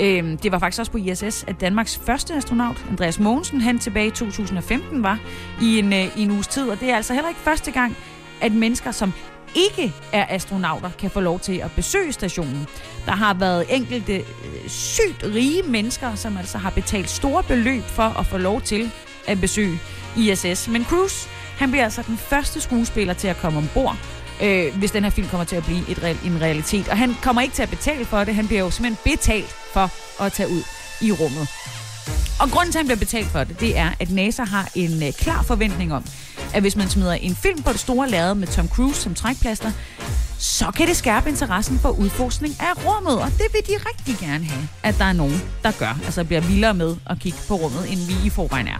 Øhm, 0.00 0.38
det 0.38 0.52
var 0.52 0.58
faktisk 0.58 0.80
også 0.80 0.92
på 0.92 0.98
ISS, 0.98 1.44
at 1.48 1.60
Danmarks 1.60 1.98
første 1.98 2.34
astronaut, 2.34 2.86
Andreas 2.90 3.20
Mogensen, 3.20 3.60
han 3.60 3.78
tilbage 3.78 4.06
i 4.06 4.10
2015 4.10 5.02
var 5.02 5.20
i 5.62 5.78
en, 5.78 5.92
i 5.92 6.22
en 6.22 6.30
uges 6.30 6.46
tid. 6.46 6.70
Og 6.70 6.80
det 6.80 6.90
er 6.90 6.96
altså 6.96 7.14
heller 7.14 7.28
ikke 7.28 7.40
første 7.40 7.70
gang, 7.70 7.96
at 8.40 8.52
mennesker, 8.52 8.90
som 8.90 9.12
ikke 9.56 9.94
er 10.12 10.26
astronauter, 10.28 10.90
kan 10.98 11.10
få 11.10 11.20
lov 11.20 11.40
til 11.40 11.58
at 11.58 11.70
besøge 11.76 12.12
stationen. 12.12 12.66
Der 13.06 13.12
har 13.12 13.34
været 13.34 13.64
enkelte 13.68 14.16
øh, 14.16 14.68
sygt 14.68 15.24
rige 15.24 15.62
mennesker, 15.62 16.14
som 16.14 16.36
altså 16.36 16.58
har 16.58 16.70
betalt 16.70 17.10
store 17.10 17.42
beløb 17.42 17.82
for 17.82 18.18
at 18.18 18.26
få 18.26 18.38
lov 18.38 18.60
til 18.60 18.90
at 19.26 19.40
besøge 19.40 19.80
ISS. 20.16 20.68
Men 20.68 20.84
Cruise, 20.84 21.28
han 21.58 21.70
bliver 21.70 21.84
altså 21.84 22.02
den 22.02 22.16
første 22.16 22.60
skuespiller 22.60 23.14
til 23.14 23.28
at 23.28 23.36
komme 23.36 23.58
ombord, 23.58 23.96
øh, 24.42 24.78
hvis 24.78 24.90
den 24.90 25.02
her 25.04 25.10
film 25.10 25.28
kommer 25.28 25.44
til 25.44 25.56
at 25.56 25.64
blive 25.64 25.90
et 25.90 26.02
real, 26.02 26.18
en 26.24 26.40
realitet. 26.40 26.88
Og 26.88 26.98
han 26.98 27.14
kommer 27.22 27.42
ikke 27.42 27.54
til 27.54 27.62
at 27.62 27.70
betale 27.70 28.04
for 28.04 28.24
det, 28.24 28.34
han 28.34 28.46
bliver 28.46 28.60
jo 28.60 28.70
simpelthen 28.70 29.16
betalt 29.16 29.56
for 29.72 29.90
at 30.22 30.32
tage 30.32 30.48
ud 30.48 30.62
i 31.00 31.12
rummet. 31.12 31.48
Og 32.40 32.50
grunden 32.50 32.72
til, 32.72 32.78
at 32.78 32.80
han 32.80 32.86
bliver 32.86 32.98
betalt 32.98 33.26
for 33.26 33.44
det, 33.44 33.60
det 33.60 33.78
er, 33.78 33.90
at 34.00 34.10
NASA 34.10 34.44
har 34.44 34.68
en 34.74 35.02
øh, 35.02 35.12
klar 35.12 35.42
forventning 35.42 35.94
om, 35.94 36.04
at 36.54 36.60
hvis 36.60 36.76
man 36.76 36.88
smider 36.88 37.12
en 37.12 37.36
film 37.36 37.62
på 37.62 37.72
det 37.72 37.80
store 37.80 38.10
lærred 38.10 38.34
med 38.34 38.46
Tom 38.46 38.68
Cruise 38.68 39.00
som 39.00 39.14
trækplaster, 39.14 39.72
så 40.38 40.70
kan 40.70 40.88
det 40.88 40.96
skærpe 40.96 41.28
interessen 41.28 41.78
for 41.78 41.88
udforskning 41.88 42.54
af 42.60 42.86
rummet, 42.86 43.22
og 43.22 43.30
det 43.30 43.46
vil 43.52 43.62
de 43.66 43.84
rigtig 43.88 44.28
gerne 44.28 44.44
have, 44.44 44.68
at 44.82 44.98
der 44.98 45.04
er 45.04 45.12
nogen, 45.12 45.42
der 45.62 45.72
gør, 45.78 45.98
altså 46.04 46.24
bliver 46.24 46.40
vildere 46.40 46.74
med 46.74 46.96
at 47.06 47.18
kigge 47.18 47.38
på 47.48 47.54
rummet, 47.54 47.92
end 47.92 47.98
vi 48.00 48.26
i 48.26 48.30
forvejen 48.30 48.68
er. 48.68 48.78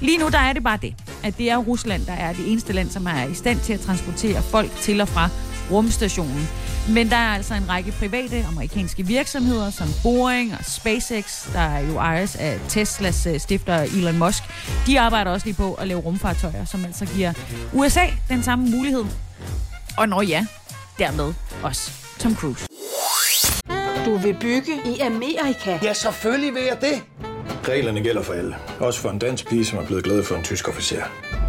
Lige 0.00 0.18
nu 0.18 0.28
der 0.28 0.38
er 0.38 0.52
det 0.52 0.64
bare 0.64 0.78
det, 0.82 0.94
at 1.22 1.38
det 1.38 1.50
er 1.50 1.56
Rusland, 1.56 2.06
der 2.06 2.12
er 2.12 2.32
det 2.32 2.50
eneste 2.50 2.72
land, 2.72 2.90
som 2.90 3.06
er 3.06 3.24
i 3.24 3.34
stand 3.34 3.60
til 3.60 3.72
at 3.72 3.80
transportere 3.80 4.42
folk 4.42 4.70
til 4.80 5.00
og 5.00 5.08
fra 5.08 5.28
rumstationen. 5.70 6.48
Men 6.88 7.10
der 7.10 7.16
er 7.16 7.34
altså 7.34 7.54
en 7.54 7.68
række 7.68 7.92
private 7.92 8.44
amerikanske 8.48 9.06
virksomheder, 9.06 9.70
som 9.70 9.88
Boeing 10.02 10.54
og 10.58 10.64
SpaceX, 10.64 11.52
der 11.52 11.78
jo 11.78 11.96
ejes 11.96 12.36
af 12.36 12.60
Teslas 12.68 13.26
øh, 13.26 13.40
stifter 13.40 13.74
Elon 13.74 14.18
Musk. 14.18 14.42
De 14.86 15.00
arbejder 15.00 15.30
også 15.30 15.46
lige 15.46 15.56
på 15.56 15.74
at 15.74 15.88
lave 15.88 16.00
rumfartøjer, 16.00 16.64
som 16.64 16.84
altså 16.84 17.06
giver 17.06 17.32
USA 17.72 18.06
den 18.28 18.42
samme 18.42 18.70
mulighed. 18.70 19.04
Og 19.98 20.08
når 20.08 20.22
ja, 20.22 20.46
dermed 20.98 21.34
også 21.62 21.90
Tom 22.18 22.36
Cruise. 22.36 22.66
Du 24.04 24.16
vil 24.16 24.36
bygge 24.40 24.72
i 24.96 25.00
Amerika? 25.00 25.78
Ja, 25.82 25.92
selvfølgelig 25.92 26.54
vil 26.54 26.62
jeg 26.62 26.80
det. 26.80 27.02
Reglerne 27.68 28.02
gælder 28.02 28.22
for 28.22 28.32
alle. 28.32 28.56
Også 28.80 29.00
for 29.00 29.10
en 29.10 29.18
dansk 29.18 29.48
pige, 29.48 29.64
som 29.64 29.78
er 29.78 29.86
blevet 29.86 30.04
glad 30.04 30.24
for 30.24 30.34
en 30.34 30.42
tysk 30.42 30.68
officer. 30.68 31.02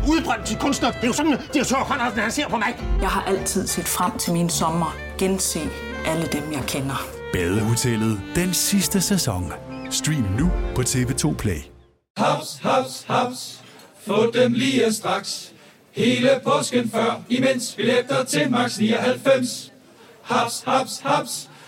Udbrændt 0.07 0.45
til 0.45 0.57
kunstner. 0.57 0.91
Det 0.91 1.03
er 1.03 1.07
jo 1.07 1.13
sådan, 1.13 1.33
at 1.33 1.41
direktør 1.53 1.75
Conradsen, 1.75 2.19
han 2.19 2.31
ser 2.31 2.47
på 2.49 2.57
mig. 2.57 2.75
Jeg 3.01 3.09
har 3.09 3.23
altid 3.23 3.67
set 3.67 3.87
frem 3.87 4.17
til 4.17 4.33
min 4.33 4.49
sommer. 4.49 4.95
Gense 5.17 5.59
alle 6.05 6.25
dem, 6.25 6.51
jeg 6.51 6.63
kender. 6.67 7.07
Badehotellet 7.33 8.21
den 8.35 8.53
sidste 8.53 9.01
sæson. 9.01 9.53
Stream 9.89 10.25
nu 10.39 10.51
på 10.75 10.81
TV2 10.81 11.35
Play. 11.35 11.59
Haps, 12.17 12.59
haps, 12.61 13.05
haps. 13.07 13.61
Få 14.07 14.31
dem 14.31 14.53
lige 14.53 14.93
straks. 14.93 15.51
Hele 15.91 16.29
påsken 16.43 16.89
før, 16.89 17.21
imens 17.29 17.73
billetter 17.75 18.23
til 18.23 18.51
max 18.51 18.77
99. 18.79 19.71
Haps, 20.21 20.63
haps, 20.67 20.99
haps. 21.03 21.49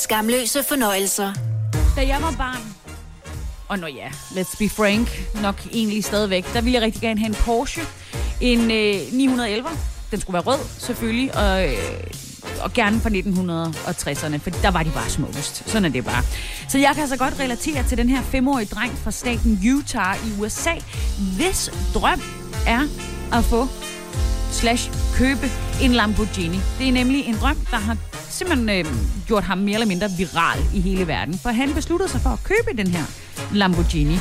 Skamløse 0.00 0.62
fornøjelser. 0.62 1.32
Da 1.96 2.06
jeg 2.06 2.22
var 2.22 2.34
barn, 2.38 2.74
og 3.68 3.78
nå 3.78 3.86
ja, 3.86 4.08
let's 4.08 4.56
be 4.58 4.68
frank, 4.68 5.08
nok 5.42 5.66
egentlig 5.72 6.04
stadigvæk, 6.04 6.44
der 6.54 6.60
ville 6.60 6.74
jeg 6.74 6.82
rigtig 6.82 7.02
gerne 7.02 7.20
have 7.20 7.28
en 7.28 7.34
Porsche. 7.34 7.82
En 8.40 8.58
øh, 8.58 9.12
911. 9.12 9.68
Den 10.10 10.20
skulle 10.20 10.34
være 10.34 10.42
rød, 10.42 10.58
selvfølgelig, 10.78 11.36
og, 11.36 11.68
øh, 11.68 11.76
og 12.62 12.72
gerne 12.72 13.00
fra 13.00 13.10
1960'erne, 13.10 14.36
for 14.36 14.50
der 14.50 14.70
var 14.70 14.82
de 14.82 14.90
bare 14.90 15.10
smukkest. 15.10 15.62
Sådan 15.66 15.84
er 15.84 15.88
det 15.88 16.04
bare. 16.04 16.22
Så 16.68 16.78
jeg 16.78 16.90
kan 16.94 17.00
altså 17.00 17.16
godt 17.16 17.40
relatere 17.40 17.84
til 17.88 17.98
den 17.98 18.08
her 18.08 18.22
femårige 18.22 18.66
dreng 18.66 18.98
fra 18.98 19.10
staten 19.10 19.60
Utah 19.76 20.16
i 20.26 20.40
USA, 20.40 20.74
hvis 21.36 21.70
drøm 21.94 22.22
er 22.66 22.80
at 23.32 23.44
få 23.44 23.68
slash 24.52 24.90
købe 25.14 25.50
en 25.82 25.92
Lamborghini. 25.92 26.60
Det 26.78 26.88
er 26.88 26.92
nemlig 26.92 27.24
en 27.26 27.34
drøm, 27.34 27.56
der 27.70 27.76
har 27.76 27.96
simpelthen 28.28 28.68
øh, 28.68 28.84
gjort 29.26 29.44
ham 29.44 29.58
mere 29.58 29.74
eller 29.74 29.86
mindre 29.86 30.08
viral 30.18 30.60
i 30.74 30.80
hele 30.80 31.06
verden. 31.06 31.38
For 31.38 31.50
han 31.50 31.74
besluttede 31.74 32.10
sig 32.10 32.20
for 32.20 32.30
at 32.30 32.44
købe 32.44 32.82
den 32.82 32.86
her 32.86 33.04
Lamborghini. 33.52 34.18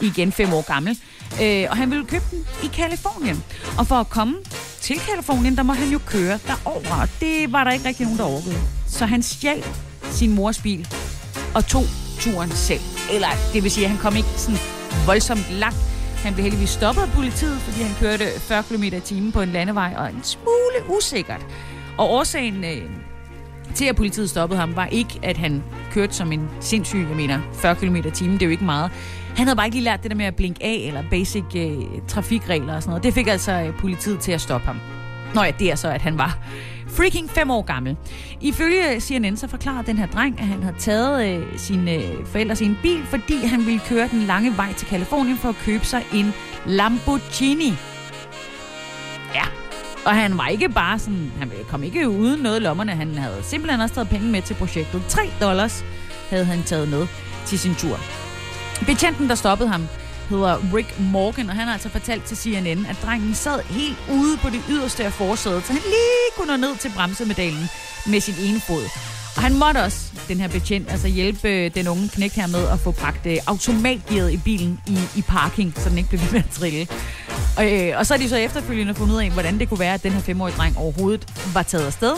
Igen 0.00 0.32
fem 0.32 0.52
år 0.52 0.62
gammel. 0.72 0.98
Øh, 1.42 1.66
og 1.70 1.76
han 1.76 1.90
ville 1.90 2.04
købe 2.04 2.24
den 2.30 2.44
i 2.62 2.66
Kalifornien. 2.66 3.44
Og 3.78 3.86
for 3.86 3.94
at 3.94 4.10
komme 4.10 4.34
til 4.80 4.98
Kalifornien, 4.98 5.56
der 5.56 5.62
må 5.62 5.72
han 5.72 5.88
jo 5.88 6.00
køre 6.06 6.38
derover. 6.46 7.00
Og 7.00 7.08
det 7.20 7.52
var 7.52 7.64
der 7.64 7.70
ikke 7.70 7.88
rigtig 7.88 8.04
nogen, 8.04 8.18
der 8.18 8.24
overgået. 8.24 8.60
Så 8.88 9.06
han 9.06 9.22
stjal 9.22 9.64
sin 10.10 10.34
mors 10.34 10.58
bil 10.58 10.88
og 11.54 11.66
tog 11.66 11.84
turen 12.20 12.50
selv. 12.50 12.80
Eller 13.12 13.28
det 13.52 13.62
vil 13.62 13.70
sige, 13.70 13.84
at 13.84 13.90
han 13.90 14.00
kom 14.00 14.16
ikke 14.16 14.28
sådan 14.36 14.60
voldsomt 15.06 15.46
langt. 15.50 15.78
Han 16.24 16.34
blev 16.34 16.42
heldigvis 16.42 16.70
stoppet 16.70 17.02
af 17.02 17.08
politiet, 17.08 17.58
fordi 17.60 17.82
han 17.82 17.94
kørte 18.00 18.24
40 18.40 18.62
km 18.62 18.82
i 18.82 19.00
timen 19.00 19.32
på 19.32 19.40
en 19.40 19.48
landevej, 19.48 19.94
og 19.96 20.08
en 20.08 20.20
smule 20.22 20.96
usikkert. 20.96 21.46
Og 21.98 22.10
årsagen 22.10 22.64
øh, 22.64 22.82
til, 23.74 23.84
at 23.84 23.96
politiet 23.96 24.30
stoppede 24.30 24.60
ham, 24.60 24.76
var 24.76 24.86
ikke, 24.86 25.18
at 25.22 25.36
han 25.36 25.62
kørte 25.92 26.14
som 26.14 26.32
en 26.32 26.48
sindssyg, 26.60 27.06
jeg 27.08 27.16
mener, 27.16 27.40
40 27.54 27.74
km 27.74 27.96
i 27.96 28.10
timen, 28.10 28.34
det 28.34 28.42
er 28.42 28.46
jo 28.46 28.50
ikke 28.50 28.64
meget. 28.64 28.90
Han 29.36 29.46
havde 29.46 29.56
bare 29.56 29.66
ikke 29.66 29.76
lige 29.76 29.84
lært 29.84 30.02
det 30.02 30.10
der 30.10 30.16
med 30.16 30.24
at 30.24 30.36
blinke 30.36 30.64
af, 30.64 30.84
eller 30.86 31.02
basic 31.10 31.44
øh, 31.56 31.76
trafikregler 32.08 32.74
og 32.74 32.82
sådan 32.82 32.90
noget. 32.90 33.04
Det 33.04 33.14
fik 33.14 33.26
altså 33.26 33.52
øh, 33.52 33.78
politiet 33.78 34.20
til 34.20 34.32
at 34.32 34.40
stoppe 34.40 34.66
ham. 34.66 34.80
Nå 35.34 35.42
ja, 35.42 35.50
det 35.58 35.70
er 35.70 35.74
så, 35.74 35.88
at 35.88 36.02
han 36.02 36.18
var 36.18 36.38
freaking 36.98 37.30
fem 37.30 37.50
år 37.50 37.62
gammel. 37.62 37.96
Ifølge 38.40 39.00
CNN 39.00 39.36
så 39.36 39.48
forklarede 39.48 39.86
den 39.86 39.98
her 39.98 40.06
dreng, 40.06 40.40
at 40.40 40.46
han 40.46 40.62
havde 40.62 40.76
taget 40.78 41.28
øh, 41.28 41.58
sine 41.58 41.94
øh, 41.94 42.26
forældre 42.26 42.56
sin 42.56 42.76
bil, 42.82 43.06
fordi 43.06 43.46
han 43.46 43.66
ville 43.66 43.80
køre 43.88 44.08
den 44.08 44.22
lange 44.22 44.56
vej 44.56 44.72
til 44.72 44.86
Kalifornien 44.86 45.38
for 45.38 45.48
at 45.48 45.54
købe 45.64 45.84
sig 45.84 46.06
en 46.14 46.34
Lamborghini. 46.66 47.74
Ja, 49.34 49.44
og 50.06 50.14
han 50.14 50.38
var 50.38 50.48
ikke 50.48 50.68
bare 50.68 50.98
sådan, 50.98 51.32
han 51.38 51.52
kom 51.68 51.82
ikke 51.82 52.08
uden 52.08 52.40
noget 52.40 52.60
i 52.60 52.62
lommerne, 52.62 52.92
han 52.92 53.14
havde 53.14 53.42
simpelthen 53.42 53.80
også 53.80 53.94
taget 53.94 54.08
penge 54.08 54.28
med 54.28 54.42
til 54.42 54.54
projektet. 54.54 55.02
3 55.08 55.22
dollars 55.40 55.84
havde 56.30 56.44
han 56.44 56.62
taget 56.62 56.88
med 56.88 57.06
til 57.46 57.58
sin 57.58 57.74
tur. 57.74 57.98
Betjenten, 58.86 59.28
der 59.28 59.34
stoppede 59.34 59.68
ham, 59.68 59.88
hedder 60.28 60.74
Rick 60.74 61.00
Morgan, 61.00 61.50
og 61.50 61.56
han 61.56 61.66
har 61.66 61.72
altså 61.72 61.88
fortalt 61.88 62.24
til 62.24 62.36
CNN, 62.36 62.86
at 62.86 62.96
drengen 63.02 63.34
sad 63.34 63.60
helt 63.62 63.96
ude 64.10 64.36
på 64.36 64.50
det 64.50 64.60
yderste 64.70 65.04
af 65.04 65.12
forsædet, 65.12 65.66
så 65.66 65.72
han 65.72 65.82
lige 65.82 66.28
kunne 66.36 66.46
nå 66.46 66.56
ned 66.56 66.76
til 66.76 66.92
bremsemedalen 66.96 67.68
med 68.06 68.20
sin 68.20 68.34
ene 68.48 68.60
fod. 68.60 68.82
Og 69.36 69.42
han 69.42 69.54
måtte 69.54 69.78
også, 69.78 70.12
den 70.28 70.40
her 70.40 70.48
betjent, 70.48 70.90
altså 70.90 71.08
hjælpe 71.08 71.68
den 71.68 71.88
unge 71.88 72.08
knægt 72.08 72.34
her 72.34 72.46
med 72.46 72.68
at 72.68 72.78
få 72.78 72.90
bragt 72.90 73.26
øh, 73.26 73.36
automatgearet 73.46 74.32
i 74.32 74.36
bilen 74.36 74.80
i, 74.86 74.98
i 75.16 75.22
parking, 75.22 75.74
så 75.76 75.88
den 75.88 75.98
ikke 75.98 76.10
blev 76.10 76.20
ved 76.20 76.32
med 76.32 76.40
at 76.40 76.50
trille. 76.50 76.86
Og, 77.58 77.72
øh, 77.72 77.98
og 77.98 78.06
så 78.06 78.14
er 78.14 78.18
de 78.18 78.28
så 78.28 78.36
efterfølgende 78.36 78.94
fundet 78.94 79.14
ud 79.14 79.20
af, 79.20 79.30
hvordan 79.30 79.58
det 79.58 79.68
kunne 79.68 79.80
være, 79.80 79.94
at 79.94 80.02
den 80.02 80.12
her 80.12 80.20
femårige 80.20 80.56
dreng 80.56 80.78
overhovedet 80.78 81.28
var 81.54 81.62
taget 81.62 81.86
afsted. 81.86 82.12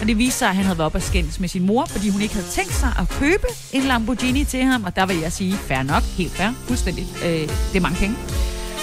Og 0.00 0.06
det 0.06 0.18
viste 0.18 0.38
sig, 0.38 0.48
at 0.48 0.56
han 0.56 0.64
havde 0.64 0.78
været 0.78 0.86
op 0.86 0.94
og 0.94 1.02
skændes 1.02 1.40
med 1.40 1.48
sin 1.48 1.66
mor, 1.66 1.86
fordi 1.86 2.08
hun 2.08 2.22
ikke 2.22 2.34
havde 2.34 2.46
tænkt 2.46 2.74
sig 2.74 2.92
at 2.98 3.08
købe 3.08 3.46
en 3.72 3.82
Lamborghini 3.82 4.44
til 4.44 4.64
ham. 4.64 4.84
Og 4.84 4.96
der 4.96 5.06
vil 5.06 5.16
jeg 5.16 5.32
sige, 5.32 5.52
fair 5.56 5.82
nok, 5.82 6.02
helt 6.02 6.32
fair, 6.32 6.48
fuldstændig. 6.66 7.06
Øh, 7.24 7.30
det 7.40 7.76
er 7.76 7.80
mange 7.80 7.98
penge. 7.98 8.16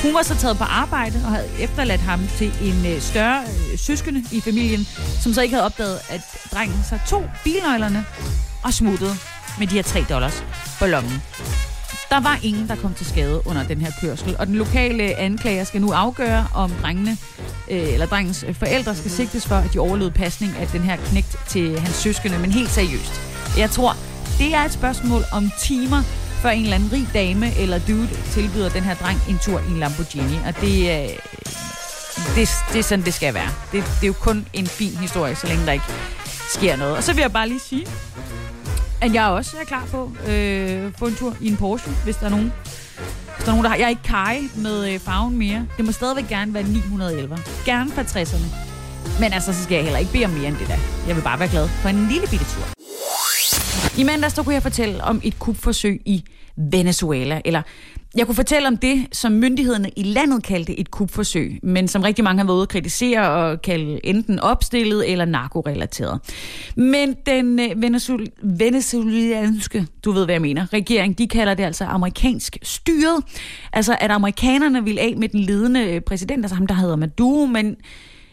Hun 0.01 0.13
var 0.13 0.21
så 0.21 0.35
taget 0.35 0.57
på 0.57 0.63
arbejde 0.63 1.21
og 1.25 1.31
havde 1.31 1.49
efterladt 1.59 2.01
ham 2.01 2.19
til 2.37 2.53
en 2.61 2.85
øh, 2.85 3.01
større 3.01 3.41
øh, 3.41 3.79
søskende 3.79 4.23
i 4.31 4.41
familien, 4.41 4.87
som 5.21 5.33
så 5.33 5.41
ikke 5.41 5.55
havde 5.55 5.65
opdaget, 5.65 5.99
at 6.09 6.21
drengen 6.53 6.79
så 6.89 6.99
tog 7.07 7.23
bilnøglerne 7.43 8.05
og 8.63 8.73
smuttede 8.73 9.15
med 9.59 9.67
de 9.67 9.75
her 9.75 9.83
3 9.83 10.05
dollars 10.09 10.43
på 10.79 10.85
lommen. 10.85 11.21
Der 12.09 12.19
var 12.19 12.39
ingen, 12.43 12.67
der 12.67 12.75
kom 12.75 12.93
til 12.93 13.05
skade 13.05 13.41
under 13.47 13.63
den 13.63 13.81
her 13.81 13.91
kørsel, 14.01 14.35
og 14.39 14.47
den 14.47 14.55
lokale 14.55 15.15
anklager 15.15 15.63
skal 15.63 15.81
nu 15.81 15.91
afgøre, 15.91 16.47
om 16.53 16.71
drengene, 16.81 17.17
øh, 17.71 17.93
eller 17.93 18.05
drengens 18.05 18.45
forældre 18.53 18.95
skal 18.95 19.11
sigtes 19.11 19.45
for, 19.47 19.55
at 19.55 19.73
de 19.73 19.79
overlevede 19.79 20.11
pasning 20.13 20.57
af 20.57 20.67
den 20.67 20.81
her 20.81 20.95
knægt 20.95 21.35
til 21.47 21.79
hans 21.79 21.95
søskende, 21.95 22.39
men 22.39 22.51
helt 22.51 22.69
seriøst. 22.69 23.21
Jeg 23.57 23.69
tror, 23.69 23.95
det 24.37 24.55
er 24.55 24.61
et 24.61 24.73
spørgsmål 24.73 25.21
om 25.31 25.51
timer, 25.61 26.01
før 26.41 26.49
en 26.49 26.63
eller 26.63 26.75
anden 26.75 26.91
rig 26.91 27.07
dame 27.13 27.55
eller 27.57 27.79
dude 27.87 28.09
tilbyder 28.31 28.69
den 28.69 28.83
her 28.83 28.95
dreng 28.95 29.19
en 29.29 29.39
tur 29.41 29.59
i 29.59 29.71
en 29.71 29.79
Lamborghini, 29.79 30.37
og 30.47 30.61
det, 30.61 30.77
øh, 30.79 31.09
det, 32.35 32.49
det 32.73 32.79
er 32.79 32.83
sådan, 32.83 33.05
det 33.05 33.13
skal 33.13 33.33
være. 33.33 33.49
Det, 33.71 33.83
det 33.83 34.03
er 34.03 34.07
jo 34.07 34.13
kun 34.13 34.47
en 34.53 34.67
fin 34.67 34.95
historie, 34.97 35.35
så 35.35 35.47
længe 35.47 35.65
der 35.65 35.71
ikke 35.71 35.85
sker 36.49 36.75
noget. 36.75 36.97
Og 36.97 37.03
så 37.03 37.13
vil 37.13 37.21
jeg 37.21 37.33
bare 37.33 37.47
lige 37.47 37.59
sige, 37.59 37.85
at 39.05 39.13
jeg 39.13 39.25
også 39.25 39.57
er 39.61 39.65
klar 39.65 39.85
på 39.91 40.11
øh, 40.27 40.93
få 40.97 41.07
en 41.07 41.15
tur 41.15 41.35
i 41.41 41.47
en 41.47 41.57
Porsche, 41.57 41.91
hvis 42.03 42.15
der 42.15 42.25
er 42.25 42.29
nogen. 42.29 42.53
Hvis 43.35 43.45
der 43.45 43.47
er 43.47 43.51
nogen, 43.51 43.63
der 43.63 43.69
har. 43.69 43.77
Jeg 43.77 43.85
er 43.85 43.89
ikke 43.89 44.03
kaj 44.03 44.39
med 44.55 44.93
øh, 44.93 44.99
farven 44.99 45.37
mere. 45.37 45.67
Det 45.77 45.85
må 45.85 45.91
stadigvæk 45.91 46.27
gerne 46.27 46.53
være 46.53 46.63
911. 46.63 47.37
Gerne 47.65 47.91
fra 47.91 48.01
60'erne. 48.01 48.55
Men 49.19 49.33
altså, 49.33 49.53
så 49.53 49.63
skal 49.63 49.75
jeg 49.75 49.83
heller 49.83 49.99
ikke 49.99 50.11
bede 50.11 50.25
om 50.25 50.31
mere 50.31 50.47
end 50.47 50.57
det 50.57 50.67
der. 50.67 50.77
Jeg 51.07 51.15
vil 51.15 51.21
bare 51.21 51.39
være 51.39 51.49
glad 51.49 51.67
for 51.67 51.89
en 51.89 52.07
lille 52.07 52.27
bitte 52.27 52.45
tur. 52.45 52.65
I 53.97 54.03
mandags 54.03 54.33
der 54.33 54.43
kunne 54.43 54.53
jeg 54.53 54.63
fortælle 54.63 55.03
om 55.03 55.21
et 55.23 55.39
kupforsøg 55.39 56.01
i 56.05 56.23
Venezuela, 56.57 57.41
eller 57.45 57.61
jeg 58.15 58.25
kunne 58.25 58.35
fortælle 58.35 58.67
om 58.67 58.77
det, 58.77 59.07
som 59.11 59.31
myndighederne 59.31 59.89
i 59.95 60.03
landet 60.03 60.43
kaldte 60.43 60.79
et 60.79 60.91
kupforsøg, 60.91 61.59
men 61.63 61.87
som 61.87 62.01
rigtig 62.01 62.23
mange 62.23 62.39
har 62.39 62.45
været 62.45 62.55
ude 62.55 62.63
at 62.63 62.69
kritisere 62.69 63.29
og 63.29 63.61
kalde 63.61 64.05
enten 64.05 64.39
opstillet 64.39 65.11
eller 65.11 65.25
narkorelateret. 65.25 66.19
Men 66.75 67.15
den 67.25 67.59
øh, 67.59 67.81
venezuelanske, 68.41 69.87
du 70.05 70.11
ved 70.11 70.25
hvad 70.25 70.33
jeg 70.33 70.41
mener, 70.41 70.73
regering, 70.73 71.17
de 71.17 71.27
kalder 71.27 71.53
det 71.53 71.63
altså 71.63 71.85
amerikansk 71.85 72.57
styret. 72.63 73.23
Altså 73.73 73.97
at 74.01 74.11
amerikanerne 74.11 74.83
vil 74.83 74.99
af 74.99 75.13
med 75.17 75.29
den 75.29 75.39
ledende 75.39 75.83
øh, 75.83 76.01
præsident, 76.01 76.45
altså 76.45 76.55
ham 76.55 76.67
der 76.67 76.75
hedder 76.75 76.95
Maduro, 76.95 77.45
men 77.45 77.75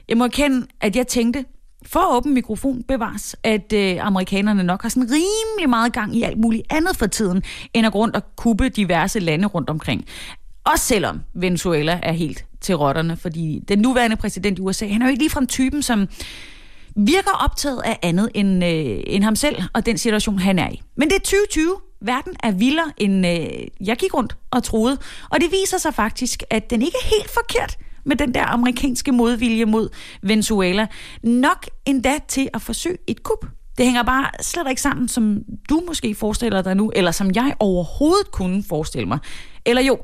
jeg 0.09 0.17
må 0.17 0.25
erkende, 0.25 0.67
at 0.81 0.97
jeg 0.97 1.07
tænkte, 1.07 1.45
for 1.87 2.17
åben 2.17 2.35
mikrofon 2.35 2.83
bevares, 2.83 3.37
at 3.43 3.73
øh, 3.73 4.07
amerikanerne 4.07 4.63
nok 4.63 4.83
har 4.83 4.89
sådan 4.89 5.11
rimelig 5.11 5.71
meget 5.71 5.93
gang 5.93 6.17
i 6.17 6.23
alt 6.23 6.39
muligt 6.39 6.63
andet 6.71 6.97
for 6.97 7.07
tiden, 7.07 7.43
end 7.75 7.87
at 7.87 7.95
rundt 7.95 8.17
og 8.17 8.23
kuppe 8.37 8.69
diverse 8.69 9.21
lande 9.21 9.47
rundt 9.47 9.71
omkring. 9.71 10.05
Også 10.65 10.85
selvom 10.85 11.21
Venezuela 11.35 12.01
er 12.03 12.13
helt 12.13 12.45
til 12.61 12.75
rotterne, 12.75 13.17
fordi 13.17 13.63
den 13.69 13.79
nuværende 13.79 14.17
præsident 14.17 14.59
i 14.59 14.63
USA, 14.63 14.87
han 14.87 15.03
er 15.03 15.07
jo 15.07 15.11
ikke 15.11 15.23
ligefrem 15.23 15.47
typen, 15.47 15.83
som 15.83 16.09
virker 16.97 17.31
optaget 17.45 17.81
af 17.85 17.99
andet 18.03 18.31
end, 18.35 18.65
øh, 18.65 19.01
end 19.07 19.25
ham 19.25 19.37
selv 19.37 19.63
og 19.73 19.87
den 19.87 19.99
situation, 19.99 20.39
han 20.39 20.59
er 20.59 20.71
i. 20.71 20.83
Men 20.97 21.09
det 21.09 21.17
er 21.17 21.21
2020. 21.21 21.77
Verden 22.05 22.33
er 22.43 22.51
vildere, 22.51 22.93
end 22.97 23.27
øh, 23.27 23.87
jeg 23.87 23.97
gik 23.97 24.15
rundt 24.15 24.37
og 24.51 24.63
troede. 24.63 24.99
Og 25.31 25.41
det 25.41 25.49
viser 25.53 25.79
sig 25.79 25.95
faktisk, 25.95 26.43
at 26.51 26.71
den 26.71 26.83
ikke 26.83 26.97
er 27.03 27.09
helt 27.09 27.31
forkert 27.31 27.79
med 28.05 28.17
den 28.17 28.35
der 28.35 28.45
amerikanske 28.45 29.13
modvilje 29.13 29.65
mod 29.65 29.89
Venezuela. 30.23 30.87
Nok 31.23 31.67
endda 31.87 32.13
til 32.29 32.49
at 32.55 32.63
forsøge 32.63 32.99
et 33.07 33.23
kup. 33.23 33.47
Det 33.79 33.85
hænger 33.85 34.03
bare 34.03 34.31
slet 34.41 34.67
ikke 34.69 34.83
sammen, 34.83 35.09
som 35.09 35.43
du 35.69 35.83
måske 35.87 36.15
forestiller 36.15 36.63
dig 36.63 36.75
nu, 36.75 36.93
eller 36.97 37.11
som 37.11 37.31
jeg 37.35 37.55
overhovedet 37.61 38.31
kunne 38.31 38.65
forestille 38.69 39.09
mig. 39.09 39.19
Eller 39.67 39.83
jo, 39.83 39.99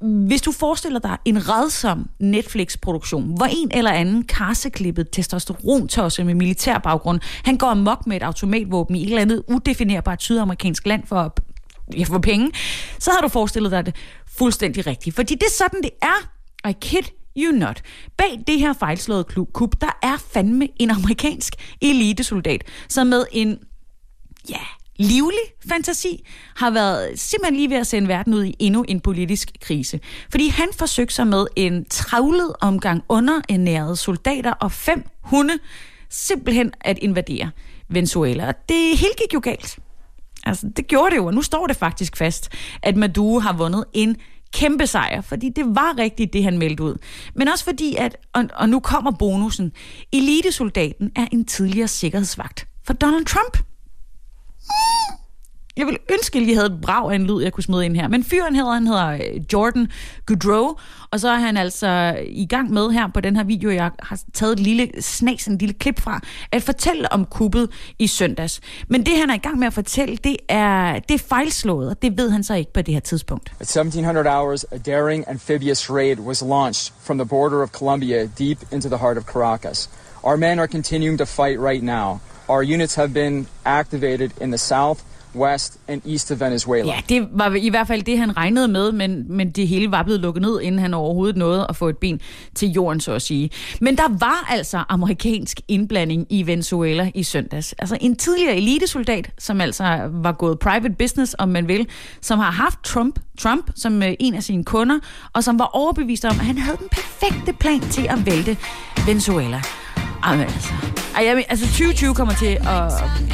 hvis 0.00 0.42
du 0.42 0.52
forestiller 0.52 0.98
dig 0.98 1.16
en 1.24 1.48
redsom 1.48 2.10
Netflix-produktion, 2.20 3.36
hvor 3.36 3.46
en 3.46 3.70
eller 3.74 3.90
anden 3.90 4.22
karseklippet 4.22 5.10
testosterontosse 5.12 6.24
med 6.24 6.34
militær 6.34 6.78
baggrund, 6.78 7.20
han 7.44 7.56
går 7.56 7.66
amok 7.66 8.06
med 8.06 8.16
et 8.16 8.22
automatvåben 8.22 8.96
i 8.96 9.02
et 9.02 9.06
eller 9.06 9.22
andet 9.22 9.42
udefinerbart 9.48 10.22
sydamerikansk 10.22 10.86
land 10.86 11.06
for, 11.06 11.34
ja, 11.96 12.04
for 12.04 12.18
penge, 12.18 12.52
så 12.98 13.10
har 13.10 13.20
du 13.20 13.28
forestillet 13.28 13.72
dig 13.72 13.86
det 13.86 13.96
fuldstændig 14.38 14.86
rigtigt. 14.86 15.16
Fordi 15.16 15.34
det 15.34 15.42
er 15.42 15.56
sådan, 15.58 15.82
det 15.82 15.90
er. 16.02 16.30
I 16.68 16.74
kid 16.80 17.02
you 17.36 17.52
not. 17.52 17.82
Bag 18.16 18.42
det 18.46 18.58
her 18.58 18.72
fejlslåede 18.72 19.24
kup, 19.52 19.80
der 19.80 19.98
er 20.02 20.16
fandme 20.32 20.68
en 20.76 20.90
amerikansk 20.90 21.54
elitesoldat, 21.82 22.64
som 22.88 23.06
med 23.06 23.24
en, 23.32 23.58
ja, 24.48 24.60
livlig 24.96 25.38
fantasi, 25.68 26.26
har 26.56 26.70
været 26.70 27.20
simpelthen 27.20 27.56
lige 27.56 27.70
ved 27.70 27.76
at 27.76 27.86
sende 27.86 28.08
verden 28.08 28.34
ud 28.34 28.44
i 28.44 28.56
endnu 28.58 28.84
en 28.88 29.00
politisk 29.00 29.52
krise. 29.60 30.00
Fordi 30.30 30.48
han 30.48 30.68
forsøgte 30.78 31.14
sig 31.14 31.26
med 31.26 31.46
en 31.56 31.84
travlet 31.84 32.52
omgang 32.60 33.02
underernærede 33.08 33.96
soldater 33.96 34.52
og 34.52 34.72
fem 34.72 35.04
hunde 35.20 35.58
simpelthen 36.10 36.72
at 36.80 36.98
invadere 36.98 37.50
Venezuela. 37.88 38.48
Og 38.48 38.54
det 38.68 38.98
hele 38.98 39.12
gik 39.18 39.34
jo 39.34 39.40
galt. 39.42 39.78
Altså, 40.44 40.68
det 40.76 40.86
gjorde 40.86 41.10
det 41.10 41.16
jo, 41.16 41.26
og 41.26 41.34
nu 41.34 41.42
står 41.42 41.66
det 41.66 41.76
faktisk 41.76 42.16
fast, 42.16 42.48
at 42.82 42.96
Maduro 42.96 43.38
har 43.38 43.52
vundet 43.52 43.84
en 43.92 44.16
kæmpe 44.52 44.86
sejr, 44.86 45.20
fordi 45.20 45.48
det 45.48 45.64
var 45.66 45.98
rigtigt, 45.98 46.32
det 46.32 46.44
han 46.44 46.58
meldte 46.58 46.82
ud. 46.82 46.96
Men 47.34 47.48
også 47.48 47.64
fordi, 47.64 47.94
at, 47.94 48.16
og, 48.32 48.44
og 48.54 48.68
nu 48.68 48.80
kommer 48.80 49.10
bonusen, 49.10 49.72
elitesoldaten 50.12 51.10
er 51.16 51.26
en 51.32 51.44
tidligere 51.44 51.88
sikkerhedsvagt 51.88 52.68
for 52.86 52.92
Donald 52.92 53.24
Trump. 53.24 53.58
Jeg 55.76 55.86
vil 55.86 55.98
ønske, 56.12 56.38
at 56.38 56.48
jeg 56.48 56.56
havde 56.56 56.66
et 56.66 56.80
brag 56.80 57.10
af 57.10 57.14
en 57.14 57.26
lyd, 57.26 57.42
jeg 57.42 57.52
kunne 57.52 57.64
smide 57.64 57.84
ind 57.84 57.96
her. 57.96 58.08
Men 58.08 58.24
fyren 58.24 58.56
hedder, 58.56 58.72
han 58.72 58.86
hedder 58.86 59.08
øh, 59.08 59.20
Jordan 59.52 59.88
Goodrow, 60.26 60.74
og 61.10 61.20
så 61.20 61.28
er 61.28 61.36
han 61.36 61.56
altså 61.56 62.18
i 62.26 62.46
gang 62.46 62.72
med 62.72 62.90
her 62.90 63.08
på 63.14 63.20
den 63.20 63.36
her 63.36 63.44
video, 63.44 63.70
jeg 63.70 63.90
har 64.02 64.20
taget 64.34 64.52
et 64.52 64.60
lille 64.60 64.90
snas, 65.00 65.46
en 65.46 65.58
lille 65.58 65.72
klip 65.72 66.00
fra, 66.00 66.20
at 66.52 66.62
fortælle 66.62 67.12
om 67.12 67.24
kuppet 67.24 67.70
i 67.98 68.06
søndags. 68.06 68.60
Men 68.88 69.06
det, 69.06 69.18
han 69.18 69.30
er 69.30 69.34
i 69.34 69.38
gang 69.38 69.58
med 69.58 69.66
at 69.66 69.72
fortælle, 69.72 70.16
det 70.16 70.36
er, 70.48 70.98
det 70.98 71.14
er 71.14 71.24
fejlslået, 71.28 71.90
og 71.90 72.02
det 72.02 72.18
ved 72.18 72.30
han 72.30 72.44
så 72.44 72.54
ikke 72.54 72.72
på 72.72 72.82
det 72.82 72.94
her 72.94 73.00
tidspunkt. 73.00 73.52
At 73.60 73.76
1700 73.76 74.36
hours, 74.36 74.64
a 74.64 74.78
daring 74.78 75.28
amphibious 75.28 75.90
raid 75.90 76.18
was 76.18 76.42
launched 76.42 76.94
from 77.00 77.18
the 77.18 77.26
border 77.26 77.62
of 77.62 77.68
Colombia 77.68 78.28
deep 78.38 78.58
into 78.72 78.88
the 78.88 78.98
heart 78.98 79.18
of 79.18 79.24
Caracas. 79.24 79.90
Our 80.24 80.36
men 80.36 80.58
are 80.58 80.68
continuing 80.68 81.18
to 81.18 81.24
fight 81.26 81.60
right 81.60 81.82
now. 81.82 82.20
Our 82.48 82.62
units 82.74 82.94
have 82.94 83.12
been 83.12 83.46
activated 83.64 84.30
in 84.40 84.50
the 84.50 84.58
south, 84.58 85.02
west 85.36 85.78
and 85.88 86.02
east 86.06 86.32
of 86.32 86.40
Venezuela. 86.40 86.94
Ja, 86.94 87.00
det 87.08 87.28
var 87.32 87.54
i 87.54 87.68
hvert 87.68 87.86
fald 87.86 88.02
det, 88.02 88.18
han 88.18 88.36
regnede 88.36 88.68
med, 88.68 88.92
men, 88.92 89.24
men 89.28 89.50
det 89.50 89.68
hele 89.68 89.90
var 89.90 90.02
blevet 90.02 90.20
lukket 90.20 90.42
ned, 90.42 90.60
inden 90.60 90.78
han 90.78 90.94
overhovedet 90.94 91.36
nåede 91.36 91.66
at 91.68 91.76
få 91.76 91.88
et 91.88 91.98
ben 91.98 92.20
til 92.54 92.68
jorden, 92.68 93.00
så 93.00 93.12
at 93.12 93.22
sige. 93.22 93.50
Men 93.80 93.96
der 93.96 94.18
var 94.18 94.46
altså 94.50 94.84
amerikansk 94.88 95.60
indblanding 95.68 96.26
i 96.30 96.46
Venezuela 96.46 97.10
i 97.14 97.22
søndags. 97.22 97.72
Altså 97.72 97.98
en 98.00 98.16
tidligere 98.16 98.56
elitesoldat, 98.56 99.30
som 99.38 99.60
altså 99.60 100.08
var 100.12 100.32
gået 100.32 100.58
private 100.58 100.94
business, 100.98 101.36
om 101.38 101.48
man 101.48 101.68
vil, 101.68 101.86
som 102.20 102.38
har 102.38 102.50
haft 102.50 102.78
Trump, 102.84 103.18
Trump 103.38 103.70
som 103.76 104.02
øh, 104.02 104.14
en 104.20 104.34
af 104.34 104.42
sine 104.42 104.64
kunder, 104.64 104.98
og 105.32 105.44
som 105.44 105.58
var 105.58 105.70
overbevist 105.72 106.24
om, 106.24 106.30
at 106.30 106.46
han 106.46 106.58
havde 106.58 106.76
den 106.76 106.88
perfekte 106.88 107.52
plan 107.52 107.80
til 107.80 108.06
at 108.10 108.26
vælte 108.26 108.56
Venezuela. 109.06 109.62
Jamen, 110.24 110.40
altså, 110.40 110.72
ej, 111.16 111.24
jeg, 111.24 111.44
altså 111.48 111.66
2020 111.66 112.14
kommer 112.14 112.34
til 112.34 112.46
at 112.46 112.92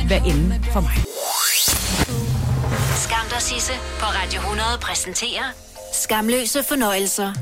være 0.08 0.26
enden 0.26 0.64
for 0.72 0.80
mig. 0.80 0.92
Skam 2.96 3.26
dig, 3.30 3.42
Sisse 3.42 3.72
på 3.98 4.06
Radio 4.06 4.40
100 4.40 4.68
præsenterer 4.80 5.44
Skamløse 5.92 6.62
fornøjelser. 6.68 7.32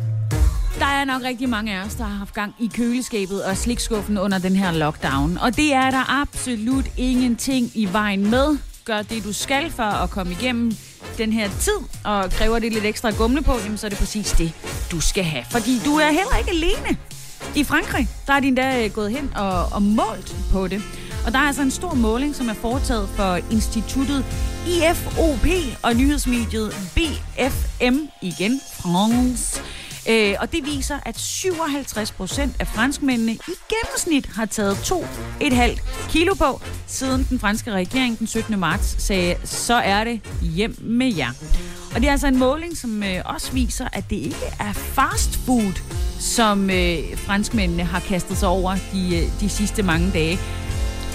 Der 0.78 0.86
er 0.86 1.04
nok 1.04 1.22
rigtig 1.22 1.48
mange 1.48 1.74
af 1.74 1.84
os, 1.86 1.94
der 1.94 2.04
har 2.04 2.16
haft 2.16 2.34
gang 2.34 2.54
i 2.58 2.70
køleskabet 2.74 3.44
og 3.44 3.56
slikskuffen 3.56 4.18
under 4.18 4.38
den 4.38 4.56
her 4.56 4.72
lockdown. 4.72 5.38
Og 5.38 5.56
det 5.56 5.72
er 5.74 5.90
der 5.90 6.20
absolut 6.22 6.84
ingenting 6.96 7.70
i 7.74 7.88
vejen 7.92 8.30
med. 8.30 8.58
Gør 8.84 9.02
det, 9.02 9.24
du 9.24 9.32
skal 9.32 9.70
for 9.70 9.82
at 9.82 10.10
komme 10.10 10.32
igennem 10.32 10.72
den 11.18 11.32
her 11.32 11.50
tid, 11.60 11.78
og 12.04 12.30
kræver 12.30 12.58
det 12.58 12.72
lidt 12.72 12.84
ekstra 12.84 13.10
gumle 13.10 13.42
på, 13.42 13.52
jamen, 13.64 13.78
så 13.78 13.86
er 13.86 13.88
det 13.88 13.98
præcis 13.98 14.32
det, 14.32 14.52
du 14.90 15.00
skal 15.00 15.24
have. 15.24 15.44
Fordi 15.50 15.80
du 15.84 15.96
er 15.96 16.06
heller 16.06 16.36
ikke 16.38 16.50
alene. 16.50 16.96
I 17.56 17.64
Frankrig, 17.64 18.08
der 18.26 18.32
er 18.32 18.40
din 18.40 18.48
endda 18.48 18.84
øh, 18.84 18.90
gået 18.90 19.10
hen 19.10 19.32
og, 19.36 19.64
og 19.72 19.82
målt 19.82 20.36
på 20.52 20.68
det. 20.68 20.82
Og 21.26 21.32
der 21.32 21.38
er 21.38 21.42
altså 21.42 21.62
en 21.62 21.70
stor 21.70 21.94
måling, 21.94 22.34
som 22.34 22.48
er 22.48 22.54
foretaget 22.54 23.08
for 23.08 23.38
instituttet 23.50 24.24
IFOP 24.66 25.46
og 25.82 25.94
nyhedsmediet 25.94 26.72
BFM 26.94 27.96
igen, 28.22 28.60
France. 28.72 29.62
Øh, 30.08 30.34
og 30.40 30.52
det 30.52 30.66
viser, 30.66 30.98
at 31.06 31.18
57 31.18 32.12
procent 32.12 32.56
af 32.60 32.66
franskmændene 32.66 33.32
i 33.32 33.52
gennemsnit 33.68 34.26
har 34.26 34.46
taget 34.46 34.74
2,5 34.74 36.08
kilo 36.10 36.34
på, 36.34 36.60
siden 36.86 37.26
den 37.30 37.38
franske 37.38 37.72
regering 37.72 38.18
den 38.18 38.26
17. 38.26 38.58
marts 38.58 39.02
sagde, 39.02 39.36
så 39.44 39.74
er 39.74 40.04
det 40.04 40.20
hjem 40.42 40.76
med 40.80 41.14
jer. 41.14 41.30
Og 41.94 42.00
det 42.00 42.06
er 42.06 42.12
altså 42.12 42.26
en 42.26 42.38
måling, 42.38 42.76
som 42.76 43.02
øh, 43.02 43.20
også 43.24 43.52
viser, 43.52 43.88
at 43.92 44.04
det 44.10 44.16
ikke 44.16 44.54
er 44.60 44.72
fast 44.72 45.36
food, 45.36 45.72
som 46.20 46.70
øh, 46.70 46.98
franskmændene 47.16 47.84
har 47.84 48.00
kastet 48.00 48.36
sig 48.36 48.48
over 48.48 48.76
de, 48.92 49.16
øh, 49.16 49.40
de 49.40 49.48
sidste 49.48 49.82
mange 49.82 50.10
dage. 50.10 50.38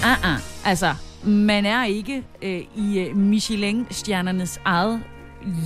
Uh-uh. 0.02 0.40
Altså, 0.64 0.94
man 1.24 1.66
er 1.66 1.84
ikke 1.84 2.24
øh, 2.42 2.60
i 2.76 2.98
øh, 2.98 3.16
Michelin-stjernernes 3.16 4.60
eget 4.64 5.02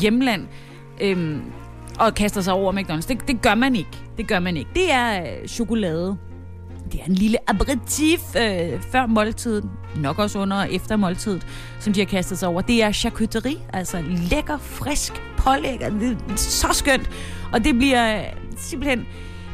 hjemland 0.01 0.47
øh, 1.01 1.37
og 1.99 2.15
kaster 2.15 2.41
sig 2.41 2.53
over 2.53 2.73
McDonald's. 2.73 3.09
Det, 3.09 3.29
det 3.29 3.43
gør 3.43 3.55
man 3.55 3.77
ikke. 3.77 3.91
Det 4.17 4.29
gør 4.29 4.39
man 4.39 4.57
ikke. 4.57 4.71
Det 4.75 4.93
er 4.93 5.23
øh, 5.23 5.49
chokolade. 5.49 6.17
Det 6.93 7.01
er 7.01 7.05
en 7.05 7.15
lille 7.15 7.39
aperitif 7.51 8.21
øh, 8.37 8.83
før 8.93 9.07
måltiden, 9.07 9.71
nok 9.97 10.19
også 10.19 10.39
under 10.39 10.57
og 10.57 10.73
efter 10.73 10.97
måltidet, 10.97 11.47
som 11.81 11.93
de 11.93 12.01
har 12.01 12.07
kastet 12.07 12.39
sig 12.39 12.49
over. 12.49 12.61
Det 12.61 12.83
er 12.83 12.93
charcuterie, 12.93 13.57
altså 13.73 14.03
lækker, 14.31 14.59
frisk, 14.59 15.23
pålæg. 15.37 15.81
Det 15.81 16.19
er 16.31 16.37
så 16.37 16.69
skønt. 16.73 17.11
Og 17.53 17.65
det 17.65 17.75
bliver 17.75 18.19
øh, 18.19 18.25
simpelthen 18.57 19.07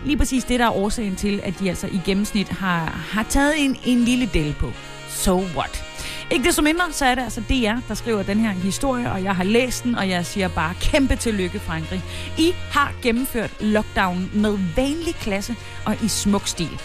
lige 0.05 0.16
præcis 0.16 0.45
det, 0.45 0.61
der 0.61 0.66
er 0.66 0.76
årsagen 0.76 1.16
til, 1.16 1.41
at 1.45 1.59
de 1.61 1.68
altså 1.68 1.87
i 1.87 2.01
gennemsnit 2.05 2.49
har, 2.49 2.84
har 3.11 3.22
taget 3.28 3.55
en, 3.59 3.76
en 3.84 3.99
lille 3.99 4.30
del 4.34 4.55
på. 4.61 4.70
So 5.09 5.34
what? 5.37 5.95
Ikke 6.30 6.44
desto 6.44 6.62
mindre, 6.62 6.92
så 6.92 7.04
er 7.04 7.14
det 7.14 7.22
altså 7.22 7.40
DR, 7.40 7.88
der 7.88 7.94
skriver 7.94 8.22
den 8.22 8.40
her 8.40 8.50
historie, 8.50 9.12
og 9.12 9.24
jeg 9.24 9.36
har 9.36 9.44
læst 9.44 9.84
den, 9.84 9.94
og 9.94 10.08
jeg 10.08 10.26
siger 10.26 10.48
bare 10.48 10.74
kæmpe 10.80 11.16
tillykke, 11.16 11.60
Frankrig. 11.60 12.02
I 12.38 12.54
har 12.70 12.92
gennemført 13.02 13.50
lockdown 13.60 14.30
med 14.34 14.58
vanlig 14.76 15.14
klasse 15.14 15.56
og 15.84 15.96
i 16.04 16.08
smuk 16.08 16.46
stil. 16.48 16.80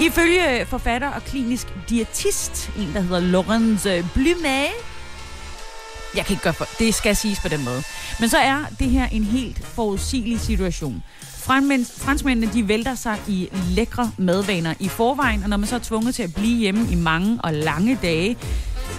Ifølge 0.00 0.66
forfatter 0.66 1.10
og 1.10 1.22
klinisk 1.22 1.66
diætist, 1.88 2.70
en 2.78 2.94
der 2.94 3.00
hedder 3.00 3.20
Laurence 3.20 4.06
Blumet, 4.14 4.70
jeg 6.16 6.24
kan 6.24 6.32
ikke 6.32 6.42
gøre 6.42 6.54
for, 6.54 6.66
det 6.78 6.94
skal 6.94 7.16
siges 7.16 7.40
på 7.40 7.48
den 7.48 7.64
måde. 7.64 7.82
Men 8.20 8.28
så 8.28 8.38
er 8.38 8.64
det 8.78 8.90
her 8.90 9.06
en 9.06 9.24
helt 9.24 9.66
forudsigelig 9.66 10.40
situation. 10.40 11.02
Franskmændene 11.46 12.52
de 12.52 12.68
vælter 12.68 12.94
sig 12.94 13.18
i 13.28 13.48
lækre 13.70 14.12
madvaner 14.18 14.74
i 14.80 14.88
forvejen, 14.88 15.42
og 15.42 15.48
når 15.48 15.56
man 15.56 15.68
så 15.68 15.74
er 15.74 15.78
tvunget 15.80 16.14
til 16.14 16.22
at 16.22 16.34
blive 16.34 16.58
hjemme 16.58 16.86
i 16.90 16.94
mange 16.94 17.38
og 17.42 17.52
lange 17.54 17.98
dage, 18.02 18.36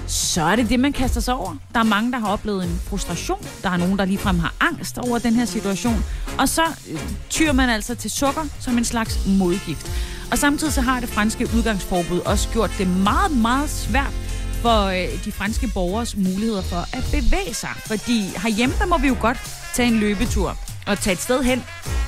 så 0.07 0.41
er 0.41 0.55
det 0.55 0.69
det, 0.69 0.79
man 0.79 0.93
kaster 0.93 1.21
sig 1.21 1.33
over. 1.33 1.55
Der 1.73 1.79
er 1.79 1.83
mange, 1.83 2.11
der 2.11 2.19
har 2.19 2.27
oplevet 2.27 2.63
en 2.63 2.81
frustration. 2.83 3.37
Der 3.63 3.69
er 3.69 3.77
nogen, 3.77 3.97
der 3.97 4.05
ligefrem 4.05 4.39
har 4.39 4.53
angst 4.59 4.97
over 4.97 5.19
den 5.19 5.33
her 5.33 5.45
situation. 5.45 6.05
Og 6.37 6.49
så 6.49 6.63
øh, 6.91 6.99
tyr 7.29 7.51
man 7.51 7.69
altså 7.69 7.95
til 7.95 8.11
sukker 8.11 8.45
som 8.59 8.77
en 8.77 8.85
slags 8.85 9.27
modgift. 9.39 9.91
Og 10.31 10.37
samtidig 10.37 10.73
så 10.73 10.81
har 10.81 10.99
det 10.99 11.09
franske 11.09 11.49
udgangsforbud 11.57 12.19
også 12.19 12.49
gjort 12.49 12.71
det 12.77 12.87
meget, 12.87 13.31
meget 13.31 13.69
svært 13.69 14.13
for 14.61 14.83
øh, 14.85 15.25
de 15.25 15.31
franske 15.31 15.67
borgers 15.73 16.15
muligheder 16.15 16.61
for 16.61 16.97
at 16.97 17.03
bevæge 17.11 17.53
sig. 17.53 17.71
Fordi 17.85 18.19
herhjemme, 18.43 18.75
der 18.79 18.85
må 18.85 18.97
vi 18.97 19.07
jo 19.07 19.15
godt 19.21 19.37
tage 19.73 19.87
en 19.87 19.99
løbetur 19.99 20.57
at 20.87 20.99
tage 20.99 21.13
et 21.13 21.19
sted 21.19 21.43
hen 21.43 21.63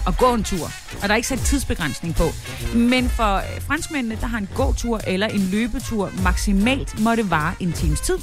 og 0.06 0.18
gå 0.18 0.34
en 0.34 0.44
tur. 0.44 0.72
Og 1.02 1.04
der 1.04 1.10
er 1.10 1.16
ikke 1.16 1.28
sat 1.28 1.40
tidsbegrænsning 1.40 2.16
på. 2.16 2.24
Men 2.74 3.10
for 3.10 3.36
øh, 3.36 3.62
franskmændene, 3.62 4.18
der 4.22 4.28
har 4.28 4.38
en 4.38 4.50
gåtur 4.56 5.02
eller 5.08 5.28
en 5.28 5.50
løbetur 5.52 6.12
maksimalt 6.24 7.00
må 7.00 7.16
det 7.16 7.30
vare 7.30 7.54
en 7.60 7.74
times 7.74 8.02
tid. 8.02 8.18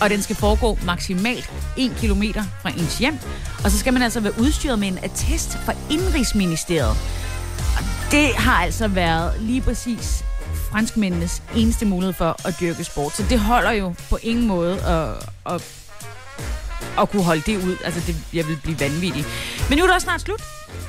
Og 0.00 0.10
den 0.10 0.22
skal 0.22 0.36
foregå 0.36 0.78
maksimalt 0.84 1.50
1 1.76 1.96
km 2.00 2.22
fra 2.62 2.70
ens 2.70 2.98
hjem. 2.98 3.18
Og 3.64 3.70
så 3.70 3.78
skal 3.78 3.92
man 3.92 4.02
altså 4.02 4.20
være 4.20 4.32
udstyret 4.40 4.78
med 4.78 4.88
en 4.88 4.98
attest 5.02 5.58
fra 5.64 5.72
Indrigsministeriet. 5.90 6.96
Og 7.76 7.84
det 8.10 8.34
har 8.34 8.62
altså 8.62 8.88
været 8.88 9.40
lige 9.40 9.60
præcis 9.60 10.24
franskmændenes 10.70 11.42
eneste 11.56 11.86
mulighed 11.86 12.12
for 12.12 12.46
at 12.48 12.54
dyrke 12.60 12.84
sport. 12.84 13.16
Så 13.16 13.24
det 13.30 13.40
holder 13.40 13.70
jo 13.70 13.94
på 14.10 14.18
ingen 14.22 14.46
måde 14.46 14.80
at, 14.80 15.28
at, 15.54 15.62
at 17.00 17.10
kunne 17.10 17.24
holde 17.24 17.42
det 17.46 17.56
ud. 17.56 17.76
Altså, 17.84 18.00
det, 18.06 18.16
jeg 18.32 18.46
vil 18.46 18.58
blive 18.62 18.80
vanvittig. 18.80 19.24
Men 19.70 19.78
nu 19.78 19.84
er 19.84 19.86
det 19.86 19.94
også 19.94 20.04
snart 20.04 20.20
slut. 20.20 20.42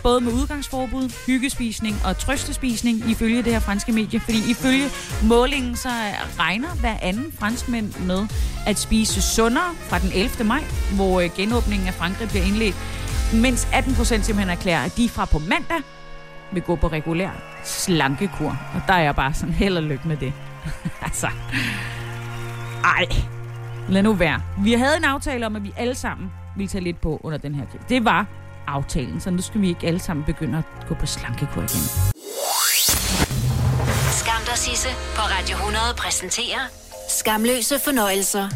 Både 0.04 0.22
med 0.22 0.34
udgangsforbud, 0.34 1.26
hyggespisning 1.28 1.96
og 2.06 2.18
trøstespisning 2.18 3.10
ifølge 3.10 3.44
det 3.44 3.54
her 3.54 3.60
franske 3.60 3.92
medie. 3.92 4.20
Fordi 4.20 4.52
ifølge 4.52 4.86
målingen 5.24 5.76
så 5.76 5.90
regner 6.40 6.68
hver 6.80 6.98
anden 7.02 7.34
franskmænd 7.40 7.94
med 8.08 8.28
at 8.68 8.78
spise 8.78 9.22
sundere 9.22 9.76
fra 9.90 10.00
den 10.00 10.12
11. 10.16 10.44
maj, 10.44 10.64
hvor 10.96 11.22
øh, 11.22 11.30
genåbningen 11.36 11.88
af 11.88 11.94
Frankrig 11.94 12.30
bliver 12.30 12.46
indledt. 12.46 12.76
Mens 13.34 13.68
18 13.74 13.96
procent 13.96 14.26
simpelthen 14.26 14.58
erklærer, 14.58 14.86
at 14.86 14.98
de 14.98 15.10
fra 15.10 15.26
på 15.26 15.40
mandag 15.40 15.82
vil 16.52 16.62
gå 16.62 16.76
på 16.76 16.88
regulær 16.88 17.32
slankekur. 17.64 18.58
Og 18.76 18.82
der 18.88 18.94
er 18.94 19.04
jeg 19.04 19.16
bare 19.16 19.34
sådan 19.34 19.54
held 19.54 19.78
og 19.78 19.84
lykke 19.84 20.08
med 20.08 20.18
det. 20.18 20.34
altså, 21.08 21.28
ej, 22.84 23.06
lad 23.90 24.04
nu 24.04 24.14
være. 24.14 24.42
Vi 24.64 24.74
havde 24.74 24.98
en 24.98 25.04
aftale 25.04 25.46
om, 25.46 25.56
at 25.56 25.64
vi 25.64 25.74
alle 25.78 25.96
sammen 25.96 26.32
ville 26.58 26.70
tage 26.70 26.84
lidt 26.84 27.02
på 27.02 27.20
under 27.24 27.38
den 27.38 27.56
her 27.56 27.66
krig. 27.66 27.82
Det 27.90 28.06
var 28.06 28.41
aftalen, 28.68 29.22
så 29.22 29.30
nu 29.30 29.42
skal 29.42 29.62
vi 29.62 29.70
ikke 29.70 29.88
alle 29.88 30.00
sammen 30.00 30.26
begynde 30.26 30.58
at 30.58 30.88
gå 30.88 30.96
på 30.96 31.06
slankekur 31.06 31.62
igen. 31.62 32.12
Skam 34.12 34.42
dig, 34.46 34.58
Sisse 34.58 34.90
på 35.16 35.22
Radio 35.22 35.56
100 35.56 35.84
præsenterer 35.98 36.60
Skamløse 37.20 37.80
fornøjelser. 37.80 38.50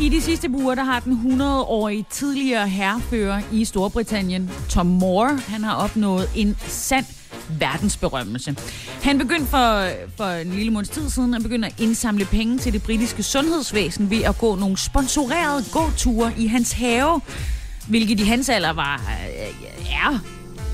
I 0.00 0.08
de 0.08 0.22
sidste 0.22 0.50
uger, 0.50 0.74
der 0.74 0.84
har 0.84 1.00
den 1.00 1.40
100-årige 1.42 2.06
tidligere 2.10 2.68
herrefører 2.68 3.42
i 3.52 3.64
Storbritannien, 3.64 4.50
Tom 4.68 4.86
Moore, 4.86 5.38
han 5.48 5.64
har 5.64 5.74
opnået 5.74 6.30
en 6.36 6.56
sand 6.66 7.06
verdensberømmelse. 7.58 8.56
Han 9.02 9.18
begyndte 9.18 9.46
for, 9.46 9.88
for 10.16 10.24
en 10.24 10.50
lille 10.50 10.72
måneds 10.72 10.88
tid 10.88 11.10
siden 11.10 11.34
at 11.34 11.42
begynde 11.42 11.66
at 11.66 11.80
indsamle 11.80 12.24
penge 12.24 12.58
til 12.58 12.72
det 12.72 12.82
britiske 12.82 13.22
sundhedsvæsen 13.22 14.10
ved 14.10 14.22
at 14.22 14.38
gå 14.38 14.54
nogle 14.54 14.76
sponsorerede 14.76 15.64
gåture 15.72 16.32
i 16.38 16.46
hans 16.46 16.72
have, 16.72 17.20
hvilket 17.90 18.20
i 18.20 18.24
hans 18.24 18.48
alder 18.48 18.72
var 18.72 18.94
øh, 18.96 19.64
ja, 19.84 20.18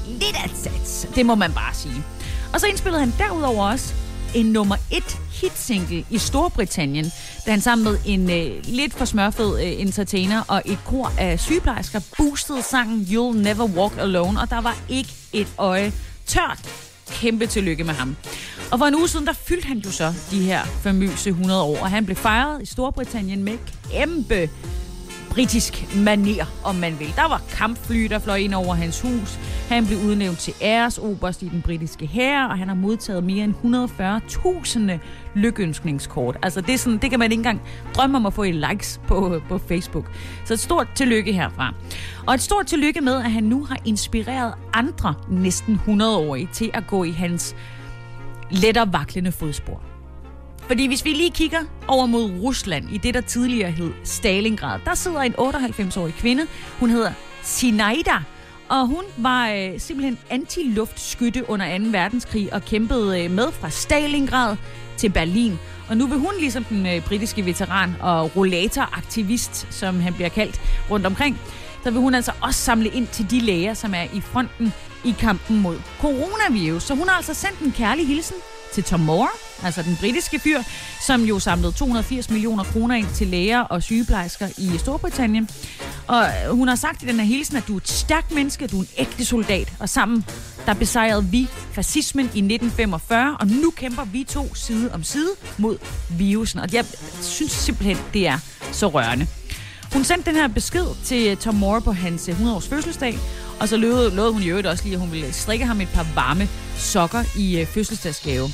lidt 0.08 0.36
af 0.44 0.50
sats. 0.54 1.06
Det 1.14 1.26
må 1.26 1.34
man 1.34 1.52
bare 1.52 1.74
sige. 1.74 2.02
Og 2.52 2.60
så 2.60 2.66
indspillede 2.66 3.00
han 3.00 3.14
derudover 3.18 3.70
også 3.70 3.94
en 4.34 4.46
nummer 4.46 4.76
et 4.90 5.18
hitsingle 5.32 6.04
i 6.10 6.18
Storbritannien, 6.18 7.12
da 7.46 7.50
han 7.50 7.60
sammen 7.60 7.84
med 7.84 7.98
en 8.06 8.30
øh, 8.30 8.64
lidt 8.64 8.94
for 8.94 9.04
smørfed 9.04 9.62
øh, 9.62 9.80
entertainer 9.80 10.42
og 10.48 10.62
et 10.64 10.78
kor 10.84 11.12
af 11.18 11.40
sygeplejersker 11.40 12.00
boostede 12.18 12.62
sangen 12.62 13.00
You'll 13.02 13.36
Never 13.36 13.64
Walk 13.64 13.98
Alone, 13.98 14.40
og 14.40 14.50
der 14.50 14.60
var 14.60 14.76
ikke 14.88 15.12
et 15.32 15.48
øje 15.58 15.92
tørt. 16.26 16.60
Kæmpe 17.10 17.46
tillykke 17.46 17.84
med 17.84 17.94
ham. 17.94 18.16
Og 18.70 18.78
for 18.78 18.86
en 18.86 18.94
uge 18.94 19.08
siden, 19.08 19.26
der 19.26 19.32
fyldte 19.32 19.66
han 19.66 19.78
jo 19.78 19.90
så 19.90 20.14
de 20.30 20.42
her 20.42 20.64
famøse 20.64 21.30
100 21.30 21.62
år, 21.62 21.78
og 21.80 21.90
han 21.90 22.04
blev 22.04 22.16
fejret 22.16 22.62
i 22.62 22.66
Storbritannien 22.66 23.44
med 23.44 23.58
kæmpe 23.90 24.50
britisk 25.36 25.96
maner, 25.96 26.44
om 26.64 26.74
man 26.74 26.98
vil. 26.98 27.12
Der 27.16 27.28
var 27.28 27.42
kampfly, 27.50 28.04
der 28.04 28.18
fløj 28.18 28.36
ind 28.36 28.54
over 28.54 28.74
hans 28.74 29.00
hus. 29.00 29.38
Han 29.68 29.86
blev 29.86 29.98
udnævnt 29.98 30.38
til 30.38 30.54
æresoberst 30.62 31.42
i 31.42 31.48
den 31.48 31.62
britiske 31.62 32.06
hær, 32.06 32.44
og 32.44 32.58
han 32.58 32.68
har 32.68 32.74
modtaget 32.74 33.24
mere 33.24 33.44
end 33.44 33.54
140.000 34.94 34.98
lykønskningskort. 35.34 36.36
Altså 36.42 36.60
det, 36.60 36.74
er 36.74 36.78
sådan, 36.78 36.98
det 36.98 37.10
kan 37.10 37.18
man 37.18 37.32
ikke 37.32 37.40
engang 37.40 37.62
drømme 37.94 38.16
om 38.16 38.26
at 38.26 38.32
få 38.32 38.42
i 38.42 38.52
likes 38.52 39.00
på, 39.06 39.40
på 39.48 39.58
Facebook. 39.58 40.10
Så 40.44 40.54
et 40.54 40.60
stort 40.60 40.88
tillykke 40.94 41.32
herfra. 41.32 41.74
Og 42.26 42.34
et 42.34 42.42
stort 42.42 42.66
tillykke 42.66 43.00
med, 43.00 43.14
at 43.14 43.30
han 43.30 43.44
nu 43.44 43.64
har 43.64 43.78
inspireret 43.84 44.54
andre 44.72 45.14
næsten 45.30 45.80
100-årige 45.86 46.48
til 46.52 46.70
at 46.74 46.86
gå 46.86 47.04
i 47.04 47.10
hans 47.10 47.56
lettere 48.50 48.92
vaklende 48.92 49.32
fodspor. 49.32 49.95
Fordi 50.66 50.86
hvis 50.86 51.04
vi 51.04 51.10
lige 51.10 51.30
kigger 51.30 51.60
over 51.88 52.06
mod 52.06 52.30
Rusland, 52.42 52.90
i 52.92 52.98
det 52.98 53.14
der 53.14 53.20
tidligere 53.20 53.70
hed 53.70 53.92
Stalingrad, 54.04 54.80
der 54.84 54.94
sidder 54.94 55.20
en 55.20 55.34
98-årig 55.38 56.14
kvinde. 56.14 56.46
Hun 56.80 56.90
hedder 56.90 57.12
Sinaida, 57.42 58.16
og 58.68 58.86
hun 58.86 59.04
var 59.16 59.48
øh, 59.48 59.80
simpelthen 59.80 60.18
antiluftskytte 60.30 61.50
under 61.50 61.78
2. 61.78 61.84
verdenskrig 61.84 62.52
og 62.52 62.64
kæmpede 62.64 63.24
øh, 63.24 63.30
med 63.30 63.52
fra 63.52 63.70
Stalingrad 63.70 64.56
til 64.96 65.08
Berlin. 65.10 65.58
Og 65.88 65.96
nu 65.96 66.06
vil 66.06 66.18
hun, 66.18 66.32
ligesom 66.40 66.64
den 66.64 66.86
øh, 66.86 67.04
britiske 67.04 67.44
veteran 67.44 67.94
og 68.00 68.36
rollatoraktivist, 68.36 69.66
som 69.70 70.00
han 70.00 70.14
bliver 70.14 70.28
kaldt 70.28 70.60
rundt 70.90 71.06
omkring, 71.06 71.38
så 71.84 71.90
vil 71.90 72.00
hun 72.00 72.14
altså 72.14 72.32
også 72.40 72.60
samle 72.60 72.88
ind 72.88 73.06
til 73.06 73.30
de 73.30 73.40
læger, 73.40 73.74
som 73.74 73.94
er 73.94 74.04
i 74.14 74.20
fronten 74.20 74.72
i 75.04 75.14
kampen 75.18 75.60
mod 75.60 75.76
coronavirus. 76.00 76.82
Så 76.82 76.94
hun 76.94 77.08
har 77.08 77.16
altså 77.16 77.34
sendt 77.34 77.60
en 77.60 77.72
kærlig 77.72 78.06
hilsen 78.06 78.36
til 78.76 78.84
Tom 78.84 79.00
Moore, 79.00 79.28
altså 79.62 79.82
den 79.82 79.96
britiske 80.00 80.38
fyr, 80.38 80.62
som 81.06 81.22
jo 81.22 81.38
samlede 81.38 81.72
280 81.72 82.30
millioner 82.30 82.64
kroner 82.64 82.94
ind 82.94 83.06
til 83.14 83.26
læger 83.26 83.60
og 83.60 83.82
sygeplejersker 83.82 84.48
i 84.58 84.78
Storbritannien. 84.78 85.48
Og 86.06 86.22
øh, 86.22 86.56
hun 86.56 86.68
har 86.68 86.74
sagt 86.74 87.02
i 87.02 87.06
den 87.06 87.20
her 87.20 87.26
hilsen, 87.26 87.56
at 87.56 87.68
du 87.68 87.72
er 87.72 87.76
et 87.76 87.88
stærkt 87.88 88.32
menneske, 88.32 88.66
du 88.66 88.76
er 88.76 88.82
en 88.82 88.88
ægte 88.98 89.24
soldat, 89.24 89.72
og 89.80 89.88
sammen 89.88 90.24
der 90.66 90.74
besejrede 90.74 91.24
vi 91.24 91.48
fascismen 91.72 92.24
i 92.24 92.38
1945, 92.38 93.36
og 93.40 93.46
nu 93.46 93.70
kæmper 93.70 94.04
vi 94.04 94.24
to 94.24 94.54
side 94.54 94.90
om 94.94 95.02
side 95.02 95.30
mod 95.58 95.78
virusen. 96.10 96.60
Og 96.60 96.72
jeg 96.72 96.84
synes 97.22 97.52
simpelthen, 97.52 97.98
det 98.12 98.28
er 98.28 98.38
så 98.72 98.88
rørende. 98.88 99.26
Hun 99.92 100.04
sendte 100.04 100.30
den 100.30 100.36
her 100.36 100.48
besked 100.48 100.86
til 101.04 101.36
Tom 101.36 101.54
Moore 101.54 101.80
på 101.80 101.92
hans 101.92 102.28
øh, 102.28 102.40
100-års 102.40 102.68
fødselsdag, 102.68 103.18
og 103.60 103.68
så 103.68 103.76
lovede, 103.76 104.14
lovede 104.14 104.32
hun 104.32 104.42
i 104.42 104.48
øvrigt 104.48 104.66
også 104.66 104.84
lige, 104.84 104.94
at 104.94 105.00
hun 105.00 105.12
ville 105.12 105.32
strikke 105.32 105.64
ham 105.66 105.80
et 105.80 105.88
par 105.88 106.06
varme 106.14 106.48
sokker 106.76 107.24
i 107.36 107.60
øh, 107.60 107.66
fødselsdagsgave. 107.66 108.48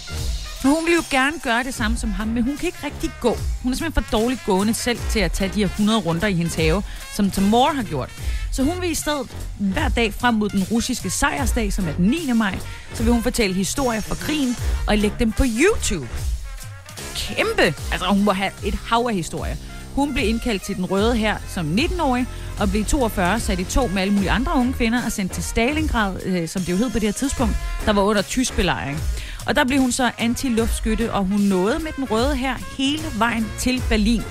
For 0.62 0.68
hun 0.68 0.86
vil 0.86 0.94
jo 0.94 1.02
gerne 1.10 1.38
gøre 1.42 1.64
det 1.64 1.74
samme 1.74 1.96
som 1.96 2.10
ham, 2.10 2.28
men 2.28 2.42
hun 2.42 2.56
kan 2.56 2.66
ikke 2.66 2.78
rigtig 2.84 3.10
gå. 3.20 3.36
Hun 3.62 3.72
er 3.72 3.76
simpelthen 3.76 4.04
for 4.04 4.18
dårligt 4.18 4.40
gående 4.46 4.74
selv 4.74 4.98
til 5.10 5.20
at 5.20 5.32
tage 5.32 5.50
de 5.54 5.60
her 5.60 5.66
100 5.66 5.98
runder 6.00 6.26
i 6.26 6.34
hendes 6.34 6.54
have, 6.54 6.82
som 7.14 7.30
Tamor 7.30 7.72
har 7.72 7.82
gjort. 7.82 8.10
Så 8.52 8.62
hun 8.62 8.80
vil 8.80 8.90
i 8.90 8.94
stedet 8.94 9.30
hver 9.58 9.88
dag 9.88 10.14
frem 10.14 10.34
mod 10.34 10.48
den 10.48 10.64
russiske 10.70 11.10
sejrsdag, 11.10 11.72
som 11.72 11.88
er 11.88 11.92
den 11.92 12.04
9. 12.04 12.32
maj, 12.34 12.58
så 12.94 13.02
vil 13.02 13.12
hun 13.12 13.22
fortælle 13.22 13.54
historier 13.54 14.00
fra 14.00 14.14
krigen 14.14 14.56
og 14.86 14.98
lægge 14.98 15.16
dem 15.18 15.32
på 15.32 15.44
YouTube. 15.44 16.08
Kæmpe! 17.14 17.62
Altså 17.92 18.06
hun 18.06 18.24
må 18.24 18.32
have 18.32 18.52
et 18.64 18.74
hav 18.74 19.06
af 19.08 19.14
historier. 19.14 19.56
Hun 19.94 20.14
blev 20.14 20.28
indkaldt 20.28 20.62
til 20.62 20.76
den 20.76 20.84
røde 20.84 21.16
her 21.16 21.36
som 21.48 21.74
19-årig, 21.78 22.26
og 22.60 22.70
blev 22.70 22.84
42 22.84 23.40
sat 23.40 23.60
i 23.60 23.64
to 23.64 23.86
med 23.86 24.02
alle 24.02 24.14
mulige 24.14 24.30
andre 24.30 24.52
unge 24.56 24.72
kvinder 24.72 25.04
og 25.06 25.12
sendt 25.12 25.32
til 25.32 25.42
Stalingrad, 25.42 26.22
øh, 26.24 26.48
som 26.48 26.62
det 26.62 26.72
jo 26.72 26.76
hed 26.76 26.90
på 26.90 26.98
det 26.98 27.02
her 27.02 27.12
tidspunkt, 27.12 27.56
der 27.86 27.92
var 27.92 28.02
under 28.02 28.22
tysk 28.22 28.56
belejring. 28.56 28.98
Og 29.46 29.56
der 29.56 29.64
blev 29.64 29.80
hun 29.80 29.92
så 29.92 30.10
anti-luftskytte, 30.18 31.12
og 31.12 31.24
hun 31.24 31.40
nåede 31.40 31.78
med 31.78 31.92
den 31.96 32.04
røde 32.04 32.36
her 32.36 32.54
hele 32.78 33.02
vejen 33.18 33.46
til 33.58 33.82
Berlin. 33.88 34.22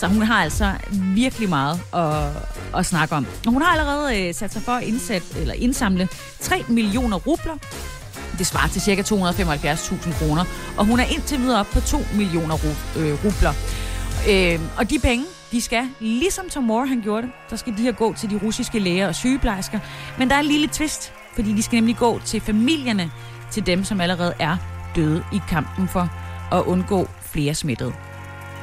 Så 0.00 0.06
hun 0.06 0.22
har 0.22 0.42
altså 0.42 0.72
virkelig 0.92 1.48
meget 1.48 1.80
at, 1.94 2.28
at 2.78 2.86
snakke 2.86 3.14
om. 3.14 3.26
Og 3.46 3.52
hun 3.52 3.62
har 3.62 3.72
allerede 3.78 4.28
øh, 4.28 4.34
sat 4.34 4.52
sig 4.52 4.62
for 4.62 4.72
at 4.72 4.84
indsat, 4.84 5.22
eller 5.36 5.54
indsamle 5.54 6.08
3 6.40 6.64
millioner 6.68 7.16
rubler. 7.16 7.56
Det 8.38 8.46
svarer 8.46 8.68
til 8.68 8.82
ca. 8.82 9.02
275.000 9.02 10.18
kroner. 10.18 10.44
Og 10.76 10.86
hun 10.86 11.00
er 11.00 11.04
indtil 11.04 11.38
videre 11.38 11.60
op 11.60 11.66
på 11.66 11.80
2 11.80 11.98
millioner 12.14 12.54
øh, 12.96 13.24
rubler. 13.24 13.52
Øh, 14.30 14.60
og 14.78 14.90
de 14.90 14.98
penge, 14.98 15.24
de 15.52 15.60
skal, 15.60 15.88
ligesom 16.00 16.48
Tom 16.48 16.64
Moore 16.64 16.86
han 16.86 17.02
gjorde 17.02 17.22
det, 17.22 17.32
så 17.48 17.56
skal 17.56 17.76
de 17.76 17.82
her 17.82 17.92
gå 17.92 18.14
til 18.14 18.30
de 18.30 18.40
russiske 18.42 18.78
læger 18.78 19.08
og 19.08 19.14
sygeplejersker. 19.14 19.80
Men 20.18 20.28
der 20.28 20.34
er 20.34 20.40
en 20.40 20.46
lille 20.46 20.68
twist, 20.68 21.12
fordi 21.34 21.52
de 21.52 21.62
skal 21.62 21.76
nemlig 21.76 21.96
gå 21.96 22.20
til 22.24 22.40
familierne 22.40 23.10
til 23.50 23.66
dem, 23.66 23.84
som 23.84 24.00
allerede 24.00 24.34
er 24.38 24.56
døde 24.96 25.24
i 25.32 25.40
kampen 25.48 25.88
for 25.88 26.10
at 26.52 26.62
undgå 26.62 27.08
flere 27.20 27.54
smittede. 27.54 27.92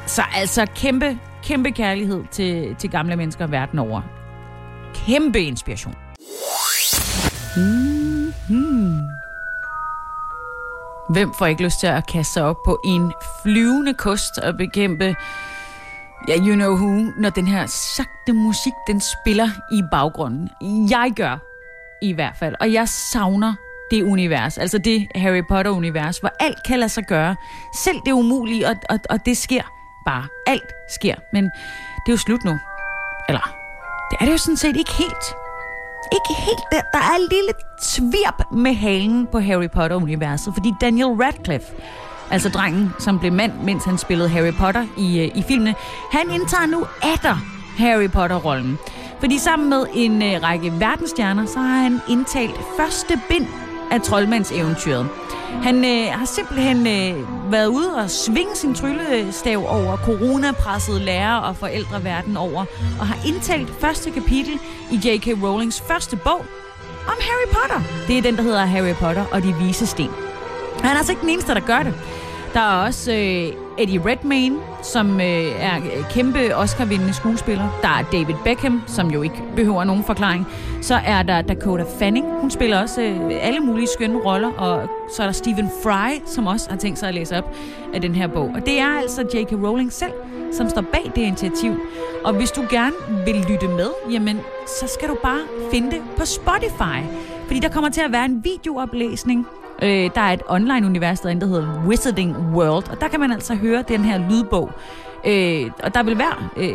Så 0.06 0.22
altså 0.34 0.66
kæmpe, 0.74 1.18
kæmpe 1.42 1.70
kærlighed 1.70 2.24
til, 2.30 2.76
til 2.78 2.90
gamle 2.90 3.16
mennesker 3.16 3.46
verden 3.46 3.78
over. 3.78 4.02
Kæmpe 4.94 5.40
inspiration. 5.40 5.94
Mm-hmm. 7.56 8.98
Hvem 11.08 11.32
får 11.38 11.46
ikke 11.46 11.64
lyst 11.64 11.80
til 11.80 11.86
at 11.86 12.06
kaste 12.06 12.32
sig 12.32 12.44
op 12.44 12.56
på 12.64 12.80
en 12.84 13.12
flyvende 13.42 13.94
kost 13.94 14.38
og 14.38 14.56
bekæmpe 14.56 15.14
Ja, 16.28 16.36
you 16.36 16.54
know 16.54 16.74
who, 16.74 17.12
når 17.16 17.30
den 17.30 17.46
her 17.46 17.66
sagte 17.66 18.32
musik, 18.32 18.72
den 18.86 19.00
spiller 19.00 19.48
i 19.72 19.82
baggrunden. 19.90 20.50
Jeg 20.90 21.12
gør 21.16 21.38
i 22.02 22.12
hvert 22.12 22.36
fald, 22.36 22.54
og 22.60 22.72
jeg 22.72 22.88
savner 22.88 23.54
det 23.90 24.02
univers, 24.02 24.58
altså 24.58 24.78
det 24.78 25.08
Harry 25.14 25.42
Potter-univers, 25.48 26.18
hvor 26.18 26.30
alt 26.40 26.62
kan 26.66 26.78
lade 26.78 26.88
sig 26.88 27.04
gøre. 27.04 27.36
Selv 27.76 27.96
det 28.06 28.12
umulige, 28.12 28.68
og, 28.68 28.76
og, 28.90 28.98
og 29.10 29.26
det 29.26 29.36
sker 29.36 29.62
bare. 30.06 30.26
Alt 30.46 30.72
sker, 30.88 31.14
men 31.32 31.44
det 31.44 32.08
er 32.08 32.12
jo 32.12 32.16
slut 32.16 32.44
nu. 32.44 32.58
Eller, 33.28 33.56
det 34.10 34.16
er 34.20 34.24
det 34.24 34.32
jo 34.32 34.38
sådan 34.38 34.56
set 34.56 34.76
ikke 34.76 34.92
helt. 34.92 35.24
Ikke 36.12 36.40
helt. 36.40 36.64
Der, 36.72 36.80
der 36.92 36.98
er 36.98 37.16
en 37.16 37.28
lille 37.30 37.52
tvirp 37.82 38.52
med 38.52 38.74
halen 38.74 39.26
på 39.32 39.40
Harry 39.40 39.68
Potter-universet, 39.70 40.54
fordi 40.54 40.72
Daniel 40.80 41.06
Radcliffe, 41.06 41.72
altså 42.30 42.48
drengen, 42.48 42.92
som 42.98 43.18
blev 43.18 43.32
mand, 43.32 43.52
mens 43.64 43.84
han 43.84 43.98
spillede 43.98 44.28
Harry 44.28 44.52
Potter 44.52 44.86
i, 44.96 45.20
øh, 45.20 45.38
i 45.38 45.42
filmene, 45.48 45.74
han 46.12 46.30
indtager 46.30 46.66
nu 46.66 46.86
atter 47.02 47.36
Harry 47.78 48.10
Potter-rollen. 48.10 48.78
Fordi 49.20 49.38
sammen 49.38 49.70
med 49.70 49.86
en 49.94 50.22
øh, 50.22 50.42
række 50.42 50.72
verdensstjerner, 50.80 51.46
så 51.46 51.58
har 51.58 51.82
han 51.82 52.00
indtalt 52.08 52.60
første 52.76 53.20
bind 53.28 53.46
af 53.90 54.02
troldmandseventyret. 54.02 55.08
Han 55.62 55.84
øh, 55.84 56.06
har 56.12 56.24
simpelthen 56.24 56.86
øh, 56.86 57.52
været 57.52 57.66
ude 57.66 57.94
og 57.94 58.10
svinge 58.10 58.54
sin 58.54 58.74
tryllestav 58.74 59.64
over 59.68 59.96
coronapressede 59.96 61.00
lærere 61.00 61.42
og 61.42 61.56
forældre 61.56 62.04
verden 62.04 62.36
over, 62.36 62.64
og 63.00 63.06
har 63.06 63.18
indtalt 63.26 63.70
første 63.80 64.10
kapitel 64.10 64.58
i 64.90 64.96
J.K. 64.96 65.42
Rowlings 65.42 65.80
første 65.80 66.16
bog 66.16 66.44
om 67.06 67.16
Harry 67.20 67.48
Potter. 67.52 67.80
Det 68.06 68.18
er 68.18 68.22
den, 68.22 68.36
der 68.36 68.42
hedder 68.42 68.64
Harry 68.64 68.94
Potter 68.94 69.24
og 69.32 69.42
de 69.42 69.54
vise 69.54 69.86
sten. 69.86 70.23
Han 70.84 70.92
er 70.92 70.98
altså 70.98 71.12
ikke 71.12 71.22
den 71.22 71.30
eneste, 71.30 71.54
der 71.54 71.60
gør 71.60 71.82
det. 71.82 71.94
Der 72.54 72.60
er 72.60 72.86
også 72.86 73.12
øh, 73.12 73.82
Eddie 73.82 74.02
Redmayne, 74.06 74.56
som 74.82 75.20
øh, 75.20 75.60
er 75.60 75.76
øh, 75.76 76.10
kæmpe 76.10 76.56
Oscar-vindende 76.56 77.12
skuespiller. 77.14 77.78
Der 77.82 77.88
er 77.88 78.02
David 78.12 78.34
Beckham, 78.44 78.82
som 78.86 79.10
jo 79.10 79.22
ikke 79.22 79.42
behøver 79.56 79.84
nogen 79.84 80.04
forklaring. 80.04 80.46
Så 80.82 80.94
er 81.06 81.22
der 81.22 81.42
Dakota 81.42 81.84
Fanning. 81.98 82.40
Hun 82.40 82.50
spiller 82.50 82.82
også 82.82 83.02
øh, 83.02 83.30
alle 83.40 83.60
mulige 83.60 83.88
skønne 83.94 84.18
roller. 84.18 84.50
Og 84.52 84.88
så 85.16 85.22
er 85.22 85.26
der 85.26 85.32
Stephen 85.32 85.70
Fry, 85.82 86.20
som 86.26 86.46
også 86.46 86.70
har 86.70 86.76
tænkt 86.76 86.98
sig 86.98 87.08
at 87.08 87.14
læse 87.14 87.38
op 87.38 87.56
af 87.94 88.00
den 88.00 88.14
her 88.14 88.26
bog. 88.26 88.50
Og 88.54 88.66
det 88.66 88.80
er 88.80 88.98
altså 89.00 89.22
J.K. 89.22 89.52
Rowling 89.52 89.92
selv, 89.92 90.12
som 90.52 90.70
står 90.70 90.82
bag 90.82 91.12
det 91.16 91.22
initiativ. 91.22 91.72
Og 92.24 92.34
hvis 92.34 92.50
du 92.50 92.64
gerne 92.70 92.96
vil 93.24 93.44
lytte 93.50 93.68
med, 93.68 93.90
jamen, 94.10 94.40
så 94.66 94.86
skal 94.94 95.08
du 95.08 95.16
bare 95.22 95.40
finde 95.72 95.90
det 95.90 96.00
på 96.18 96.24
Spotify. 96.24 97.00
Fordi 97.46 97.60
der 97.60 97.68
kommer 97.68 97.90
til 97.90 98.00
at 98.00 98.12
være 98.12 98.24
en 98.24 98.44
videooplæsning 98.44 99.46
Øh, 99.82 100.10
der 100.14 100.20
er 100.20 100.32
et 100.32 100.42
online-univers 100.48 101.20
derinde, 101.20 101.40
der 101.40 101.46
hedder 101.46 101.84
Wizarding 101.86 102.36
World, 102.54 102.90
og 102.90 103.00
der 103.00 103.08
kan 103.08 103.20
man 103.20 103.32
altså 103.32 103.54
høre 103.54 103.84
den 103.88 104.04
her 104.04 104.18
lydbog. 104.30 104.70
Øh, 105.26 105.70
og 105.82 105.94
der 105.94 106.02
vil 106.02 106.14
hver 106.14 106.50
øh, 106.56 106.74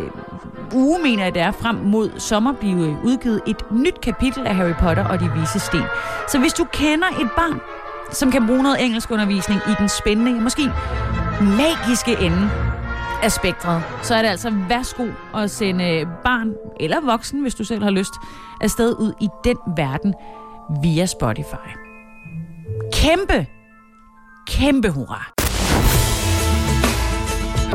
uge, 0.73 0.99
mener 1.03 1.23
jeg 1.23 1.33
det 1.33 1.41
er, 1.41 1.51
frem 1.51 1.75
mod 1.75 2.11
sommer 2.17 2.53
blive 2.53 2.97
udgivet 3.03 3.41
et 3.47 3.71
nyt 3.71 4.01
kapitel 4.01 4.47
af 4.47 4.55
Harry 4.55 4.73
Potter 4.73 5.07
og 5.07 5.19
de 5.19 5.31
vise 5.35 5.59
sten. 5.59 5.83
Så 6.27 6.39
hvis 6.39 6.53
du 6.53 6.63
kender 6.63 7.07
et 7.07 7.29
barn, 7.35 7.59
som 8.11 8.31
kan 8.31 8.47
bruge 8.47 8.63
noget 8.63 8.85
engelsk 8.85 9.11
undervisning 9.11 9.61
i 9.67 9.73
den 9.79 9.89
spændende, 9.89 10.41
måske 10.41 10.61
magiske 11.41 12.25
ende 12.25 12.49
af 13.23 13.31
spektret, 13.31 13.83
så 14.01 14.15
er 14.15 14.21
det 14.21 14.29
altså 14.29 14.53
værsgo 14.69 15.07
at 15.35 15.51
sende 15.51 15.89
øh, 15.89 16.07
barn 16.23 16.53
eller 16.79 17.01
voksen, 17.01 17.41
hvis 17.41 17.55
du 17.55 17.63
selv 17.63 17.83
har 17.83 17.91
lyst, 17.91 18.13
afsted 18.61 18.95
ud 18.99 19.13
i 19.21 19.27
den 19.43 19.57
verden 19.75 20.13
via 20.83 21.05
Spotify. 21.05 21.88
Kæmpe, 22.93 23.47
kæmpe 24.47 24.89
hurra. 24.89 25.31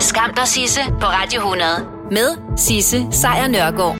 Skam 0.00 0.34
dig, 0.36 0.48
Sisse, 0.48 0.80
på 1.00 1.06
Radio 1.06 1.40
100. 1.40 1.68
Med 2.10 2.56
Sisse 2.56 3.06
Sejr 3.10 3.48
Nørgaard. 3.48 3.92